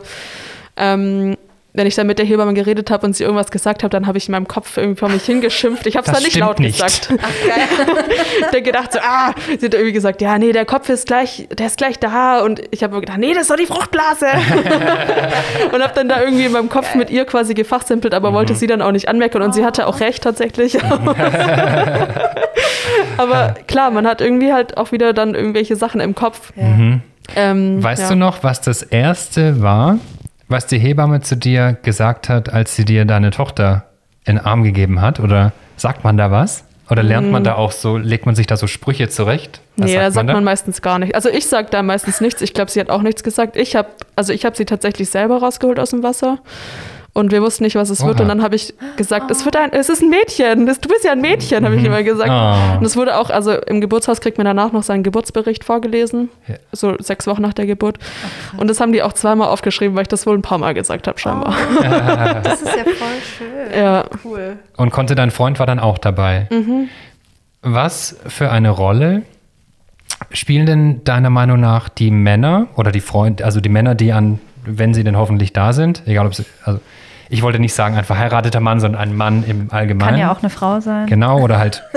[0.78, 1.36] ähm,
[1.78, 4.18] wenn ich dann mit der Hebamme geredet habe und sie irgendwas gesagt habe, dann habe
[4.18, 5.86] ich in meinem Kopf irgendwie vor mich hingeschimpft.
[5.86, 6.82] Ich habe es dann nicht laut nicht.
[6.82, 7.10] gesagt.
[7.14, 11.48] ich habe gedacht so, ah, sie hat irgendwie gesagt, ja, nee, der Kopf ist gleich,
[11.58, 12.42] der ist gleich da.
[12.42, 14.26] Und ich habe gedacht, nee, das ist doch die Fruchtblase.
[15.72, 18.58] und habe dann da irgendwie in meinem Kopf mit ihr quasi gefachsimpelt, aber wollte Mhm.
[18.58, 19.42] sie dann auch nicht anmerken.
[19.44, 20.78] Und sie hatte auch recht tatsächlich.
[23.18, 26.52] aber klar, man hat irgendwie halt auch wieder dann irgendwelche Sachen im Kopf.
[26.56, 26.64] Ja.
[26.64, 27.02] Mhm.
[27.36, 28.10] Ähm, Weißt ja.
[28.10, 29.98] du noch, was das erste war,
[30.48, 33.86] was die Hebamme zu dir gesagt hat, als sie dir deine Tochter
[34.26, 35.20] in den Arm gegeben hat?
[35.20, 36.64] Oder sagt man da was?
[36.90, 39.60] Oder lernt man da auch so, legt man sich da so Sprüche zurecht?
[39.76, 39.90] Was.
[39.90, 40.42] Nee, da sagt man da?
[40.42, 41.16] meistens gar nicht.
[41.16, 42.42] Also ich sage da meistens nichts.
[42.42, 43.58] Ich glaube, sie hat auch nichts gesagt.
[43.58, 46.40] Ich habe, also ich habe sie tatsächlich selber rausgeholt aus dem Wasser.
[47.18, 48.18] Und wir wussten nicht, was es wird.
[48.18, 48.22] Oha.
[48.22, 50.68] Und dann habe ich gesagt, es wird ein, es ist ein Mädchen.
[50.68, 52.30] Du bist ja ein Mädchen, habe ich immer gesagt.
[52.30, 52.78] Oh.
[52.78, 56.30] Und es wurde auch, also im Geburtshaus kriegt man danach noch seinen Geburtsbericht vorgelesen.
[56.48, 56.58] Ja.
[56.74, 57.98] So sechs Wochen nach der Geburt.
[58.58, 61.08] und das haben die auch zweimal aufgeschrieben, weil ich das wohl ein paar Mal gesagt
[61.08, 61.56] habe, scheinbar.
[62.44, 63.80] Das ist ja voll schön.
[63.80, 64.06] Ja.
[64.24, 64.60] Cool.
[64.76, 66.46] Und konnte dein Freund war dann auch dabei.
[66.52, 66.88] Mhm.
[67.64, 69.24] Was für eine Rolle
[70.30, 74.40] spielen denn deiner Meinung nach die Männer oder die Freunde, also die Männer, die an,
[74.66, 76.80] wenn sie denn hoffentlich da sind, egal ob sie, also
[77.30, 80.12] ich wollte nicht sagen ein verheirateter Mann, sondern ein Mann im Allgemeinen.
[80.12, 81.08] Kann ja auch eine Frau sein.
[81.08, 81.84] Genau, oder halt.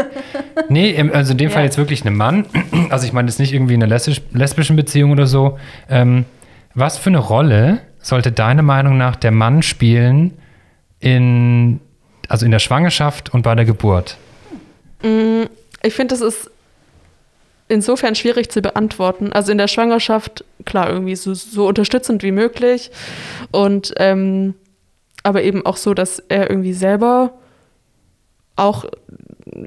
[0.68, 1.64] Nee, im, also in dem Fall Ja.
[1.66, 2.46] jetzt wirklich ein Mann.
[2.90, 5.58] Also ich meine jetzt nicht irgendwie in einer lesbisch, lesbischen Beziehung oder so.
[5.88, 6.24] Ähm,
[6.74, 10.32] was für eine Rolle sollte deiner Meinung nach der Mann spielen
[10.98, 11.80] in,
[12.28, 14.16] also in der Schwangerschaft und bei der Geburt?
[15.02, 15.44] Mm,
[15.82, 16.50] Ich finde, das ist
[17.68, 19.32] insofern schwierig zu beantworten.
[19.32, 22.90] Also in der Schwangerschaft, klar, irgendwie so, so unterstützend wie möglich.
[23.52, 24.54] Und ähm,
[25.22, 27.32] aber eben auch so, dass er irgendwie selber
[28.56, 28.84] auch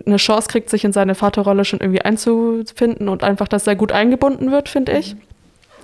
[0.05, 3.91] eine Chance kriegt, sich in seine Vaterrolle schon irgendwie einzufinden und einfach, dass er gut
[3.91, 5.15] eingebunden wird, finde ich.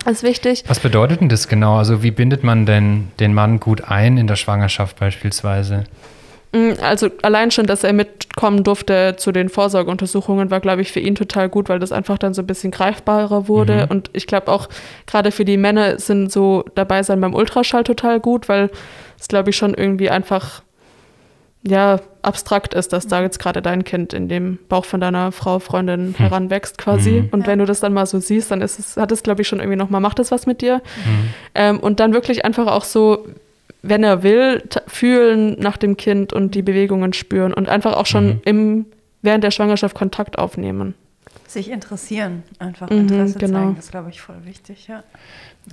[0.08, 0.64] ist wichtig.
[0.68, 1.76] Was bedeutet denn das genau?
[1.76, 5.84] Also wie bindet man denn den Mann gut ein in der Schwangerschaft beispielsweise?
[6.52, 11.00] Mm, Also allein schon, dass er mitkommen durfte zu den Vorsorgeuntersuchungen, war, glaube ich, für
[11.00, 13.84] ihn total gut, weil das einfach dann so ein bisschen greifbarer wurde.
[13.86, 13.90] Mhm.
[13.90, 14.68] Und ich glaube auch,
[15.06, 18.70] gerade für die Männer sind so dabei sein beim Ultraschall total gut, weil
[19.20, 20.62] es, glaube ich, schon irgendwie einfach,
[21.62, 25.58] ja, abstrakt ist, dass da jetzt gerade dein Kind in dem Bauch von deiner Frau,
[25.58, 27.22] Freundin heranwächst quasi.
[27.22, 27.28] Mhm.
[27.30, 27.46] Und Ja.
[27.48, 29.58] wenn du das dann mal so siehst, dann ist es, hat es, glaube ich, schon
[29.58, 30.82] irgendwie nochmal, macht es was mit dir.
[31.54, 33.26] Ähm, und dann wirklich einfach auch so,
[33.82, 38.26] wenn er will, fühlen nach dem Kind und die Bewegungen spüren und einfach auch schon
[38.26, 38.40] mhm.
[38.44, 38.86] im,
[39.22, 40.94] während der Schwangerschaft Kontakt aufnehmen.
[41.46, 43.58] Sich interessieren, einfach mhm, Interesse genau.
[43.58, 45.02] zeigen, das glaube ich voll wichtig, ja.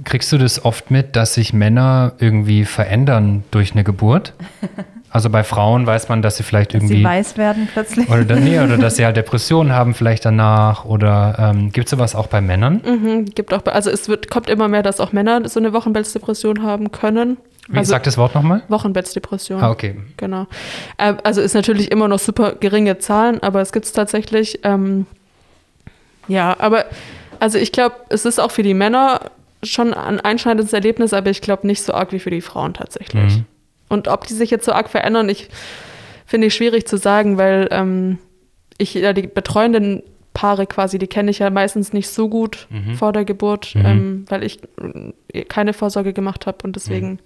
[0.03, 4.33] Kriegst du das oft mit, dass sich Männer irgendwie verändern durch eine Geburt?
[5.09, 6.97] Also bei Frauen weiß man, dass sie vielleicht dass irgendwie.
[6.97, 8.09] Sie weiß werden plötzlich.
[8.09, 10.85] Oder, nee, oder dass sie halt Depressionen haben, vielleicht danach.
[10.85, 12.81] Oder ähm, gibt es sowas auch bei Männern?
[12.85, 16.61] Mhm, gibt auch, also es wird, kommt immer mehr, dass auch Männer so eine Wochenbettsdepression
[16.61, 17.37] haben können.
[17.69, 18.63] Wie also, sagt das Wort nochmal?
[18.67, 19.61] Wochenbettsdepression.
[19.61, 19.95] Ah, okay.
[20.17, 20.45] Genau.
[20.97, 24.59] Äh, also ist natürlich immer noch super geringe Zahlen, aber es gibt es tatsächlich.
[24.63, 25.05] Ähm,
[26.27, 26.85] ja, aber
[27.39, 29.21] also ich glaube, es ist auch für die Männer
[29.63, 33.37] schon ein einschneidendes Erlebnis, aber ich glaube nicht so arg wie für die Frauen tatsächlich.
[33.37, 33.45] Mhm.
[33.89, 35.49] Und ob die sich jetzt so arg verändern, ich
[36.25, 38.19] finde ich schwierig zu sagen, weil ähm,
[38.77, 40.03] ich ja die betreuenden
[40.33, 42.95] Paare quasi, die kenne ich ja meistens nicht so gut mhm.
[42.95, 43.85] vor der Geburt, mhm.
[43.85, 44.59] ähm, weil ich
[45.33, 47.19] äh, keine Vorsorge gemacht habe und deswegen, mhm.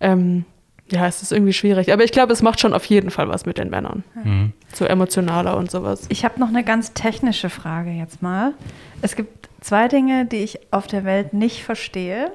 [0.00, 0.44] ähm,
[0.90, 1.92] ja, es ist irgendwie schwierig.
[1.92, 4.04] Aber ich glaube, es macht schon auf jeden Fall was mit den Männern.
[4.22, 4.52] Mhm.
[4.72, 6.06] So emotionaler und sowas.
[6.08, 8.54] Ich habe noch eine ganz technische Frage jetzt mal.
[9.02, 12.30] Es gibt zwei Dinge, die ich auf der Welt nicht verstehe.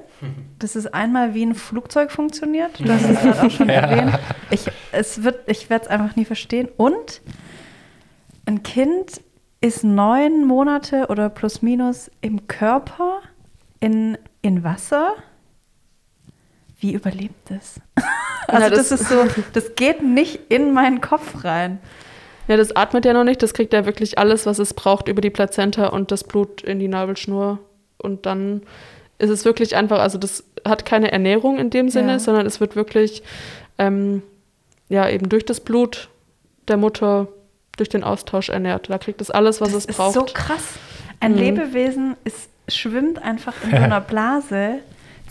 [0.58, 2.78] Das ist einmal, wie ein Flugzeug funktioniert.
[2.78, 3.74] Du hast es gerade auch schon ja.
[3.74, 4.18] erwähnt.
[4.50, 4.66] Ich,
[5.46, 6.68] ich werde es einfach nie verstehen.
[6.76, 7.22] Und
[8.46, 9.20] ein Kind
[9.60, 13.20] ist neun Monate oder plus minus im Körper
[13.80, 15.14] in, in Wasser.
[16.82, 17.80] Wie überlebt das?
[18.48, 21.78] also ja, das, das ist so, das geht nicht in meinen Kopf rein.
[22.48, 23.40] Ja, das atmet ja noch nicht.
[23.40, 26.80] Das kriegt ja wirklich alles, was es braucht, über die Plazenta und das Blut in
[26.80, 27.60] die Nabelschnur.
[27.98, 28.62] Und dann
[29.18, 32.18] ist es wirklich einfach, also das hat keine Ernährung in dem Sinne, ja.
[32.18, 33.22] sondern es wird wirklich
[33.78, 34.22] ähm,
[34.88, 36.08] ja eben durch das Blut
[36.66, 37.28] der Mutter,
[37.76, 38.90] durch den Austausch ernährt.
[38.90, 40.16] Da kriegt es alles, was das es braucht.
[40.16, 40.64] Das ist so krass.
[41.20, 41.38] Ein mhm.
[41.38, 44.80] Lebewesen ist, schwimmt einfach in so einer Blase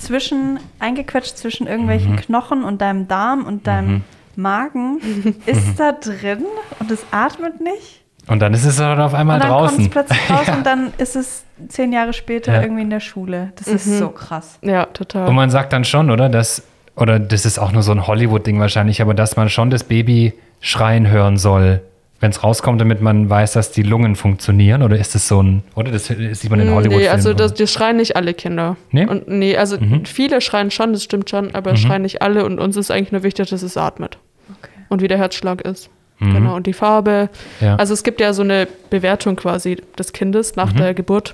[0.02, 2.18] zwischen, eingequetscht zwischen irgendwelchen mhm.
[2.18, 4.04] Knochen und deinem Darm und deinem mhm.
[4.36, 5.00] Magen
[5.46, 6.46] ist da drin
[6.80, 8.02] und es atmet nicht.
[8.28, 9.78] Und dann ist es dann auf einmal und dann draußen.
[9.78, 10.54] Dann kommt es plötzlich raus ja.
[10.56, 12.62] und dann ist es zehn Jahre später ja.
[12.62, 13.52] irgendwie in der Schule.
[13.56, 13.76] Das mhm.
[13.76, 14.60] ist so krass.
[14.62, 15.28] Ja, total.
[15.28, 16.30] Und man sagt dann schon, oder?
[16.30, 16.64] Dass,
[16.96, 20.34] oder das ist auch nur so ein Hollywood-Ding wahrscheinlich, aber dass man schon das Baby
[20.60, 21.82] schreien hören soll,
[22.22, 24.84] wenn es rauskommt, damit man weiß, dass die Lungen funktionieren?
[24.84, 27.00] Oder ist das so ein, oder das sieht man in Hollywood?
[27.00, 28.78] Nee, also das, das, schreien nicht alle Kinder.
[28.92, 29.08] Nee?
[29.08, 30.06] Und nee, also mhm.
[30.06, 31.78] viele schreien schon, das stimmt schon, aber mhm.
[31.78, 34.20] schreien nicht alle und uns ist eigentlich nur wichtig, dass es atmet.
[34.60, 34.72] Okay.
[34.88, 35.90] Und wie der Herzschlag ist.
[36.20, 36.34] Mhm.
[36.36, 37.30] Genau, und die Farbe.
[37.60, 37.76] Ja.
[37.78, 40.78] Also es gibt ja so eine Bewertung quasi des Kindes nach mhm.
[40.78, 41.34] der Geburt.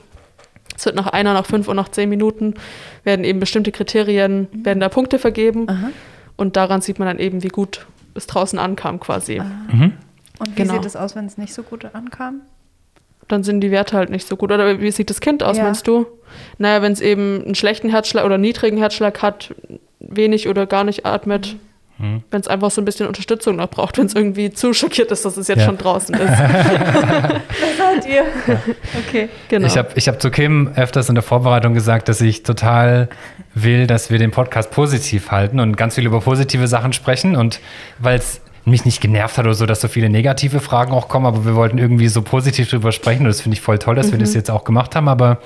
[0.77, 2.53] Es wird nach einer, nach fünf und nach zehn Minuten
[3.03, 4.65] werden eben bestimmte Kriterien, mhm.
[4.65, 5.67] werden da Punkte vergeben.
[5.67, 5.89] Aha.
[6.38, 9.39] Und daran sieht man dann eben, wie gut es draußen ankam quasi.
[9.39, 9.45] Ah.
[9.69, 9.93] Mhm.
[10.39, 10.73] Und wie genau.
[10.75, 12.41] sieht es aus, wenn es nicht so gut ankam?
[13.27, 14.51] Dann sind die Werte halt nicht so gut.
[14.51, 15.63] Oder wie sieht das Kind aus, ja.
[15.63, 16.05] meinst du?
[16.57, 19.53] Naja, wenn es eben einen schlechten Herzschlag oder niedrigen Herzschlag hat,
[19.99, 21.57] wenig oder gar nicht atmet,
[21.97, 22.23] mhm.
[22.31, 25.25] wenn es einfach so ein bisschen Unterstützung noch braucht, wenn es irgendwie zu schockiert ist,
[25.25, 25.65] dass es jetzt ja.
[25.65, 26.21] schon draußen ist.
[26.29, 28.25] Was seid ihr?
[29.07, 29.29] Okay.
[29.49, 29.67] Genau.
[29.67, 33.09] Ich habe ich hab zu Kim öfters in der Vorbereitung gesagt, dass ich total
[33.53, 37.35] will, dass wir den Podcast positiv halten und ganz viel über positive Sachen sprechen.
[37.35, 37.59] Und
[37.99, 41.26] weil es mich nicht genervt hat oder so, dass so viele negative Fragen auch kommen,
[41.26, 44.07] aber wir wollten irgendwie so positiv drüber sprechen und das finde ich voll toll, dass
[44.07, 44.11] mhm.
[44.13, 44.36] wir das mhm.
[44.38, 45.07] jetzt auch gemacht haben.
[45.07, 45.39] Aber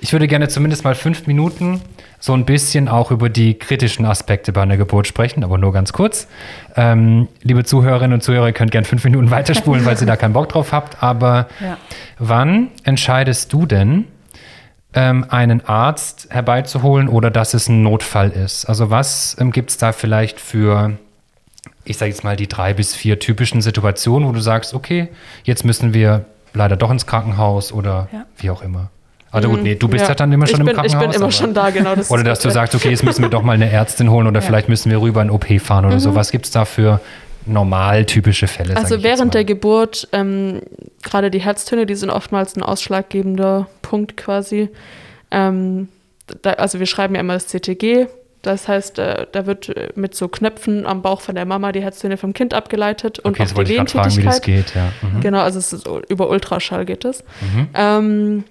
[0.00, 1.80] ich würde gerne zumindest mal fünf Minuten
[2.20, 5.92] so ein bisschen auch über die kritischen Aspekte bei einer Geburt sprechen, aber nur ganz
[5.92, 6.26] kurz.
[6.76, 10.32] Ähm, liebe Zuhörerinnen und Zuhörer, ihr könnt gerne fünf Minuten weiterspulen, weil ihr da keinen
[10.32, 11.02] Bock drauf habt.
[11.02, 11.76] Aber ja.
[12.18, 14.06] wann entscheidest du denn,
[14.94, 18.66] ähm, einen Arzt herbeizuholen oder dass es ein Notfall ist?
[18.66, 20.98] Also was ähm, gibt es da vielleicht für
[21.84, 25.08] ich sage jetzt mal, die drei bis vier typischen Situationen, wo du sagst, okay,
[25.44, 26.24] jetzt müssen wir
[26.54, 28.26] leider doch ins Krankenhaus oder ja.
[28.38, 28.90] wie auch immer.
[29.30, 31.02] Also gut, nee, du bist ja, ja dann immer schon bin, im Krankenhaus.
[31.02, 31.96] Ich bin immer schon da, genau.
[31.96, 34.40] Das oder dass du sagst, okay, jetzt müssen wir doch mal eine Ärztin holen oder
[34.40, 34.46] ja.
[34.46, 36.00] vielleicht müssen wir rüber in OP fahren oder mhm.
[36.00, 36.14] so.
[36.14, 37.00] Was gibt es da für
[37.44, 38.76] normal typische Fälle?
[38.76, 40.60] Also während der Geburt, ähm,
[41.02, 44.68] gerade die Herztöne, die sind oftmals ein ausschlaggebender Punkt quasi.
[45.32, 45.88] Ähm,
[46.42, 48.06] da, also wir schreiben ja immer das CTG,
[48.46, 51.82] das heißt, äh, da wird äh, mit so Knöpfen am Bauch von der Mama die
[51.82, 54.16] Herztöne vom Kind abgeleitet und okay, auch die Wehentätigkeit.
[54.16, 54.92] wie das geht, ja.
[55.02, 55.20] Mhm.
[55.20, 57.24] Genau, also es ist über Ultraschall geht es.
[57.40, 57.68] Mhm.
[57.74, 58.44] Ähm,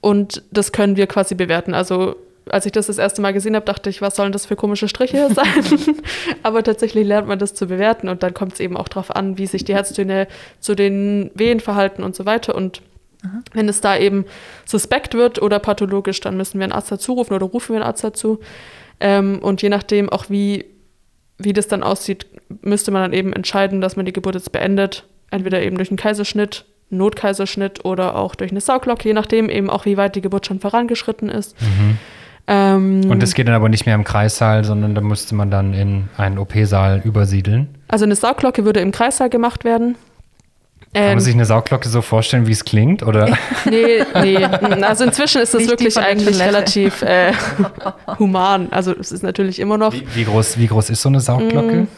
[0.00, 1.74] und das können wir quasi bewerten.
[1.74, 2.16] Also
[2.48, 4.88] als ich das das erste Mal gesehen habe, dachte ich, was sollen das für komische
[4.88, 5.96] Striche sein?
[6.42, 9.38] Aber tatsächlich lernt man das zu bewerten und dann kommt es eben auch darauf an,
[9.38, 10.26] wie sich die Herztöne
[10.60, 12.54] zu den Wehen verhalten und so weiter.
[12.54, 12.82] Und
[13.24, 13.42] Aha.
[13.52, 14.24] wenn es da eben
[14.64, 17.88] suspekt wird oder pathologisch, dann müssen wir einen Arzt dazu rufen oder rufen wir einen
[17.88, 18.40] Arzt dazu.
[19.00, 20.64] Ähm, und je nachdem auch, wie,
[21.38, 22.26] wie das dann aussieht,
[22.62, 25.04] müsste man dann eben entscheiden, dass man die Geburt jetzt beendet.
[25.30, 29.86] Entweder eben durch einen Kaiserschnitt, Notkaiserschnitt oder auch durch eine Sauglocke, je nachdem eben auch,
[29.86, 31.60] wie weit die Geburt schon vorangeschritten ist.
[31.60, 31.98] Mhm.
[32.46, 35.74] Ähm, Und das geht dann aber nicht mehr im Kreissaal, sondern da müsste man dann
[35.74, 37.68] in einen OP-Saal übersiedeln.
[37.88, 39.96] also eine Saugglocke würde im Kreissaal gemacht werden.
[40.94, 43.02] Kann Ähm, man sich eine Saugglocke so vorstellen, wie es klingt?
[43.02, 43.38] Oder?
[43.64, 44.44] nee, nee.
[44.82, 47.32] Also inzwischen ist das Nicht wirklich eigentlich relativ äh,
[48.18, 48.70] human.
[48.70, 51.72] Also es ist natürlich immer noch Wie, wie, groß, wie groß ist so eine Saugglocke?
[51.82, 51.88] Mm.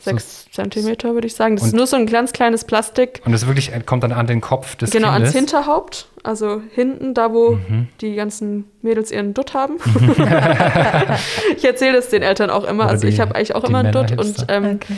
[0.00, 1.56] sechs Zentimeter, würde ich sagen.
[1.56, 3.20] Das ist nur so ein ganz kleines Plastik.
[3.26, 5.52] Und das wirklich äh, kommt dann an den Kopf des Genau, ans Kindes?
[5.52, 7.88] Hinterhaupt, also hinten, da wo Mhm.
[8.00, 9.74] die ganzen Mädels ihren Dutt haben.
[11.56, 12.84] ich erzähle das den Eltern auch immer.
[12.84, 14.94] Oder also ich die- habe eigentlich auch immer einen Dutt und ähm, Okay.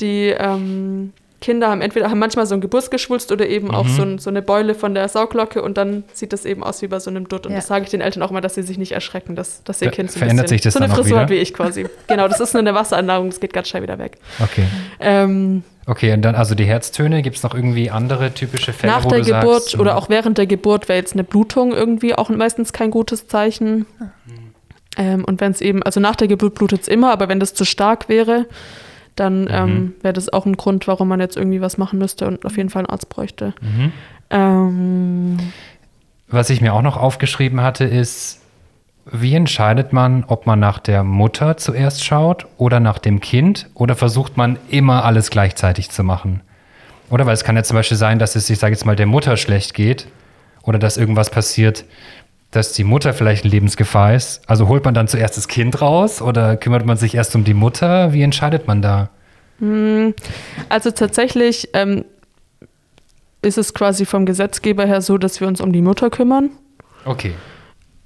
[0.00, 3.88] die ähm, Kinder haben entweder haben manchmal so ein Geburtsgeschwulst oder eben auch Mhm.
[3.90, 6.86] so, ein, so eine Beule von der Sauglocke und dann sieht das eben aus wie
[6.86, 7.44] bei so einem Dutt.
[7.46, 7.58] Und Ja.
[7.58, 9.90] das sage ich den Eltern auch immer, dass sie sich nicht erschrecken, dass, dass ihr
[9.90, 11.86] Kind so ein bisschen sich das so eine auch Frisur hat wie ich quasi.
[12.06, 14.18] genau, das ist nur eine Wasseranlage, das geht ganz schnell wieder weg.
[14.42, 14.64] Okay.
[15.00, 19.04] Ähm, Okay, und dann also die Herztöne, gibt es noch irgendwie andere typische Fälle, Nach
[19.04, 21.72] wo der du Geburt sagst, oder hm, auch während der Geburt wäre jetzt eine Blutung
[21.72, 23.86] irgendwie auch meistens kein gutes Zeichen.
[24.96, 27.54] Ähm, und wenn es eben, also nach der Geburt blutet es immer, aber wenn das
[27.54, 28.46] zu stark wäre,
[29.16, 32.44] dann ähm, wäre das auch ein Grund, warum man jetzt irgendwie was machen müsste und
[32.44, 33.54] auf jeden Fall einen Arzt bräuchte.
[33.60, 33.92] Mhm.
[34.30, 35.38] Ähm,
[36.28, 38.42] Was ich mir auch noch aufgeschrieben hatte, ist,
[39.10, 43.94] wie entscheidet man, ob man nach der Mutter zuerst schaut oder nach dem Kind oder
[43.94, 46.40] versucht man immer alles gleichzeitig zu machen?
[47.08, 49.06] Oder weil es kann ja zum Beispiel sein, dass es, ich sage jetzt mal, der
[49.06, 50.08] Mutter schlecht geht
[50.62, 51.84] oder dass irgendwas passiert,
[52.56, 54.40] dass die Mutter vielleicht in Lebensgefahr ist.
[54.48, 57.54] Also holt man dann zuerst das Kind raus oder kümmert man sich erst um die
[57.54, 58.12] Mutter?
[58.12, 59.10] Wie entscheidet man da?
[60.68, 62.04] also tatsächlich ähm,
[63.42, 66.50] ist es quasi vom Gesetzgeber her so, dass wir uns um die Mutter kümmern.
[67.04, 67.34] Okay.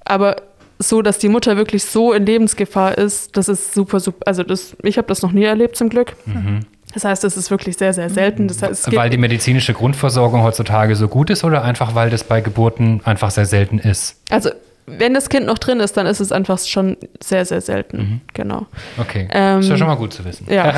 [0.05, 0.35] Aber
[0.79, 4.25] so, dass die Mutter wirklich so in Lebensgefahr ist, das ist super, super.
[4.25, 6.15] Also das, ich habe das noch nie erlebt zum Glück.
[6.93, 8.47] Das heißt, das ist wirklich sehr, sehr selten.
[8.47, 12.23] Das heißt, es Weil die medizinische Grundversorgung heutzutage so gut ist oder einfach weil das
[12.23, 14.17] bei Geburten einfach sehr selten ist?
[14.29, 14.49] also
[14.87, 18.21] wenn das Kind noch drin ist, dann ist es einfach schon sehr, sehr selten.
[18.33, 18.65] Genau.
[18.97, 19.27] Okay.
[19.31, 20.47] Ähm, ist ja schon mal gut zu wissen.
[20.49, 20.73] Ja.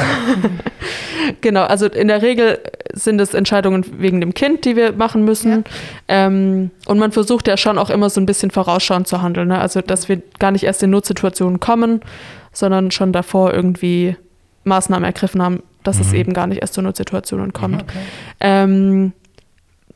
[1.42, 2.60] genau, also in der Regel
[2.92, 5.64] sind es Entscheidungen wegen dem Kind, die wir machen müssen.
[6.08, 9.48] Ähm, und man versucht ja schon auch immer so ein bisschen vorausschauend zu handeln.
[9.48, 9.60] Ne?
[9.60, 12.02] Also, dass wir gar nicht erst in Notsituationen kommen,
[12.52, 14.16] sondern schon davor irgendwie
[14.66, 17.84] Maßnahmen ergriffen haben, dass es eben gar nicht erst zu Notsituationen kommt.
[18.40, 19.14] Ähm,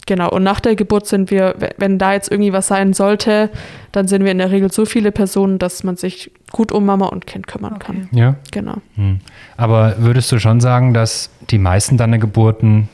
[0.05, 3.49] genau, und nach der Geburt sind wir, we- wenn da jetzt irgendwie was sein sollte,
[3.91, 7.07] dann sind wir in der Regel so viele Personen, dass man sich gut um Mama
[7.07, 7.85] und Kind kümmern Okay.
[7.85, 8.09] kann.
[8.11, 8.35] Ja.
[8.51, 8.75] Genau.
[8.95, 9.19] Hm.
[9.57, 12.89] Aber würdest du schon sagen, dass die meisten deiner Geburten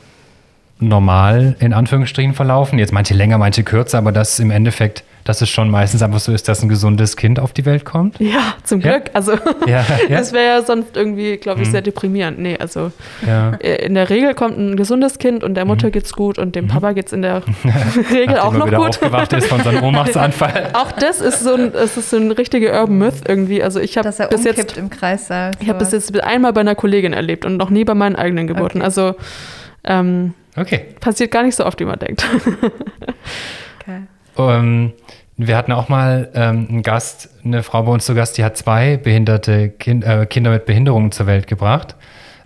[0.80, 2.78] normal in Anführungsstrichen verlaufen?
[2.78, 6.32] Jetzt manche länger, manche kürzer, aber dass im Endeffekt, dass es schon meistens einfach so
[6.32, 8.20] ist, dass ein gesundes Kind auf die Welt kommt?
[8.20, 8.98] Ja, zum Ja?
[8.98, 9.10] Glück.
[9.14, 9.32] Also
[9.66, 10.18] Ja, ja.
[10.18, 11.72] das wäre ja sonst irgendwie, glaube ich, Mhm.
[11.72, 12.38] sehr deprimierend.
[12.38, 12.92] Nee, also
[13.26, 13.52] ja.
[13.60, 16.66] äh, in der Regel kommt ein gesundes Kind und der Mutter geht's gut und dem
[16.68, 17.42] Papa geht's in der
[18.12, 18.56] Regel auch Mhm.
[18.56, 18.88] Er noch wieder gut.
[18.88, 20.70] aufgewacht ist von seinem Ohnmachtsanfall.
[20.74, 23.62] Auch das ist so ein, das ist so ein richtiger Urban Myth irgendwie.
[23.62, 25.52] Also ich habe bis jetzt, im Kreissaal.
[25.60, 28.46] ich habe bis jetzt einmal bei einer Kollegin erlebt und noch nie bei meinen eigenen
[28.46, 28.78] Geburten.
[28.78, 28.84] Okay.
[28.84, 29.14] Also
[29.84, 30.86] ähm, Okay.
[31.00, 32.24] passiert gar nicht so oft, wie man denkt.
[33.80, 34.02] Okay.
[34.38, 34.92] Ähm,
[35.36, 38.56] wir hatten auch mal ähm, einen Gast, eine Frau bei uns zu Gast, die hat
[38.56, 41.94] zwei behinderte kind, äh, Kinder mit Behinderungen zur Welt gebracht.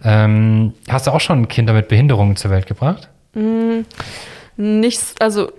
[0.03, 3.09] Ähm, hast du auch schon Kinder mit Behinderungen zur Welt gebracht?
[4.57, 5.53] Nicht, also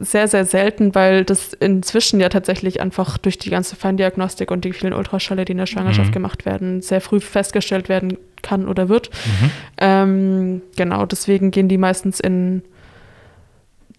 [0.00, 4.72] sehr, sehr selten, weil das inzwischen ja tatsächlich einfach durch die ganze Feindiagnostik und die
[4.72, 6.14] vielen Ultraschälle, die in der Schwangerschaft Mhm.
[6.14, 9.10] gemacht werden, sehr früh festgestellt werden kann oder wird.
[9.10, 9.50] Mhm.
[9.78, 12.62] Ähm, genau, deswegen gehen die meistens in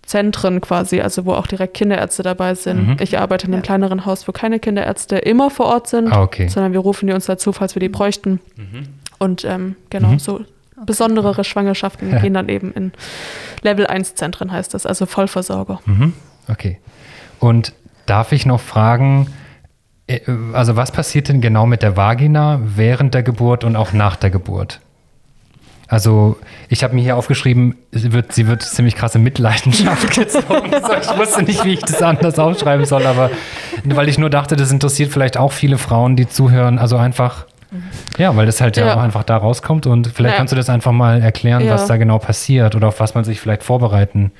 [0.03, 2.87] Zentren quasi, also wo auch direkt Kinderärzte dabei sind.
[2.87, 2.97] Mhm.
[2.99, 3.65] Ich arbeite in einem Ja.
[3.65, 6.47] kleineren Haus, wo keine Kinderärzte immer vor Ort sind, Ah, okay.
[6.47, 8.39] sondern wir rufen die uns dazu, falls wir die bräuchten.
[8.55, 8.87] Mhm.
[9.19, 10.19] Und ähm, genau, Mhm.
[10.79, 12.19] So besonderere Schwangerschaften Ja.
[12.19, 12.91] gehen dann eben in
[13.61, 15.79] Level 1 Zentren, heißt das, also Vollversorger.
[15.85, 16.13] Mhm.
[16.47, 16.79] Okay.
[17.39, 17.73] Und
[18.05, 19.27] darf ich noch fragen,
[20.07, 20.19] äh,
[20.53, 24.29] also was passiert denn genau mit der Vagina während der Geburt und auch nach der
[24.29, 24.79] Geburt?
[25.87, 30.71] Also ich habe mir hier aufgeschrieben, sie wird, sie wird ziemlich krasse Mitleidenschaft gezogen.
[30.71, 33.31] So, ich wusste nicht, wie ich das anders aufschreiben soll, aber
[33.85, 36.77] weil ich nur dachte, das interessiert vielleicht auch viele Frauen, die zuhören.
[36.77, 37.47] Also einfach,
[38.17, 38.95] ja, weil das halt ja, Ja.
[38.95, 40.37] auch einfach da rauskommt und vielleicht Ja.
[40.37, 41.73] kannst du das einfach mal erklären, Ja.
[41.73, 44.31] was da genau passiert oder auf was man sich vielleicht vorbereiten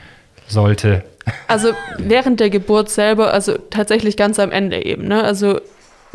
[0.48, 1.04] sollte.
[1.48, 1.70] Also
[2.00, 5.08] während der Geburt selber, also tatsächlich ganz am Ende eben.
[5.08, 5.24] Ne?
[5.24, 5.62] Also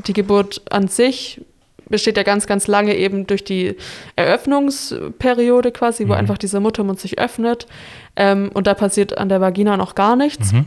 [0.07, 1.41] die Geburt an sich
[1.89, 3.77] besteht ja ganz, ganz lange eben durch die
[4.17, 6.19] Eröffnungsperiode quasi, wo Mhm.
[6.19, 7.67] einfach dieser Muttermund sich öffnet.
[8.17, 10.53] Ähm, und da passiert an der Vagina noch gar nichts.
[10.53, 10.67] Mhm.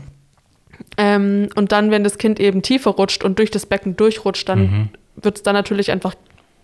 [0.96, 4.60] Ähm, und dann, wenn das Kind eben tiefer rutscht und durch das Becken durchrutscht, dann
[4.60, 4.88] Mhm.
[5.16, 6.14] wird es dann natürlich einfach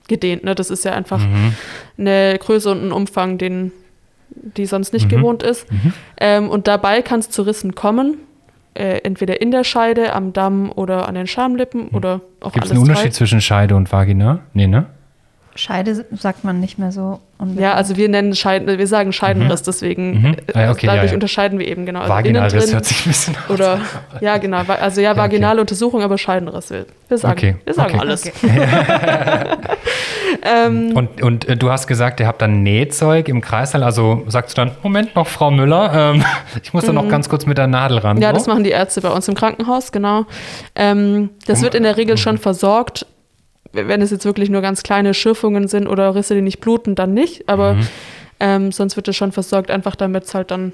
[0.08, 0.44] gedehnt.
[0.44, 0.54] Ne?
[0.54, 1.54] Das ist ja einfach Mhm.
[1.98, 3.72] eine Größe und ein Umfang, den
[4.30, 5.16] die sonst nicht Mhm.
[5.16, 5.70] gewohnt ist.
[5.70, 5.92] Mhm.
[6.20, 8.18] Ähm, und dabei kann es zu Rissen kommen.
[8.76, 11.94] äh, entweder in der Scheide, am Damm oder an den Schamlippen Hm.
[11.94, 13.16] oder auch Gibt es alles einen Unterschied drei.
[13.16, 14.40] zwischen Scheide und Vagina?
[14.52, 14.86] Nee, ne?
[15.56, 17.20] Scheide sagt man nicht mehr so.
[17.38, 17.62] unbedingt.
[17.62, 20.26] Ja, also wir nennen Scheiden, wir sagen Scheidenriss, deswegen Mhm.
[20.26, 21.14] äh, Ah, ja, okay, ja, dadurch ja.
[21.14, 22.00] unterscheiden wir eben genau.
[22.00, 23.50] Also Vaginalriss innen drin hört sich ein bisschen aus.
[23.54, 23.80] Oder
[24.20, 24.62] ja, genau.
[24.66, 25.20] Also ja, okay.
[25.20, 26.70] vaginale Untersuchung, aber Scheidenriss.
[26.70, 28.00] Wir, wir sagen, Okay, wir sagen okay.
[28.00, 28.32] alles.
[30.94, 33.82] Und, und äh, du hast gesagt, ihr habt dann Nähzeug im Kreißsaal.
[33.82, 36.24] Also sagst du dann, Moment noch, Frau Müller, ähm,
[36.62, 38.16] ich muss da noch ganz kurz mit der Nadel ran.
[38.16, 38.22] Mhm.
[38.22, 38.34] Ja, so?
[38.34, 40.26] das machen die Ärzte bei uns im Krankenhaus, genau.
[40.74, 43.06] Ähm, das Um- wird in der Regel schon versorgt.
[43.74, 47.12] Wenn es jetzt wirklich nur ganz kleine Schürfungen sind oder Risse, die nicht bluten, dann
[47.14, 47.48] nicht.
[47.48, 47.86] Aber Mhm.
[48.40, 50.72] ähm, sonst wird es schon versorgt, einfach damit es halt dann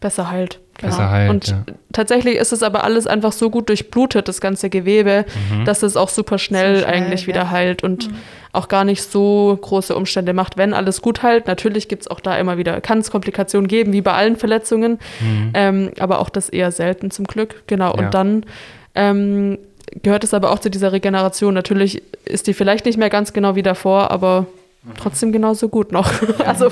[0.00, 0.60] besser heilt.
[0.78, 0.90] Genau.
[0.90, 1.64] Besser heilt, Und ja.
[1.92, 5.64] tatsächlich ist es aber alles einfach so gut durchblutet, das ganze Gewebe, Mhm.
[5.64, 7.26] dass es auch super schnell, So schnell, eigentlich ja.
[7.28, 8.10] wieder heilt und
[8.52, 11.46] auch gar nicht so große Umstände macht, wenn alles gut heilt.
[11.46, 14.98] Natürlich gibt es auch da immer wieder, kann es Komplikationen geben, wie bei allen Verletzungen,
[15.54, 17.62] ähm, aber auch das eher selten zum Glück.
[17.66, 17.98] Genau, Mhm.
[17.98, 18.04] Ja.
[18.06, 18.44] und dann
[18.94, 19.58] ähm,
[20.02, 21.54] gehört es aber auch zu dieser Regeneration.
[21.54, 24.46] Natürlich ist die vielleicht nicht mehr ganz genau wie davor, aber
[24.98, 26.10] trotzdem genauso gut noch.
[26.46, 26.68] also,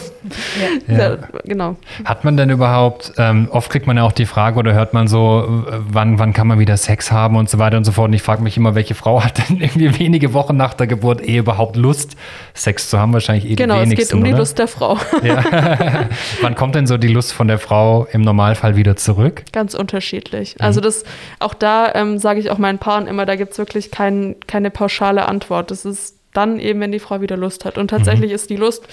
[0.89, 0.97] Ja.
[0.97, 1.17] ja.
[1.45, 1.77] genau.
[2.05, 5.09] Hat man denn überhaupt, ähm, oft kriegt man ja auch die Frage oder hört man
[5.09, 8.09] so, äh, wann, wann kann man wieder Sex haben und so weiter und so fort.
[8.09, 11.27] Und ich frage mich immer, welche Frau hat denn irgendwie wenige Wochen nach der Geburt
[11.27, 12.17] eh überhaupt Lust,
[12.55, 13.13] Sex zu haben?
[13.13, 14.39] Wahrscheinlich eh Genau, die es wenigsten, geht um die oder?
[14.39, 14.99] Lust der Frau.
[16.41, 19.45] Wann kommt denn so die Lust von der Frau im Normalfall wieder zurück?
[19.53, 20.57] Ganz unterschiedlich.
[20.61, 21.05] Also das,
[21.41, 24.71] auch da ähm, sage ich auch meinen Paaren immer, da gibt es wirklich kein, keine
[24.71, 25.71] pauschale Antwort.
[25.71, 27.79] Das ist dann eben, wenn die Frau wieder Lust hat.
[27.79, 28.87] Und tatsächlich ist die Lust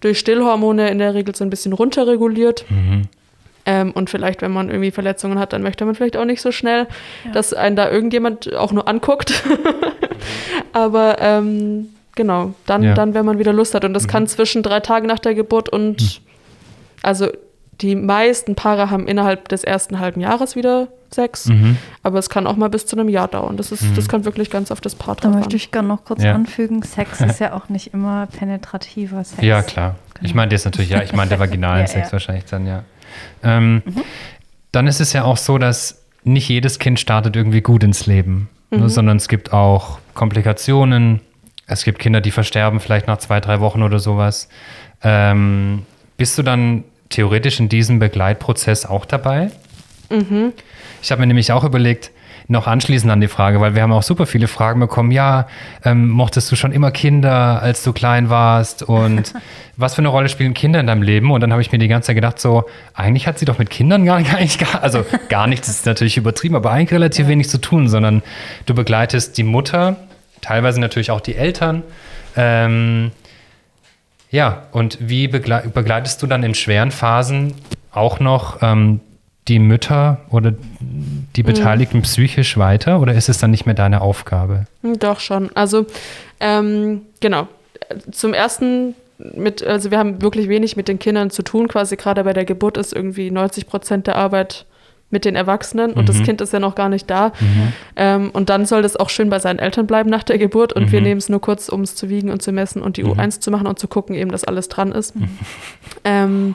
[0.00, 2.64] durch Stillhormone in der Regel so ein bisschen runterreguliert.
[3.68, 6.52] Ähm, und vielleicht, wenn man irgendwie Verletzungen hat, dann möchte man vielleicht auch nicht so
[6.52, 6.86] schnell,
[7.32, 9.42] dass einen da irgendjemand auch nur anguckt.
[10.72, 12.94] Aber ähm, genau, dann, Ja.
[12.94, 13.84] dann, wenn man wieder Lust hat.
[13.84, 16.20] Und das kann zwischen drei Tagen nach der Geburt und
[17.02, 17.28] also
[17.80, 21.76] die meisten Paare haben innerhalb des ersten halben Jahres wieder Sex, Mhm.
[22.02, 23.56] aber es kann auch mal bis zu einem Jahr dauern.
[23.56, 25.38] Das, ist, das kann wirklich ganz auf das Paar Da drauf an.
[25.38, 26.34] möchte ich gerne noch kurz Ja.
[26.34, 29.42] anfügen, Sex ist ja auch nicht immer penetrativer Sex.
[29.42, 29.94] Ja, klar.
[30.22, 32.12] Ich meine das natürlich, ja, ich meine der vaginalen Ja, Sex ja.
[32.12, 32.82] wahrscheinlich dann, ja.
[33.42, 33.82] Ähm,
[34.72, 38.48] Dann ist es ja auch so, dass nicht jedes Kind startet irgendwie gut ins Leben,
[38.70, 41.20] ne, sondern es gibt auch Komplikationen.
[41.66, 44.48] Es gibt Kinder, die versterben vielleicht nach zwei, drei Wochen oder sowas.
[45.02, 49.50] Ähm, bist du dann theoretisch in diesem Begleitprozess auch dabei?
[51.02, 52.10] Ich habe mir nämlich auch überlegt,
[52.48, 55.10] noch anschließend an die Frage, weil wir haben auch super viele Fragen bekommen.
[55.10, 55.48] Ja,
[55.84, 58.82] ähm, mochtest du schon immer Kinder, als du klein warst?
[58.84, 59.34] Und
[59.76, 61.32] was für eine Rolle spielen Kinder in deinem Leben?
[61.32, 63.70] Und dann habe ich mir die ganze Zeit gedacht, so, eigentlich hat sie doch mit
[63.70, 67.48] Kindern gar, gar nicht, gar, also gar nichts ist natürlich übertrieben, aber eigentlich relativ wenig
[67.48, 68.22] zu tun, sondern
[68.66, 69.96] du begleitest die Mutter,
[70.40, 71.82] teilweise natürlich auch die Eltern.
[72.36, 73.10] Ähm,
[74.36, 77.54] ja, und wie begle begleitest du dann in schweren Phasen
[77.90, 79.00] auch noch ähm,
[79.48, 80.52] die Mütter oder
[81.36, 84.66] die Beteiligten psychisch weiter oder ist es dann nicht mehr deine Aufgabe?
[84.82, 85.48] Doch schon.
[85.56, 85.86] Also
[86.38, 87.48] ähm, genau.
[88.10, 91.66] Zum ersten mit, also wir haben wirklich wenig mit den Kindern zu tun.
[91.66, 94.66] Quasi gerade bei der Geburt ist irgendwie 90 Prozent der Arbeit
[95.10, 97.32] mit den Erwachsenen und das Kind ist ja noch gar nicht da.
[97.94, 100.90] Ähm, und dann soll das auch schön bei seinen Eltern bleiben nach der Geburt und
[100.90, 103.40] wir nehmen es nur kurz, um es zu wiegen und zu messen und die U1
[103.40, 105.14] zu machen und zu gucken, eben, dass alles dran ist.
[106.04, 106.54] Ähm,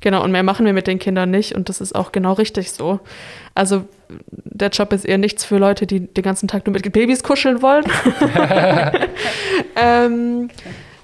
[0.00, 2.70] genau, und mehr machen wir mit den Kindern nicht und das ist auch genau richtig
[2.70, 3.00] so.
[3.54, 3.84] Also
[4.28, 7.60] der Job ist eher nichts für Leute, die den ganzen Tag nur mit Babys kuscheln
[7.60, 7.84] wollen.
[9.76, 10.48] ähm,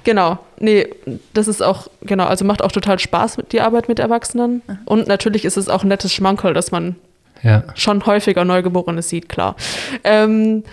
[0.05, 0.86] genau, nee,
[1.34, 4.62] das ist auch, genau, also macht auch total Spaß mit die Arbeit mit Erwachsenen.
[4.84, 6.96] Und natürlich ist es auch ein nettes Schmankerl, dass man
[7.42, 7.64] Ja.
[7.74, 9.57] schon häufiger Neugeborene sieht, klar.
[10.05, 10.64] Ähm,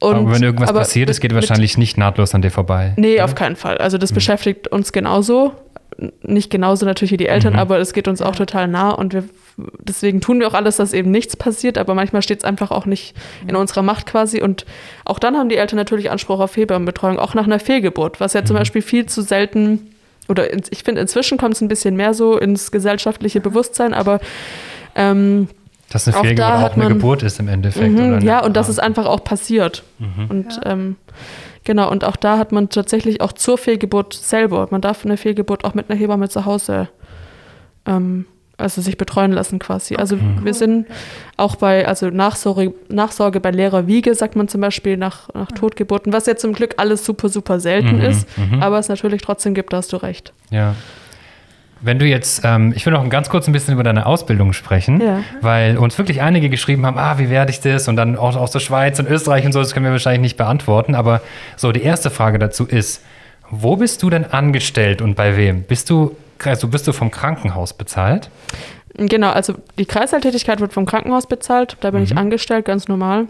[0.00, 2.92] und, aber wenn irgendwas aber passiert mit- geht mit- wahrscheinlich nicht nahtlos an dir vorbei.
[2.96, 3.78] Nee, auf keinen Fall.
[3.78, 4.00] Also Mhm.
[4.00, 5.52] das beschäftigt uns genauso.
[6.22, 7.58] Nicht genauso natürlich wie die Eltern, Mhm.
[7.58, 9.24] aber es geht uns auch total nah und wir
[9.80, 12.86] deswegen tun wir auch alles, dass eben nichts passiert, aber manchmal steht es einfach auch
[12.86, 13.14] nicht
[13.46, 14.40] in unserer Macht quasi.
[14.40, 14.64] Und
[15.04, 18.44] auch dann haben die Eltern natürlich Anspruch auf Hebammenbetreuung, auch nach einer Fehlgeburt, was ja
[18.44, 18.60] zum Mhm.
[18.60, 19.90] Beispiel viel zu selten
[20.28, 24.20] oder ins, ich finde, inzwischen kommt es ein bisschen mehr so ins gesellschaftliche Bewusstsein, aber
[24.94, 25.48] ähm,
[25.90, 27.92] Dass eine Auch Fehlgeburt da auch hat eine man- Geburt ist im Endeffekt.
[27.94, 29.84] Mhm, oder eine- ja, und dass es einfach auch passiert.
[30.28, 30.96] Und ähm,
[31.64, 35.64] genau, und auch da hat man tatsächlich auch zur Fehlgeburt selber, man darf eine Fehlgeburt
[35.64, 36.88] auch mit einer Hebamme zu Hause
[37.86, 38.26] ähm,
[38.58, 39.96] also sich betreuen lassen quasi.
[39.96, 40.86] Also wir sind
[41.36, 46.12] auch bei, also Nachsorge, Nachsorge bei leerer Wiege, sagt man zum Beispiel nach, nach Totgeburten,
[46.12, 48.60] was ja zum Glück alles super, super selten Mhm, ist, mhm.
[48.62, 50.32] aber es natürlich trotzdem gibt, da hast du recht.
[50.50, 50.74] Ja.
[51.80, 55.00] Wenn du jetzt, ähm, ich will noch ganz kurz ein bisschen über deine Ausbildung sprechen,
[55.00, 55.20] Ja.
[55.40, 57.86] weil uns wirklich einige geschrieben haben, ah, wie werde ich das?
[57.86, 60.36] Und dann auch aus der Schweiz und Österreich und so, das können wir wahrscheinlich nicht
[60.36, 60.96] beantworten.
[60.96, 61.20] Aber
[61.56, 63.04] so, die erste Frage dazu ist,
[63.50, 65.62] wo bist du denn angestellt und bei wem?
[65.62, 68.30] Bist du, also bist du vom Krankenhaus bezahlt?
[68.94, 71.76] Genau, also die Kreißsaaltätigkeit wird vom Krankenhaus bezahlt.
[71.80, 73.26] Da bin ich angestellt, ganz normal.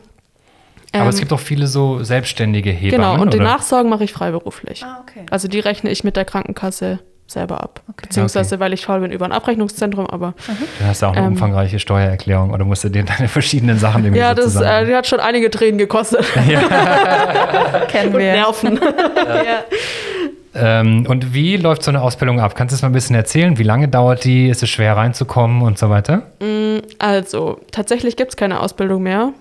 [0.92, 2.90] Aber Ähm, es gibt auch viele so selbstständige Hebammen.
[3.10, 3.44] Genau, und die oder?
[3.46, 4.82] Nachsorgen mache ich freiberuflich.
[4.84, 5.26] Ah, okay.
[5.30, 7.82] Also die rechne ich mit der Krankenkasse selber ab.
[7.90, 8.06] Okay.
[8.06, 10.32] Beziehungsweise, weil ich faul bin, über ein Abrechnungszentrum, aber
[10.78, 14.04] Du hast ja auch eine Ähm, umfangreiche Steuererklärung oder musst du dir deine verschiedenen Sachen
[14.04, 16.24] irgendwie ja, das äh, die hat schon einige Tränen gekostet.
[17.88, 18.32] Kennen und wir.
[18.32, 18.80] Nerven.
[19.16, 19.64] ja.
[20.60, 22.54] Ähm, und wie läuft so eine Ausbildung ab?
[22.54, 23.58] Kannst du es mal ein bisschen erzählen?
[23.58, 24.48] Wie lange dauert die?
[24.48, 26.30] Ist es schwer reinzukommen und so weiter?
[26.98, 29.32] Also, tatsächlich gibt es keine Ausbildung mehr.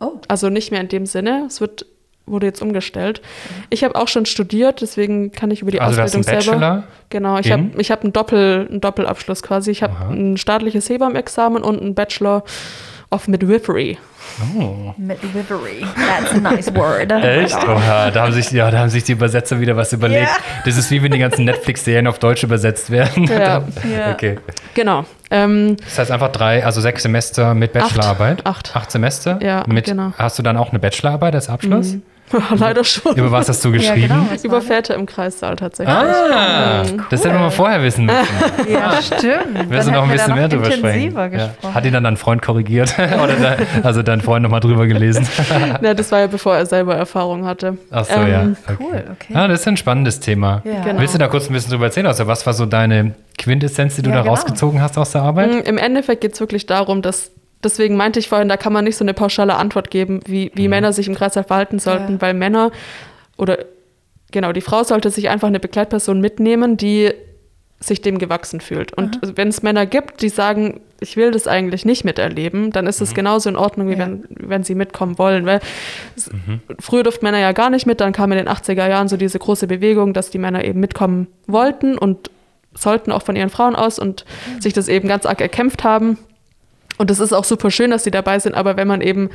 [0.00, 0.12] Oh.
[0.28, 1.44] Also nicht mehr in dem Sinne.
[1.46, 1.86] Es wird,
[2.26, 3.22] wurde jetzt umgestellt.
[3.70, 6.42] Ich habe auch schon studiert, deswegen kann ich über die also du hast Ausbildung einen
[6.42, 6.60] selber.
[6.60, 6.84] Bachelor.
[7.10, 9.70] Genau, ich habe ich hab einen, Doppel, einen Doppelabschluss quasi.
[9.70, 12.42] Ich habe ein staatliches Hebammenexamen und einen Bachelor
[13.10, 13.98] of Midwifery.
[14.58, 14.92] Oh.
[14.96, 15.86] Midwifery.
[15.96, 17.12] That's a nice word.
[17.24, 17.54] Echt?
[17.56, 20.22] Oha, da haben, sich, ja, da haben sich die Übersetzer wieder was überlegt.
[20.28, 20.36] Ja.
[20.64, 23.24] Das ist wie wenn die ganzen Netflix-Serien auf Deutsch übersetzt werden.
[23.24, 23.62] Ja.
[23.94, 24.12] Ja.
[24.12, 24.38] Okay.
[24.74, 25.04] Genau.
[25.30, 28.44] Ähm, Das heißt einfach drei, also sechs Semester mit Bachelorarbeit.
[28.46, 28.74] Acht.
[28.74, 29.38] Acht Semester?
[29.42, 30.12] Ja, mit, genau.
[30.18, 31.96] Hast du dann auch eine Bachelorarbeit als Abschluss?
[32.56, 33.14] leider schon.
[33.16, 34.08] Über was hast du Ja, geschrieben?
[34.08, 34.26] genau.
[34.30, 35.94] was Über Väter im Kreissaal tatsächlich.
[35.94, 38.18] Ah, das hätten wir mal vorher wissen müssen.
[38.68, 39.70] Ja, stimmt.
[39.70, 41.14] Wirst du noch ein bisschen da mehr drüber sprechen.
[41.14, 41.50] Ja.
[41.74, 42.94] Hat ihn dann dein Freund korrigiert?
[42.98, 45.26] Oder de, also dein Freund nochmal drüber gelesen?
[45.82, 47.76] Ja, das war ja bevor er selber Erfahrung hatte.
[47.90, 48.74] Ach so, Ähm, ja.
[48.80, 49.34] Cool, okay.
[49.34, 50.62] Ah, das ist ein spannendes Thema.
[50.64, 50.82] Ja.
[50.82, 51.00] Genau.
[51.00, 52.06] Willst du da kurz ein bisschen drüber erzählen?
[52.06, 54.32] Also, was war so deine Quintessenz, die du Ja, da genau.
[54.34, 55.50] rausgezogen hast aus der Arbeit?
[55.52, 57.30] Mm, Im Endeffekt geht es wirklich darum, dass,
[57.64, 60.68] deswegen meinte ich vorhin, da kann man nicht so eine pauschale Antwort geben, wie, wie
[60.68, 62.20] Männer sich im Kreislauf verhalten sollten, Ja.
[62.20, 62.70] weil Männer
[63.36, 63.58] oder
[64.32, 67.12] genau, die Frau sollte sich einfach eine Begleitperson mitnehmen, die
[67.80, 68.92] sich dem gewachsen fühlt.
[68.94, 73.02] Und wenn es Männer gibt, die sagen, ich will das eigentlich nicht miterleben, dann ist
[73.02, 73.98] es genauso in Ordnung, wie Ja.
[73.98, 75.44] wenn, wenn sie mitkommen wollen.
[75.44, 75.60] Weil
[76.16, 76.30] es,
[76.80, 79.38] früher durften Männer ja gar nicht mit, dann kam in den 80er Jahren so diese
[79.38, 82.30] große Bewegung, dass die Männer eben mitkommen wollten und
[82.74, 84.24] sollten auch von ihren Frauen aus und
[84.60, 86.18] sich das eben ganz arg erkämpft haben.
[86.98, 89.30] Und es ist auch super schön, dass sie dabei sind, aber wenn man eben,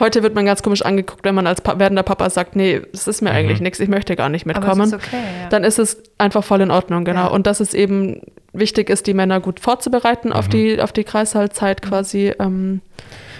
[0.00, 3.08] heute wird man ganz komisch angeguckt, wenn man als pa werdender Papa sagt, nee, das
[3.08, 5.48] ist mir eigentlich nichts, ich möchte gar nicht Aber mitkommen, es ist okay, ja.
[5.48, 7.22] dann ist es einfach voll in Ordnung, genau.
[7.22, 7.26] Ja.
[7.28, 8.20] Und dass es eben
[8.52, 12.34] wichtig ist, die Männer gut vorzubereiten auf die, auf die Kreishaltzeit quasi.
[12.38, 12.82] Ähm,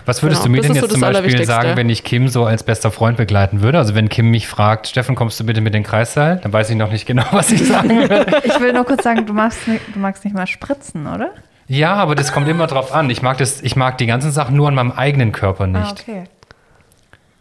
[0.06, 1.90] Was würdest Genau, du mir das denn ist so jetzt zum das Beispiel sagen, wenn
[1.90, 3.78] ich Kim so als bester Freund begleiten würde?
[3.78, 6.40] Also wenn Kim mich fragt, Steffen, kommst du bitte mit den Kreissaal?
[6.42, 8.26] Dann weiß ich noch nicht genau, was ich sagen will.
[8.44, 11.30] Ich will nur kurz sagen, du magst, nicht, du magst nicht mal spritzen, oder?
[11.68, 13.08] Ja, aber das kommt immer drauf an.
[13.10, 15.84] Ich mag, das, ich mag die ganzen Sachen nur an meinem eigenen Körper nicht.
[15.84, 16.24] Ah, okay.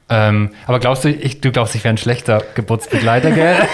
[0.10, 3.56] ähm, aber glaubst du, ich, du glaubst, ich wäre ein schlechter Geburtsbegleiter, gell?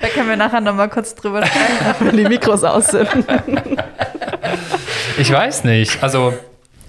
[0.00, 1.94] Da können wir nachher nochmal kurz drüber sprechen.
[2.00, 3.08] wenn die Mikros aus sind.
[5.18, 6.02] ich weiß nicht.
[6.02, 6.34] Also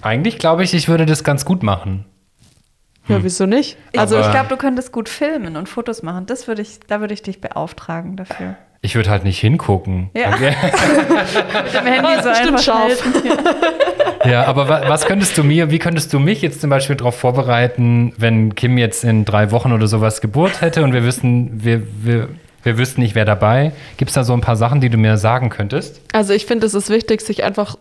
[0.00, 2.04] eigentlich glaube ich, ich würde das ganz gut machen.
[3.08, 3.76] Ja, wieso nicht?
[3.96, 6.26] Also Aber- ich glaube, du könntest gut filmen und Fotos machen.
[6.26, 8.56] Das würde ich, da würde ich dich beauftragen dafür.
[8.82, 10.10] Ich würde halt nicht hingucken.
[10.14, 10.30] Ja.
[10.30, 10.54] Okay?
[11.64, 13.04] Mit dem Handy ist so einfach scharf.
[13.04, 13.28] halten.
[14.24, 17.16] Ja, aber wa was könntest du mir, wie könntest du mich jetzt zum Beispiel darauf
[17.16, 21.82] vorbereiten, wenn Kim jetzt in drei Wochen oder sowas Geburt hätte und wir wüssten, wir,
[22.02, 22.28] wir,
[22.62, 23.72] wir wüssten nicht, wer dabei?
[23.96, 26.00] Gibt es da so ein paar Sachen, die du mir sagen könntest?
[26.12, 27.76] Also ich finde, es ist wichtig, sich einfach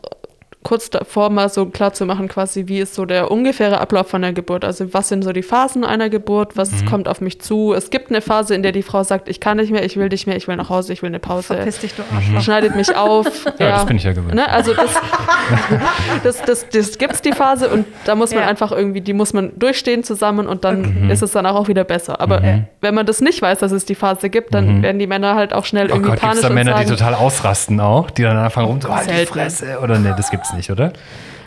[0.61, 4.21] kurz davor mal so klar zu machen, quasi, wie ist so der ungefähre Ablauf von
[4.21, 4.65] der Geburt.
[4.65, 6.85] Also was sind so die Phasen einer Geburt, was Mhm.
[6.85, 7.73] kommt auf mich zu.
[7.73, 10.09] Es gibt eine Phase, in der die Frau sagt, ich kann nicht mehr, ich will
[10.09, 11.55] nicht mehr, ich will nach Hause, ich will eine Pause.
[11.55, 12.41] Verpiss dich, du Arschloch.
[12.41, 13.25] Schneidet mich auf.
[13.59, 14.35] Ja, das bin ich ja gewöhnt.
[14.35, 14.49] Ne?
[14.49, 14.91] Also das,
[16.23, 18.49] das, das, das gibt's die Phase und da muss man Ja.
[18.49, 21.09] einfach irgendwie, die muss man durchstehen zusammen und dann Mhm.
[21.09, 22.19] ist es danach auch wieder besser.
[22.21, 22.41] Aber
[22.81, 25.53] wenn man das nicht weiß, dass es die Phase gibt, dann werden die Männer halt
[25.53, 25.91] auch schnell Mhm.
[25.91, 28.23] Oh irgendwie Gott, gibt es panisch da und Männer, sagen, die total ausrasten auch, die
[28.23, 29.25] dann anfangen rum so, halt die.
[29.25, 29.79] Fresse.
[29.81, 30.93] Oder nee, das gibt's nicht, oder?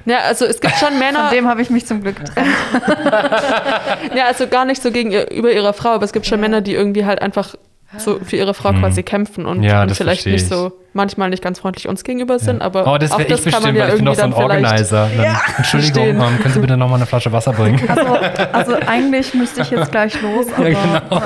[0.04, 2.48] ja, also es gibt schon Männer, Von dem habe ich mich zum Glück getrennt.
[4.14, 7.04] ja, also gar nicht so gegenüber ihrer Frau, aber es gibt schon Männer, die irgendwie
[7.04, 7.54] halt einfach
[7.98, 9.62] so für ihre Frau quasi kämpfen und.
[9.62, 10.48] Ja, und das vielleicht nicht ich.
[10.48, 13.52] so manchmal nicht ganz freundlich uns gegenüber sind, aber Oh, das auch wäre das ich
[13.52, 15.10] kann man bestimmt, ja weil ich bin irgendwie doch so ein Organizer.
[15.16, 16.20] Dann, Entschuldigung, verstehen.
[16.20, 17.80] ähm, können Sie bitte nochmal eine Flasche Wasser bringen?
[17.88, 18.14] Also,
[18.52, 21.22] also eigentlich müsste ich jetzt gleich los, aber genau.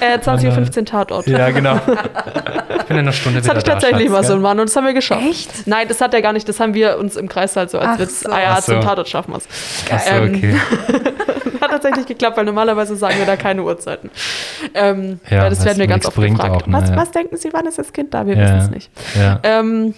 [0.00, 1.26] äh, 20.15 Uhr Tatort.
[1.26, 1.76] Ja, genau.
[1.76, 4.42] Ich bin in einer Stunde Das wieder hatte ich da, tatsächlich Schatz, mal so einen
[4.42, 5.22] Mann und das haben wir geschafft.
[5.28, 5.66] Echt?
[5.66, 6.48] Nein, das hat er gar nicht.
[6.48, 8.20] Das haben wir uns im Kreis halt so als Ach Witz.
[8.20, 8.30] so.
[8.30, 8.72] Ah ja, so.
[8.72, 9.48] zum Tatort schaffen wir es.
[9.92, 10.54] Ach so, Ähm, okay.
[11.60, 14.10] Hat tatsächlich geklappt, weil normalerweise sagen wir da keine Uhrzeiten.
[14.74, 16.62] Ähm, Ja, das werden wir ganz oft bringt gefragt.
[16.62, 18.26] auch, ne, was, was denken Sie, wann ist das Kind da?
[18.26, 18.42] Wir Ja.
[18.42, 18.90] wissen es nicht.
[19.18, 19.40] Ja.
[19.42, 19.94] Ähm,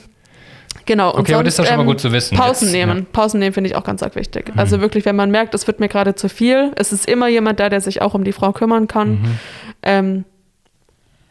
[0.84, 1.14] genau.
[1.16, 2.88] Okay, aber das ist schon mal gut zu wissen Pausen jetzt, nehmen.
[2.96, 3.00] ja.
[3.02, 3.06] Mhm.
[3.06, 4.52] Pausen nehmen finde ich auch ganz arg wichtig.
[4.56, 7.60] Also wirklich, wenn man merkt, es wird mir gerade zu viel, es ist immer jemand
[7.60, 9.10] da, der sich auch um die Frau kümmern kann.
[9.10, 9.38] Mhm.
[9.82, 10.24] Ähm,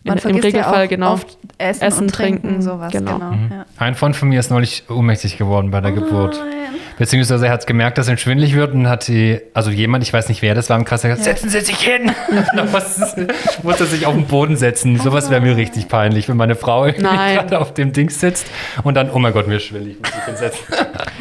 [0.04, 1.14] man in, Im Regelfall, ja auch genau.
[1.14, 2.92] oft Essen, Essen, und Trinken, trinken, sowas.
[2.92, 3.14] genau.
[3.18, 3.32] Genau.
[3.32, 3.50] Mhm.
[3.52, 3.66] Ja.
[3.78, 6.40] Ein Freund von mir ist neulich ohnmächtig geworden bei der Geburt.
[6.98, 10.30] Beziehungsweise er hat gemerkt, dass ihm schwindelig wird und hat die, also jemand, ich weiß
[10.30, 12.12] nicht wer das war, im Kreis gesagt, setzen Sie sich hin!
[12.56, 12.98] Dann muss,
[13.64, 14.98] muss er sich auf den Boden setzen.
[15.00, 18.48] Sowas wäre mir richtig peinlich, wenn meine Frau gerade auf dem Ding sitzt
[18.84, 20.66] und dann, oh mein Gott, mir ist schwindelig, muss ich hinsetzen.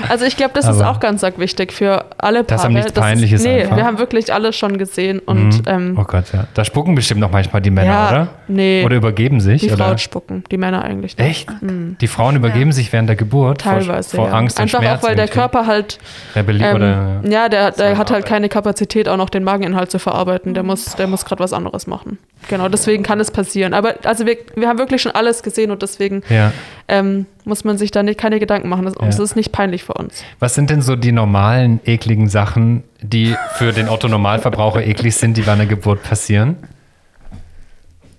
[0.08, 2.56] Also ich glaube, das ist Aber- auch ganz arg wichtig für alle Paare.
[2.58, 3.76] Dass einem nichts peinlich ist Nee, einfach.
[3.76, 6.46] wir haben wirklich alles schon gesehen und ähm, Oh Gott, ja.
[6.52, 8.28] Da spucken bestimmt noch manchmal die Männer, Ja, oder?
[8.48, 8.82] nee.
[8.84, 9.70] Oder übergeben sich, die?
[9.70, 11.26] Frauen spucken, die Männer eigentlich nicht.
[11.26, 11.48] Echt?
[11.62, 14.16] Die Frauen übergeben sich während der Geburt vor- Teilweise.
[14.16, 14.32] vor, ja.
[14.34, 14.98] Angst Einfach und Schmerz.
[15.02, 15.38] auch, weil der irgendwie.
[15.66, 15.98] Halt
[16.34, 17.20] Rebelliert ähm, oder.
[17.28, 20.54] ja, der, der hat halt keine Kapazität, auch noch den Mageninhalt zu verarbeiten.
[20.54, 22.18] Der muss, der muss gerade was anderes machen.
[22.48, 23.72] Genau, deswegen kann es passieren.
[23.74, 26.52] Aber also wir, wir haben wirklich schon alles gesehen und deswegen Ja.
[26.88, 28.84] ähm, muss man sich da nicht, keine Gedanken machen.
[28.84, 29.06] Das, Ja.
[29.08, 30.22] Es ist nicht peinlich für uns.
[30.38, 35.42] Was sind denn so die normalen, ekligen Sachen, die für den Otto-Normalverbraucher eklig sind, die
[35.42, 36.56] bei einer Geburt passieren?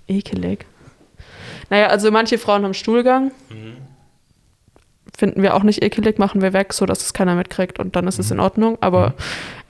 [0.08, 0.64] Ekelig.
[1.70, 3.32] Naja, also manche Frauen haben Stuhlgang.
[3.50, 3.76] Mhm.
[5.16, 8.18] Finden wir auch nicht ekelig, machen wir weg, sodass es keiner mitkriegt und dann ist
[8.18, 8.24] Mhm.
[8.24, 8.76] es in Ordnung.
[8.80, 9.14] Aber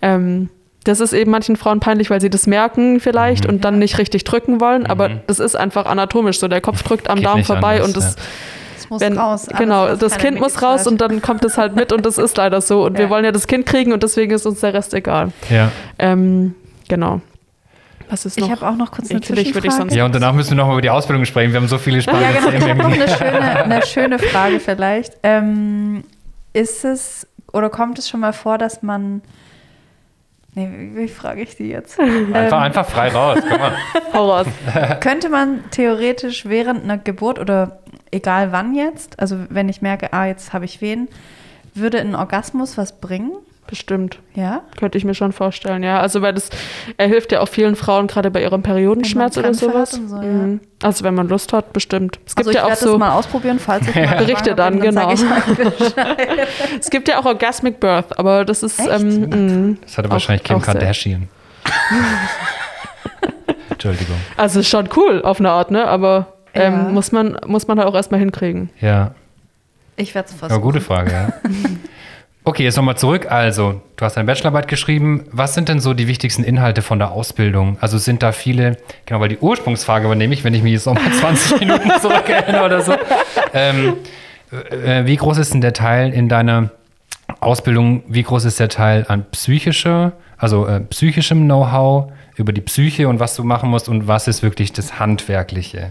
[0.02, 0.48] ähm,
[0.84, 3.50] das ist eben manchen Frauen peinlich, weil sie das merken vielleicht Mhm.
[3.54, 4.86] und dann nicht richtig drücken wollen.
[4.86, 6.48] Aber das ist einfach anatomisch so.
[6.48, 8.22] Der Kopf drückt am Geht Darm vorbei anders, und das, ja.
[8.78, 9.46] Es muss wenn, raus.
[9.56, 12.60] Genau, das Kind muss raus und dann kommt es halt mit und das ist leider
[12.60, 12.84] so.
[12.84, 12.98] Und Ja.
[13.00, 15.32] wir wollen ja das Kind kriegen und deswegen ist uns der Rest egal.
[15.50, 15.70] Ja.
[15.98, 16.54] Ähm,
[16.88, 17.20] genau.
[18.08, 18.46] Was ist noch?
[18.46, 20.56] Ich habe auch noch kurz eine eklig, würde ich sonst- ja, und danach müssen wir
[20.56, 21.52] noch mal über die Ausbildung sprechen.
[21.52, 22.56] Wir haben so viele spannende Ja, genau.
[22.64, 25.14] Ich habe noch eine schöne, eine schöne Frage vielleicht.
[25.22, 26.04] Ähm,
[26.52, 29.22] ist es oder kommt es schon mal vor, dass man.
[30.54, 31.98] Nee, wie, wie frage ich die jetzt?
[32.00, 33.38] Einfach, Ähm, einfach frei raus.
[33.46, 33.72] Komm mal.
[34.14, 34.44] Horror.
[35.00, 37.80] Könnte man theoretisch während einer Geburt oder
[38.10, 41.08] egal wann jetzt, also wenn ich merke, ah, jetzt habe ich wen,
[41.74, 43.32] würde ein Orgasmus was bringen?
[43.68, 44.20] Bestimmt.
[44.34, 44.62] Ja?
[44.78, 45.98] Könnte ich mir schon vorstellen, ja.
[46.00, 46.50] Also, weil das
[46.98, 49.94] er hilft ja auch vielen Frauen, gerade bei ihrem Periodenschmerz oder sowas.
[49.94, 50.22] und so, ja.
[50.22, 50.60] Mhm.
[50.82, 52.20] Also, wenn man Lust hat, bestimmt.
[52.26, 54.50] Es gibt Also ich ja auch werde so, das mal ausprobieren, falls ich mal Berichte
[54.54, 55.72] schwanger bin, dann, sag ich genau.
[56.80, 58.88] es gibt ja auch Orgasmic Birth, aber das ist, Echt?
[58.90, 59.76] ähm, mh.
[59.82, 60.60] Das hatte Auch- wahrscheinlich Kim.
[60.62, 61.28] Kardashian.
[63.70, 64.16] Entschuldigung.
[64.36, 65.86] also ist schon cool auf eine Art, ne?
[65.86, 66.82] Aber ähm, Ja.
[66.90, 68.70] muss man muss man da auch erstmal hinkriegen.
[68.80, 69.14] Ja.
[69.96, 70.62] Ich werde es Ja, versuchen.
[70.62, 71.28] gute Frage, ja.
[72.48, 73.26] Okay, jetzt nochmal zurück.
[73.28, 75.24] Also, du hast deine Bachelorarbeit geschrieben.
[75.32, 77.76] Was sind denn so die wichtigsten Inhalte von der Ausbildung?
[77.80, 81.10] Also sind da viele, genau, weil die Ursprungsfrage übernehme ich, wenn ich mich jetzt nochmal
[81.20, 82.94] 20 Minuten zurückerinnere oder so.
[83.52, 83.94] Ähm,
[84.70, 86.70] äh, wie groß ist denn der Teil in deiner
[87.40, 93.08] Ausbildung, wie groß ist der Teil an psychischer, also äh, psychischem Know-how über die Psyche
[93.08, 95.90] und was du machen musst und was ist wirklich das Handwerkliche?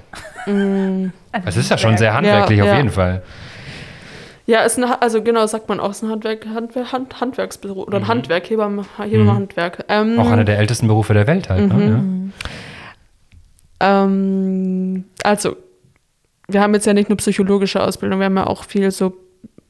[1.43, 2.77] Es ist ja schon sehr handwerklich Ja, auf ja.
[2.77, 3.23] jeden Fall.
[4.47, 7.97] Ja, ist ein, also genau, sagt man auch, ist ein Handwerk, Handwer, Hand, Handwerksbüro oder
[7.97, 8.85] ein Handwerk, Hebamme.
[9.89, 10.19] Ähm, Mhm.
[10.19, 11.67] Auch einer der ältesten Berufe der Welt halt.
[11.73, 12.31] Ne?
[13.79, 15.55] Ähm, also,
[16.47, 19.13] wir haben jetzt ja nicht nur psychologische Ausbildung, wir haben ja auch viel so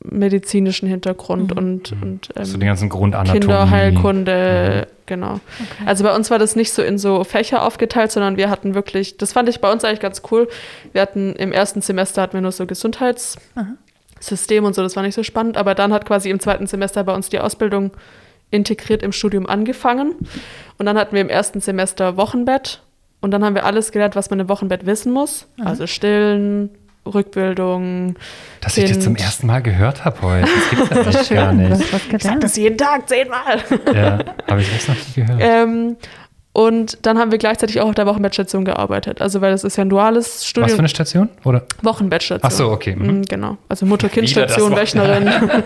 [0.03, 2.41] medizinischen Hintergrund und, und Ja.
[2.41, 3.39] ähm, So die ganzen Grundanatomie.
[3.39, 5.39] Kinderheilkunde, genau.
[5.85, 9.17] Also bei uns war das nicht so in so Fächer aufgeteilt, sondern wir hatten wirklich,
[9.17, 10.47] das fand ich bei uns eigentlich ganz cool.
[10.91, 12.65] Wir hatten im ersten Semester hatten wir nur so
[14.25, 17.03] Gesundheitssystem und so, das war nicht so spannend, aber dann hat quasi im zweiten Semester
[17.03, 17.91] bei uns die Ausbildung
[18.51, 20.15] integriert im Studium angefangen.
[20.77, 22.81] Und dann hatten wir im ersten Semester Wochenbett
[23.21, 25.47] und dann haben wir alles gelernt, was man im Wochenbett wissen muss.
[25.63, 26.69] Also Stillen,
[27.05, 28.15] Rückbildung.
[28.61, 29.25] Dass ich das zum Kind.
[29.25, 30.47] ersten Mal gehört habe heute.
[30.47, 31.93] Das gibt's ja echt gar nicht.
[31.93, 32.43] was gelernt.
[32.43, 33.63] Das jeden Tag zehnmal.
[33.93, 34.19] Ja,
[34.49, 35.39] habe ich echt noch nie gehört.
[35.41, 35.97] Ähm,
[36.55, 39.21] und dann haben wir gleichzeitig auch auf der Wochenbettstation gearbeitet.
[39.21, 40.79] Also, weil das ist ja ein duales Was für Studium.
[40.79, 41.29] eine Station?
[41.43, 41.63] Oder?
[41.81, 42.49] Wochenbettstation.
[42.49, 42.95] Ach so, okay.
[42.95, 43.07] Mhm.
[43.07, 43.57] Mhm, genau.
[43.67, 44.73] Also Mutter-Kind-Station.
[44.73, 45.29] Wöchnerin.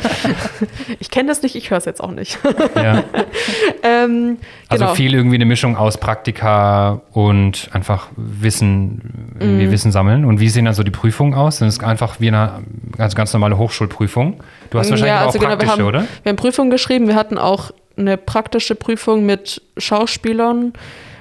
[1.00, 2.40] ich kenne das nicht, ich höre es jetzt auch nicht.
[2.76, 3.04] Ja.
[3.84, 4.38] ähm,
[4.68, 4.96] Also genau.
[4.96, 9.72] viel irgendwie eine Mischung aus Praktika und einfach Wissen, irgendwie Mhm.
[9.72, 10.26] Wissen sammeln.
[10.26, 11.58] Und wie sehen dann so die Prüfungen aus?
[11.58, 12.64] Sind es einfach wie eine
[12.98, 14.42] ganz, ganz normale Hochschulprüfung?
[14.72, 16.04] Du hast wahrscheinlich ja, auch also genau, wir praktische, haben, oder?
[16.24, 17.70] Wir haben Prüfungen geschrieben, wir hatten auch
[18.00, 20.74] eine praktische Prüfung mit Schauspielern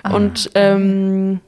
[0.04, 1.40] Ah, und ähm,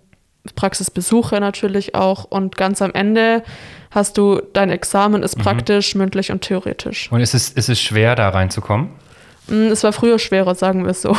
[0.57, 2.25] Praxisbesuche natürlich auch.
[2.25, 3.43] Und ganz am Ende
[3.91, 5.25] hast du, dein Examen Mhm.
[5.25, 7.11] ist praktisch, mündlich und theoretisch.
[7.13, 8.89] Und ist es, ist es schwer, da reinzukommen?
[9.49, 11.11] Mm, Es war früher schwerer, sagen wir es so.
[11.11, 11.15] Äh,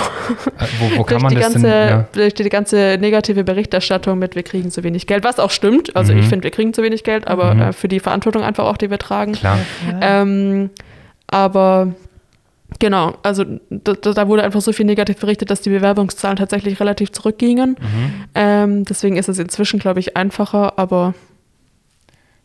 [0.79, 1.89] Wo, wo kann man die das ganze, denn?
[1.89, 2.07] Ja.
[2.13, 5.95] durch die ganze negative Berichterstattung mit, wir kriegen zu wenig Geld, was auch stimmt.
[5.95, 6.19] Also Mhm.
[6.19, 8.89] ich finde, wir kriegen zu wenig Geld, aber äh, für die Verantwortung einfach auch, die
[8.89, 9.33] wir tragen.
[9.33, 9.57] Klar.
[10.01, 10.69] Ähm,
[11.27, 11.93] aber
[12.79, 17.11] genau, also da, da wurde einfach so viel negativ berichtet, dass die Bewerbungszahlen tatsächlich relativ
[17.11, 17.77] zurückgingen.
[17.79, 18.13] Mhm.
[18.35, 21.13] Ähm, deswegen ist es inzwischen, glaube ich, einfacher, aber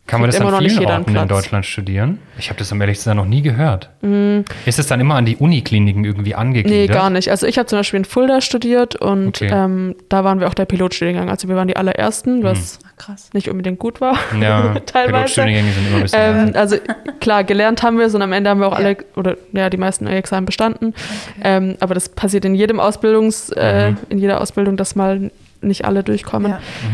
[0.06, 1.28] Kann man das an immer noch nicht vielen Orten in.
[1.28, 2.18] Deutschland studieren?
[2.38, 3.90] Ich habe das ehrlich zu sein noch nie gehört.
[4.02, 4.44] Mhm.
[4.64, 6.96] Ist es dann immer an die Unikliniken irgendwie Nee, angegliedert?
[6.96, 7.30] gar nicht.
[7.30, 9.50] Also ich habe zum Beispiel in Fulda studiert und Okay.
[9.52, 11.28] ähm, da waren wir auch der Pilotstudiengang.
[11.28, 13.30] Also wir waren die allerersten, was Ach, krass.
[13.32, 14.16] nicht unbedingt gut war.
[14.40, 15.12] Ja, teilweise.
[15.34, 16.20] Pilotstudiengänge sind immer ein bisschen.
[16.48, 16.76] Ähm, also
[17.20, 18.84] klar, gelernt haben wir es und am Ende haben wir auch Ja.
[18.84, 20.94] alle, oder ja, die meisten Examen bestanden.
[21.42, 23.96] Ähm, aber das passiert in jedem Ausbildungs, äh, Mhm.
[24.10, 25.30] in jeder Ausbildung, dass mal
[25.62, 26.52] nicht alle durchkommen.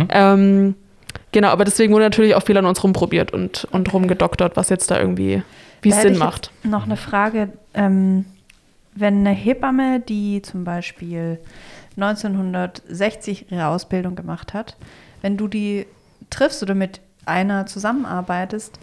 [0.09, 0.33] Ja.
[0.35, 0.77] Ähm,
[1.33, 4.91] genau, aber deswegen wurde natürlich auch viel an uns rumprobiert und, und rumgedoktert, was jetzt
[4.91, 5.43] da irgendwie,
[5.83, 6.51] wie es Sinn macht.
[6.63, 7.49] Noch eine Frage.
[7.75, 8.25] Ähm,
[8.95, 11.39] wenn eine Hebamme, die zum Beispiel
[11.97, 14.77] 1960 ihre Ausbildung gemacht hat,
[15.23, 15.87] wenn du die
[16.31, 18.79] triffst oder mit einer zusammenarbeitest,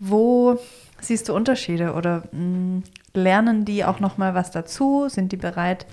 [0.00, 0.58] wo
[1.00, 2.82] siehst du Unterschiede oder mh,
[3.14, 5.08] lernen die auch noch mal was dazu?
[5.08, 5.86] Sind die bereit?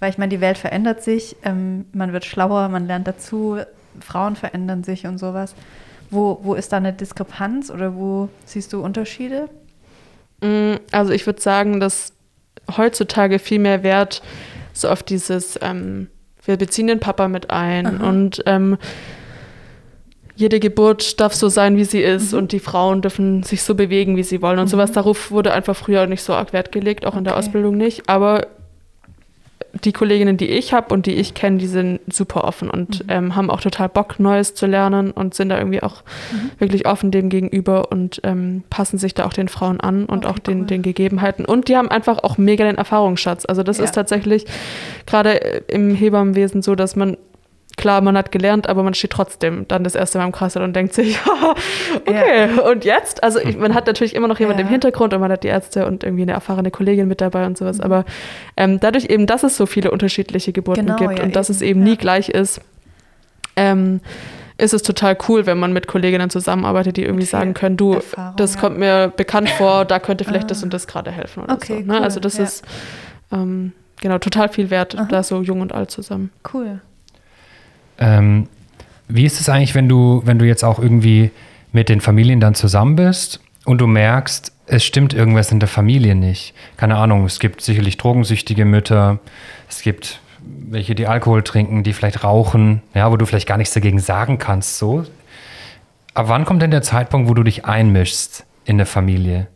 [0.00, 3.58] Weil ich meine, die Welt verändert sich, ähm, man wird schlauer, man lernt dazu,
[4.00, 5.54] Frauen verändern sich und sowas.
[6.10, 9.48] Wo, wo ist da eine Diskrepanz oder wo siehst du Unterschiede?
[10.42, 12.12] Mm, Also ich würde sagen, dass
[12.76, 14.22] heutzutage viel mehr Wert
[14.72, 16.08] so auf dieses, ähm,
[16.44, 18.08] wir beziehen den Papa mit ein Aha.
[18.08, 18.76] und ähm,
[20.36, 22.38] jede Geburt darf so sein, wie sie ist Mhm.
[22.38, 24.90] und die Frauen dürfen sich so bewegen, wie sie wollen und sowas.
[24.92, 27.38] Darauf wurde einfach früher nicht so arg Wert gelegt, auch in der Okay.
[27.46, 28.08] Ausbildung nicht.
[28.08, 28.48] Aber
[29.84, 33.10] die Kolleginnen, die ich habe und die ich kenne, die sind super offen und Mhm.
[33.10, 36.02] ähm, haben auch total Bock, Neues zu lernen und sind da irgendwie auch
[36.32, 36.50] Mhm.
[36.58, 40.34] wirklich offen dem gegenüber und ähm, passen sich da auch den Frauen an und Okay,
[40.34, 40.66] auch den, cool.
[40.66, 41.44] den Gegebenheiten.
[41.44, 43.44] Und die haben einfach auch mega den Erfahrungsschatz.
[43.46, 43.84] Also das Ja.
[43.84, 44.46] ist tatsächlich
[45.06, 45.32] gerade
[45.68, 47.16] im Hebammenwesen so, dass man
[47.76, 50.74] Klar, man hat gelernt, aber man steht trotzdem dann das erste Mal im Kreissaal und
[50.76, 51.18] denkt sich,
[52.06, 53.22] okay, und jetzt?
[53.22, 54.64] Also ich, man hat natürlich immer noch jemand Ja.
[54.64, 57.52] im Hintergrund und man hat die Ärzte und irgendwie eine erfahrene Kollegin mit dabei und
[57.52, 57.56] Mhm.
[57.56, 57.80] sowas.
[57.80, 58.04] Aber
[58.56, 61.56] ähm, dadurch eben, dass es so viele unterschiedliche Geburten Genau, gibt ja, und dass eben,
[61.56, 61.86] es eben ja.
[61.86, 62.60] nie gleich ist,
[63.56, 64.00] ähm,
[64.56, 68.36] ist es total cool, wenn man mit Kolleginnen zusammenarbeitet, die irgendwie sagen können, du, Erfahrung,
[68.36, 68.60] das ja.
[68.60, 70.48] kommt mir bekannt vor, da könnte vielleicht Ah.
[70.48, 71.86] das und das gerade helfen oder Okay, so.
[71.92, 71.94] Ne?
[71.98, 72.44] cool, Also das ja.
[72.44, 72.64] ist
[73.32, 75.06] ähm, genau total viel wert, Aha.
[75.10, 76.30] da so jung und alt zusammen.
[76.52, 76.80] Cool.
[77.98, 78.48] Ähm,
[79.08, 81.30] wie ist es eigentlich, wenn du, wenn du jetzt auch irgendwie
[81.72, 86.14] mit den Familien dann zusammen bist und du merkst, es stimmt irgendwas in der Familie
[86.14, 86.54] nicht?
[86.76, 89.18] Keine Ahnung, es gibt sicherlich drogensüchtige Mütter,
[89.68, 93.74] es gibt welche, die Alkohol trinken, die vielleicht rauchen, ja, wo du vielleicht gar nichts
[93.74, 95.04] dagegen sagen kannst, so.
[96.12, 99.48] Aber wann kommt denn der Zeitpunkt, wo du dich einmischst in eine Familie?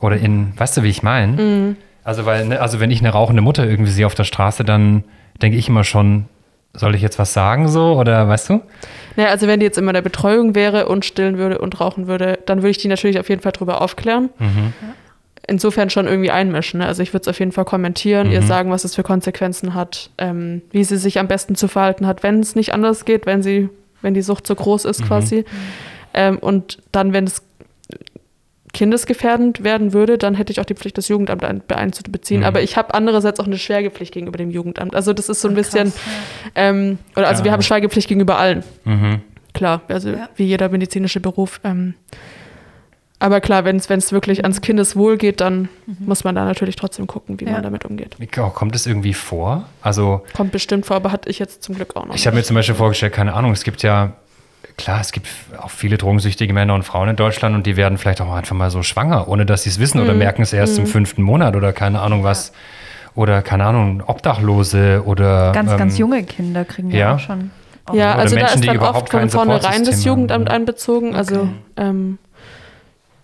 [0.00, 1.76] Oder in, weißt du, wie ich meine?
[2.04, 5.04] Also, weil, ne, also wenn ich eine rauchende Mutter irgendwie sehe auf der Straße, dann
[5.42, 6.26] denke ich immer schon,
[6.74, 7.94] soll ich jetzt was sagen so?
[7.94, 8.60] Oder weißt du?
[9.16, 12.06] Naja, also wenn die jetzt immer in der Betreuung wäre und stillen würde und rauchen
[12.06, 14.30] würde, dann würde ich die natürlich auf jeden Fall drüber aufklären.
[15.46, 16.78] Insofern schon irgendwie einmischen.
[16.78, 16.86] Ne?
[16.86, 20.10] Also ich würde es auf jeden Fall kommentieren, ihr sagen, was es für Konsequenzen hat,
[20.18, 23.42] ähm, wie sie sich am besten zu verhalten hat, wenn es nicht anders geht, wenn
[23.42, 23.68] sie,
[24.00, 25.44] wenn die Sucht so groß ist quasi.
[26.14, 27.42] Ähm, und dann, wenn es
[28.72, 32.40] kindesgefährdend werden würde, dann hätte ich auch die Pflicht, das Jugendamt ein, einzubeziehen.
[32.40, 32.46] Mhm.
[32.46, 34.94] Aber ich habe andererseits auch eine Schweigepflicht gegenüber dem Jugendamt.
[34.94, 36.02] Also das ist so ein Ah, bisschen, krass,
[36.54, 37.52] ähm, oder also wir Ja.
[37.52, 38.62] haben Schweigepflicht gegenüber allen.
[38.84, 39.20] Mhm.
[39.54, 40.28] Klar, also Ja.
[40.36, 41.60] wie jeder medizinische Beruf.
[41.64, 41.94] Ähm,
[43.18, 45.68] aber klar, wenn es wirklich ans Kindeswohl geht, dann
[45.98, 47.52] muss man da natürlich trotzdem gucken, wie Ja.
[47.52, 48.14] man damit umgeht.
[48.18, 49.68] Wie- Kommt es irgendwie vor?
[49.82, 52.14] Also, Kommt bestimmt vor, aber hatte ich jetzt zum Glück auch noch.
[52.14, 54.14] ich habe mir zum Beispiel vorgestellt, keine Ahnung, es gibt ja,
[54.80, 55.28] klar, es gibt
[55.60, 58.70] auch viele drogensüchtige Männer und Frauen in Deutschland und die werden vielleicht auch einfach mal
[58.70, 60.04] so schwanger, ohne dass sie es wissen Mhm.
[60.04, 62.52] oder merken es erst im fünften Monat oder keine Ahnung was.
[63.16, 65.50] Oder keine Ahnung, Obdachlose oder.
[65.52, 67.14] Ganz, ähm, ganz junge Kinder kriegen ja, ja.
[67.16, 67.50] auch schon.
[67.92, 70.52] ja, Oder also da Menschen, ist die dann überhaupt oft von vornherein das Jugendamt haben,
[70.52, 70.56] ja.
[70.56, 71.16] einbezogen.
[71.16, 72.18] Also ähm,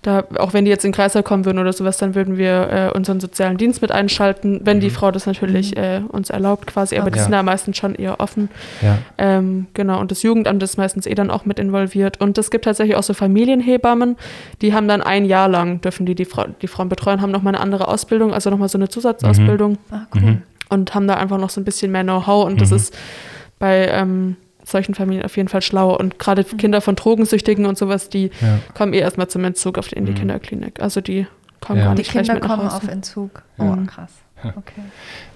[0.07, 2.70] da, auch wenn die jetzt in den Kreislauf kommen würden oder sowas, dann würden wir
[2.70, 6.97] äh, unseren sozialen Dienst mit einschalten, wenn die Frau das natürlich äh, uns erlaubt quasi.
[6.97, 7.23] Aber die Okay.
[7.24, 8.49] sind da meistens schon eher offen.
[8.83, 8.99] Ja.
[9.19, 12.20] Ähm, genau, und das Jugendamt ist meistens eh dann auch mit involviert.
[12.20, 14.16] Und es gibt tatsächlich auch so Familienhebammen,
[14.62, 17.55] die haben dann ein Jahr lang, dürfen die die, Frau, die Frauen betreuen, haben nochmal
[17.55, 20.20] eine andere Ausbildung, also nochmal so eine Zusatzausbildung Ah, cool.
[20.23, 20.43] Mhm.
[20.69, 22.47] und haben da einfach noch so ein bisschen mehr Know-how.
[22.47, 22.77] Und das Mhm.
[22.77, 22.97] ist
[23.59, 24.37] bei ähm,
[24.68, 26.01] solchen Familien auf jeden Fall schlauer.
[26.01, 28.59] Und gerade Kinder von Drogensüchtigen und sowas, die Ja.
[28.74, 30.16] kommen eh erstmal zum Entzug auf, in die Mhm.
[30.16, 30.80] Kinderklinik.
[30.80, 31.26] Also die
[31.60, 31.86] kommen Ja.
[31.86, 32.76] gar Die nicht gleich Kinder mit nach kommen Hause.
[32.84, 33.43] auf Entzug.
[33.59, 33.86] Oh, Mhm.
[33.86, 34.10] krass.
[34.44, 34.82] Okay.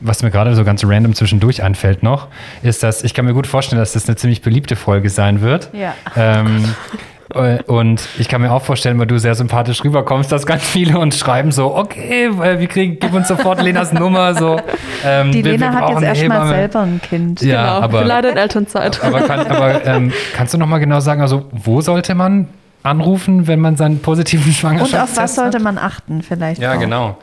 [0.01, 2.29] Was mir gerade so ganz random zwischendurch einfällt noch,
[2.63, 5.71] ist, dass ich kann mir gut vorstellen, dass das eine ziemlich beliebte Folge sein wird.
[5.73, 5.95] Ja.
[6.17, 6.99] Ähm, äh,
[7.67, 11.19] und ich kann mir auch vorstellen, weil du sehr sympathisch rüberkommst, dass ganz viele uns
[11.19, 14.61] schreiben so, okay, äh, wir kriegen, gib uns sofort Lenas Nummer, so.
[15.05, 17.41] Ähm, Die wir- Lena wir hat jetzt erstmal selber ein Kind.
[17.43, 19.03] Ja, genau, aber- bin leider in Elternzeit.
[19.05, 22.49] Aber, kann, aber ähm, kannst du noch mal genau sagen, also wo sollte man
[22.83, 25.65] anrufen, wenn man seinen positiven Und Schwangerschaftstest auf was sollte hat?
[25.65, 26.61] man achten vielleicht?
[26.61, 26.81] Ja, auch?
[26.81, 27.17] genau.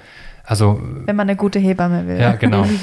[0.49, 2.19] Also, Wenn man eine gute Hebamme will.
[2.19, 2.65] ja, genau.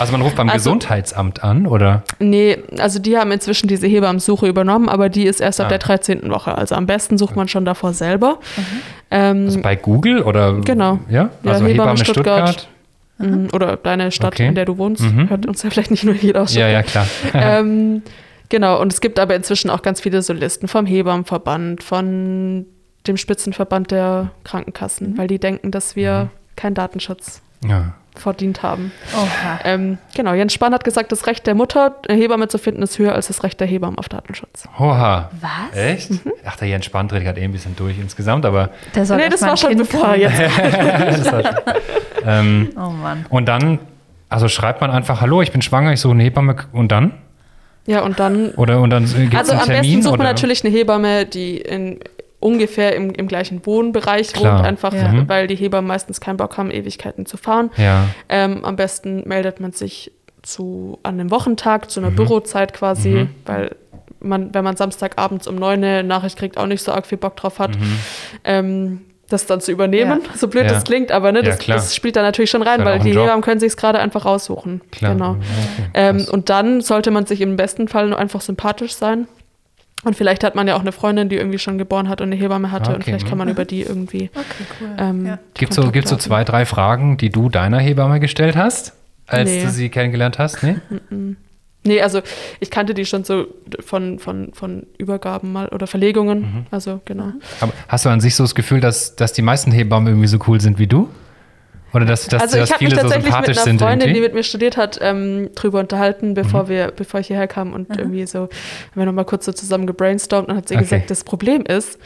[0.00, 2.02] Also man ruft beim Also- Gesundheitsamt an, oder?
[2.20, 5.64] Nee, also die haben inzwischen diese Hebammensuche übernommen, aber die ist erst Ah.
[5.64, 6.30] ab der 13.
[6.30, 6.56] Woche.
[6.56, 8.38] Also am besten sucht man schon davor selber.
[9.10, 10.60] Ähm, Also bei Google oder?
[10.60, 10.98] Genau.
[11.08, 12.48] Ja, Ja, also Hebamme Hebamme Stuttgart.
[12.50, 12.68] Stuttgart.
[13.20, 14.46] m, oder deine Stadt, Okay.
[14.48, 15.02] in der du wohnst.
[15.02, 15.30] Mhm.
[15.30, 16.54] Hört uns ja vielleicht nicht nur jeder aus.
[16.54, 17.06] Ja, ja, klar.
[17.34, 18.02] ähm,
[18.50, 22.66] genau, und es gibt aber inzwischen auch ganz viele Solisten vom Hebammenverband, von
[23.08, 25.18] dem Spitzenverband der Krankenkassen, Mhm.
[25.18, 27.92] weil die denken, dass wir keinen Datenschutz ja.
[28.14, 28.92] verdient haben.
[29.16, 29.60] Oha.
[29.64, 32.98] Ähm, genau, Jens Spahn hat gesagt, das Recht der Mutter, eine Hebamme zu finden, ist
[32.98, 34.68] höher als das Recht der Hebammen auf Datenschutz.
[34.78, 35.30] Oha.
[35.40, 35.76] Was?
[35.78, 36.10] Echt?
[36.10, 36.32] Mhm.
[36.44, 39.28] Ach, der Jens Spahn dreht gerade eh ein bisschen durch insgesamt, aber Der soll nee,
[39.28, 40.40] das war schon Kind bevor jetzt.
[42.26, 43.24] ähm, Oh Mann.
[43.30, 43.78] und dann,
[44.28, 47.12] also schreibt man einfach, hallo, ich bin schwanger, ich suche eine Hebamme und dann?
[47.86, 49.82] Ja, und dann Oder und dann gibt es Also einen am Termin?
[49.82, 50.28] besten sucht man oder?
[50.34, 52.00] natürlich eine Hebamme, die in
[52.40, 54.58] ungefähr im, im gleichen Wohnbereich Klar.
[54.58, 55.08] wohnt, einfach Ja.
[55.08, 55.28] Mhm.
[55.28, 57.70] weil die Hebammen meistens keinen Bock haben, Ewigkeiten zu fahren.
[57.76, 60.12] Ja, Ähm, am besten meldet man sich
[60.42, 62.16] zu, an einem Wochentag, zu einer Mhm.
[62.16, 63.30] Bürozeit quasi, Mhm.
[63.44, 63.76] weil
[64.20, 67.36] man, wenn man Samstagabends um neun eine Nachricht kriegt, auch nicht so arg viel Bock
[67.36, 67.98] drauf hat, mhm.
[68.44, 70.20] ähm, das dann zu übernehmen.
[70.36, 70.70] So blöd Ja.
[70.70, 73.24] das klingt, aber ne, Ja, das, das spielt da natürlich schon rein, weil die Job.
[73.24, 74.80] Hebammen können sich es gerade einfach raussuchen.
[74.90, 75.12] klar.
[75.14, 75.30] Genau.
[75.32, 79.26] Okay, Ähm, und dann sollte man sich im besten Fall nur einfach sympathisch sein.
[80.04, 82.36] Und vielleicht hat man ja auch eine Freundin, die irgendwie schon geboren hat und eine
[82.40, 82.90] Hebamme hatte.
[82.90, 84.30] Ah, Und okay, vielleicht kann man über die irgendwie.
[84.32, 84.88] Okay, cool.
[84.98, 85.38] Ähm, ja.
[85.54, 88.92] Gibt es so, gibt's so zwei, drei Fragen, die du deiner Hebamme gestellt hast,
[89.26, 89.62] als Nee.
[89.64, 90.62] du sie kennengelernt hast?
[90.62, 90.76] Nee?
[91.84, 92.20] Nee, also
[92.60, 93.46] ich kannte die schon so
[93.80, 96.40] von, von, von Übergaben mal oder Verlegungen.
[96.40, 96.66] Mhm.
[96.72, 97.32] Also genau.
[97.60, 100.38] Aber hast du an sich so das Gefühl, dass, dass die meisten Hebammen irgendwie so
[100.48, 101.08] cool sind wie du?
[101.94, 103.80] Oder dass, dass, also dass ich habe mich viele so tatsächlich mit sympathisch einer sind
[103.80, 106.68] Freundin, die mit mir studiert hat, ähm, drüber unterhalten, bevor Mhm.
[106.68, 108.50] wir, bevor ich hierher kam und irgendwie so, haben
[108.94, 110.84] wir nochmal kurz so zusammen gebrainstormt und hat sie Okay.
[110.84, 111.98] gesagt, das Problem ist,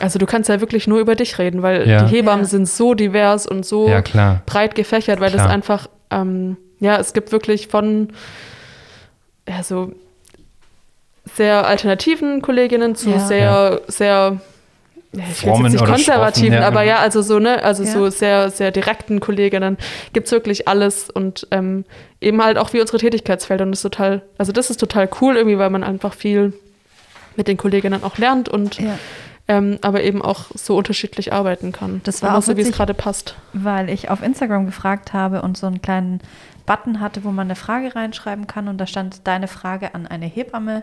[0.00, 2.04] also du kannst ja wirklich nur über dich reden, weil Ja.
[2.04, 2.48] die Hebammen Ja.
[2.50, 4.42] sind so divers und so Ja, klar.
[4.46, 5.46] breit gefächert, weil Klar.
[5.46, 8.08] das einfach, ähm, ja, es gibt wirklich von
[9.48, 9.92] ja, so
[11.34, 13.18] sehr alternativen Kolleginnen zu Ja.
[13.18, 14.40] sehr, sehr,
[15.14, 16.96] jetzt nicht oder konservativen, schroffen, ja, aber genau.
[16.96, 17.90] ja, also so, ne, also Ja.
[17.90, 19.76] so sehr, sehr direkten Kolleginnen
[20.12, 21.84] gibt es wirklich alles und ähm,
[22.20, 25.36] eben halt auch wie unsere Tätigkeitsfelder und das ist total, also das ist total cool
[25.36, 26.52] irgendwie, weil man einfach viel
[27.36, 28.98] mit den Kolleginnen auch lernt und ja.
[29.48, 32.00] ähm, aber eben auch so unterschiedlich arbeiten kann.
[32.04, 33.34] Das war auch so, wie es gerade passt.
[33.52, 36.20] weil ich auf Instagram gefragt habe und so einen kleinen
[36.66, 40.26] Button hatte, wo man eine Frage reinschreiben kann und da stand deine Frage an eine
[40.26, 40.82] Hebamme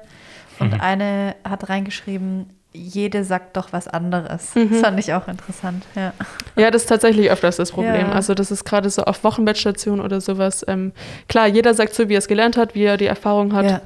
[0.59, 4.55] und eine hat reingeschrieben, jede sagt doch was anderes.
[4.55, 4.69] Mhm.
[4.69, 6.13] Das fand ich auch interessant, ja.
[6.55, 8.07] Ja, das ist tatsächlich öfters das Problem.
[8.07, 8.11] Ja.
[8.11, 10.63] Also das ist gerade so auf Wochenbettstationen oder sowas.
[10.67, 10.93] Ähm,
[11.27, 13.65] klar, jeder sagt so, wie er es gelernt hat, wie er die Erfahrung hat.
[13.65, 13.81] ja.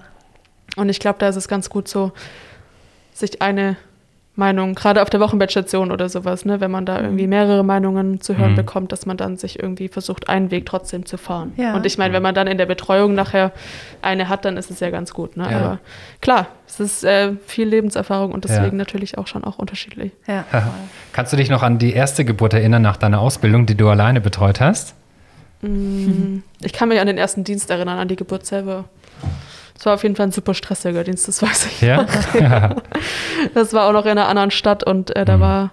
[0.75, 2.11] Und ich glaube, da ist es ganz gut so,
[3.13, 3.77] sich eine
[4.37, 8.37] Meinung, gerade auf der Wochenbettstation oder sowas, ne, wenn man da irgendwie mehrere Meinungen zu
[8.37, 8.55] hören Mhm.
[8.57, 11.53] bekommt, dass man dann sich irgendwie versucht, einen Weg trotzdem zu fahren.
[11.55, 11.73] Ja.
[11.73, 13.53] Und ich meine, wenn man dann in der Betreuung nachher
[14.01, 15.37] eine hat, dann ist es ja ganz gut.
[15.37, 15.49] Ne?
[15.49, 15.57] Ja.
[15.57, 15.79] Aber
[16.19, 18.55] klar, es ist äh, viel Lebenserfahrung und Ja.
[18.57, 20.11] deswegen natürlich auch schon auch unterschiedlich.
[20.27, 20.43] ja.
[21.13, 24.19] Kannst du dich noch an die erste Geburt erinnern nach deiner Ausbildung, die du alleine
[24.19, 24.95] betreut hast?
[25.61, 28.85] Mm, Ich kann mich an den ersten Dienst erinnern, an die Geburt selber.
[29.77, 31.81] Es war auf jeden Fall ein super stressiger Dienst, das weiß ich.
[31.81, 32.05] Ja?
[33.53, 35.41] Das war auch noch in einer anderen Stadt und äh, da Mhm.
[35.41, 35.71] war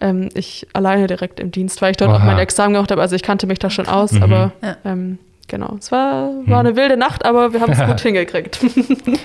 [0.00, 2.24] ähm, ich alleine direkt im Dienst, weil ich dort auch Oha.
[2.24, 3.00] mein Examen gemacht habe.
[3.00, 4.22] Also ich kannte mich da schon aus, Mhm.
[4.22, 4.76] aber Ja.
[4.84, 8.58] ähm, genau, es war, war eine wilde Nacht, aber wir haben es gut hingekriegt.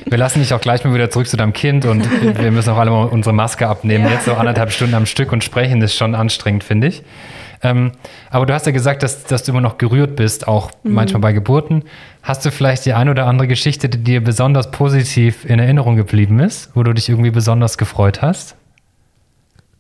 [0.05, 2.07] Wir lassen dich auch gleich mal wieder zurück zu deinem Kind und
[2.39, 4.05] wir müssen auch alle mal unsere Maske abnehmen.
[4.05, 4.11] Ja.
[4.11, 7.01] Jetzt so anderthalb Stunden am Stück und sprechen ist schon anstrengend, finde ich.
[7.61, 7.91] Ähm,
[8.29, 10.93] aber du hast ja gesagt, dass, dass du immer noch gerührt bist, auch Mhm.
[10.93, 11.83] manchmal bei Geburten.
[12.23, 16.39] Hast du vielleicht die ein oder andere Geschichte, die dir besonders positiv in Erinnerung geblieben
[16.39, 18.55] ist, wo du dich irgendwie besonders gefreut hast?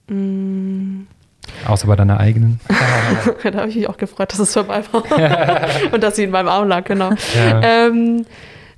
[0.07, 1.01] Mm.
[1.67, 2.59] Außer bei deiner eigenen.
[3.43, 5.03] da habe ich mich auch gefreut, dass es vorbei war
[5.91, 7.11] und dass sie in meinem Arm lag, genau.
[7.35, 7.61] Ja.
[7.87, 8.25] Ähm,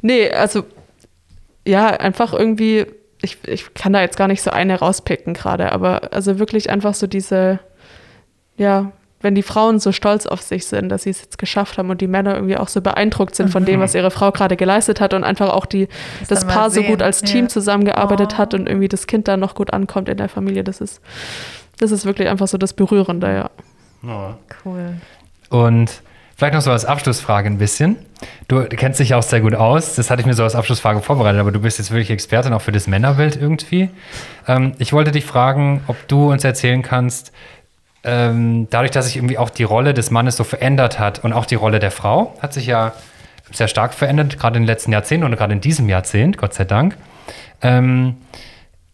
[0.02, 0.64] nee, also
[1.68, 2.86] ja, einfach irgendwie,
[3.22, 6.94] ich, ich kann da jetzt gar nicht so eine rauspicken gerade, aber also wirklich einfach
[6.94, 7.60] so diese,
[8.62, 11.90] ja, wenn die Frauen so stolz auf sich sind, dass sie es jetzt geschafft haben
[11.90, 15.00] und die Männer irgendwie auch so beeindruckt sind von dem, was ihre Frau gerade geleistet
[15.00, 15.88] hat und einfach auch die,
[16.22, 17.48] Das das Paar so sehen, gut als Team ja.
[17.50, 18.38] zusammengearbeitet Oh.
[18.40, 21.02] hat und irgendwie das Kind dann noch gut ankommt in der Familie, das ist,
[21.78, 23.50] das ist wirklich einfach so das Berührende, ja.
[24.66, 24.96] Cool.
[25.50, 26.02] Und
[26.36, 27.98] vielleicht noch so als Abschlussfrage ein bisschen.
[28.48, 29.96] Du kennst dich auch sehr gut aus.
[29.96, 32.62] Das hatte ich mir so als Abschlussfrage vorbereitet, aber du bist jetzt wirklich Expertin auch
[32.62, 33.90] für das Männerbild irgendwie.
[34.48, 37.32] Ähm, ich wollte dich fragen, ob du uns erzählen kannst,
[38.03, 41.45] ähm, dadurch, dass sich irgendwie auch die Rolle des Mannes so verändert hat und auch
[41.45, 42.94] die Rolle der Frau hat sich ja
[43.52, 46.64] sehr stark verändert, gerade in den letzten Jahrzehnten und gerade in diesem Jahrzehnt, Gott sei
[46.64, 46.98] Dank.
[47.61, 48.15] Ähm,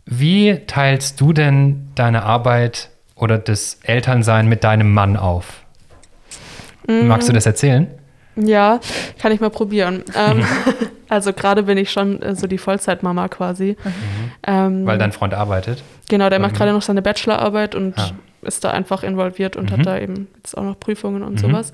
[0.05, 5.61] wie teilst du denn deine Arbeit oder das Elternsein mit deinem Mann auf?
[6.88, 7.07] Mm.
[7.07, 7.88] Magst du das erzählen?
[8.35, 8.79] Ja,
[9.19, 10.03] kann ich mal probieren.
[10.15, 10.45] Ähm,
[11.09, 13.75] also gerade bin ich schon äh, so die Vollzeitmama quasi.
[14.45, 15.84] Ähm, Weil dein Freund arbeitet.
[16.09, 16.57] Genau, der macht Mhm.
[16.57, 18.11] gerade noch seine Bachelorarbeit und Ah.
[18.41, 19.77] Ist da einfach involviert und Mhm.
[19.77, 21.38] hat da eben jetzt auch noch Prüfungen und Mhm.
[21.38, 21.72] sowas.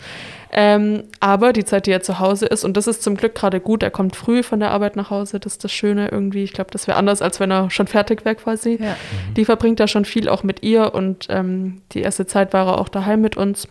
[0.51, 3.59] Ähm, aber die Zeit, die er zu Hause ist, und das ist zum Glück gerade
[3.59, 6.43] gut, er kommt früh von der Arbeit nach Hause, das ist das Schöne irgendwie.
[6.43, 8.77] Ich glaube, das wäre anders, als wenn er schon fertig wäre quasi.
[8.81, 8.95] Ja.
[9.35, 12.77] Die verbringt da schon viel auch mit ihr und ähm, die erste Zeit war er
[12.79, 13.67] auch daheim mit uns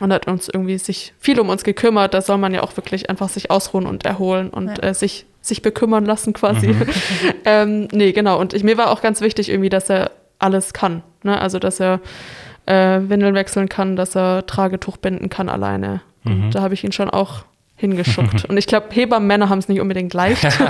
[0.00, 2.12] und hat uns irgendwie sich viel um uns gekümmert.
[2.12, 4.90] Da soll man ja auch wirklich einfach sich ausruhen und erholen und Ja.
[4.90, 6.68] äh, sich, sich bekümmern lassen quasi.
[6.68, 6.82] Mhm.
[7.46, 8.38] ähm, nee, genau.
[8.38, 11.02] Und ich, mir war auch ganz wichtig irgendwie, dass er alles kann.
[11.26, 11.40] Ne?
[11.40, 12.00] Also, dass er
[12.66, 16.00] äh, Windeln wechseln kann, dass er Tragetuch binden kann alleine.
[16.24, 16.50] Mhm.
[16.50, 17.44] Da habe ich ihn schon auch
[17.76, 18.44] hingeschuckt.
[18.48, 20.44] und ich glaube, Hebammenmänner haben es nicht unbedingt leicht.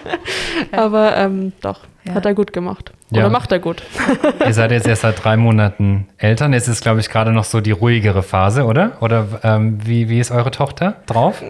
[0.72, 2.14] Aber ähm, doch, Ja.
[2.14, 2.92] hat er gut gemacht.
[3.10, 3.20] Ja.
[3.22, 3.82] Oder macht er gut.
[4.46, 6.52] Ihr seid jetzt erst seit drei Monaten Eltern.
[6.52, 8.92] Jetzt ist, glaube ich, gerade noch so die ruhigere Phase, oder?
[9.00, 11.42] Oder ähm, wie, wie ist eure Tochter drauf?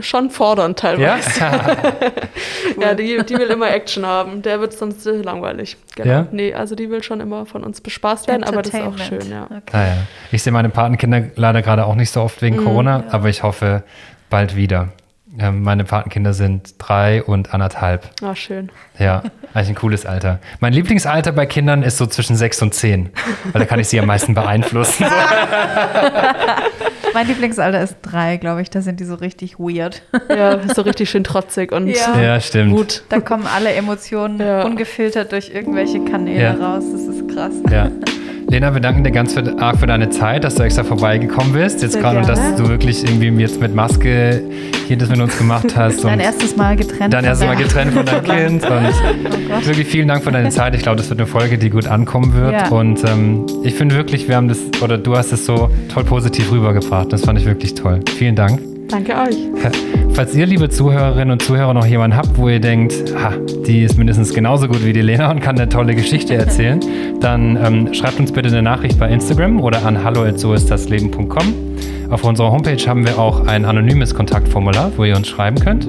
[0.00, 0.88] Schon fordernd Ja?
[1.38, 1.76] teilweise.
[2.80, 4.42] Ja, die, die will immer Action haben.
[4.42, 5.76] Der wird sonst langweilig.
[5.96, 6.08] Genau.
[6.10, 6.26] Ja?
[6.32, 9.30] Nee, also die will schon immer von uns bespaßt werden, aber das ist auch schön,
[9.30, 9.44] ja.
[9.44, 9.60] Okay.
[9.72, 9.96] Naja.
[10.32, 13.42] Ich sehe meine Patenkinder leider gerade auch nicht so oft wegen Mhm, Corona, aber ich
[13.42, 13.82] hoffe
[14.30, 14.88] bald wieder.
[15.38, 18.08] Ähm, meine Patenkinder sind drei und anderthalb.
[18.22, 18.70] Ah, schön.
[18.98, 20.38] Ja, eigentlich ein cooles Alter.
[20.60, 23.10] Mein Lieblingsalter bei Kindern ist so zwischen sechs und zehn,
[23.52, 25.04] weil da kann ich sie am meisten beeinflussen.
[27.14, 28.70] Mein Lieblingsalter ist drei, glaube ich.
[28.70, 30.02] Da sind die so richtig weird.
[30.28, 32.20] Ja, so richtig schön trotzig und Ja.
[32.20, 32.72] Ja, stimmt.
[32.74, 33.02] gut.
[33.08, 34.64] Da kommen alle Emotionen Ja.
[34.64, 36.52] ungefiltert durch irgendwelche Kanäle Ja.
[36.54, 36.84] raus.
[36.90, 37.52] Das ist krass.
[37.70, 37.88] Ja.
[38.48, 41.82] Lena, wir danken dir ganz für, arg für deine Zeit, dass du extra vorbeigekommen bist.
[41.82, 44.42] Jetzt gerade und dass du wirklich irgendwie jetzt mit Maske
[44.86, 46.04] hier das mit uns gemacht hast.
[46.04, 47.12] Dein erstes Mal getrennt.
[47.12, 48.64] Dein erstes Mal getrennt von deinem Kind.
[48.64, 49.66] Und Gott.
[49.66, 50.74] wirklich vielen Dank für deine Zeit.
[50.74, 52.52] Ich glaube, das wird eine Folge, die gut ankommen wird.
[52.52, 52.68] Ja.
[52.68, 56.52] Und ähm, ich finde wirklich, wir haben das, oder du hast es so toll positiv
[56.52, 57.12] rübergebracht.
[57.12, 58.00] Das fand ich wirklich toll.
[58.18, 58.73] Vielen Dank.
[58.88, 59.36] Danke euch.
[60.12, 63.32] Falls ihr, liebe Zuhörerinnen und Zuhörer, noch jemanden habt, wo ihr denkt, ha,
[63.66, 66.80] die ist mindestens genauso gut wie die Lena und kann eine tolle Geschichte erzählen,
[67.20, 71.54] dann ähm, schreibt uns bitte eine Nachricht bei Instagram oder an hallo@soistdasleben.com.
[72.10, 75.88] Auf unserer Homepage haben wir auch ein anonymes Kontaktformular, wo ihr uns schreiben könnt.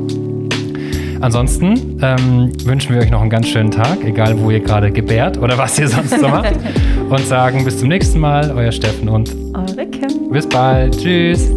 [1.21, 5.37] Ansonsten ähm, wünschen wir euch noch einen ganz schönen Tag, egal wo ihr gerade gebärt
[5.37, 6.53] oder was ihr sonst so macht.
[7.09, 10.31] Und sagen bis zum nächsten Mal, euer Steffen und Eure Kim.
[10.31, 10.97] bis bald.
[10.99, 11.51] Tschüss.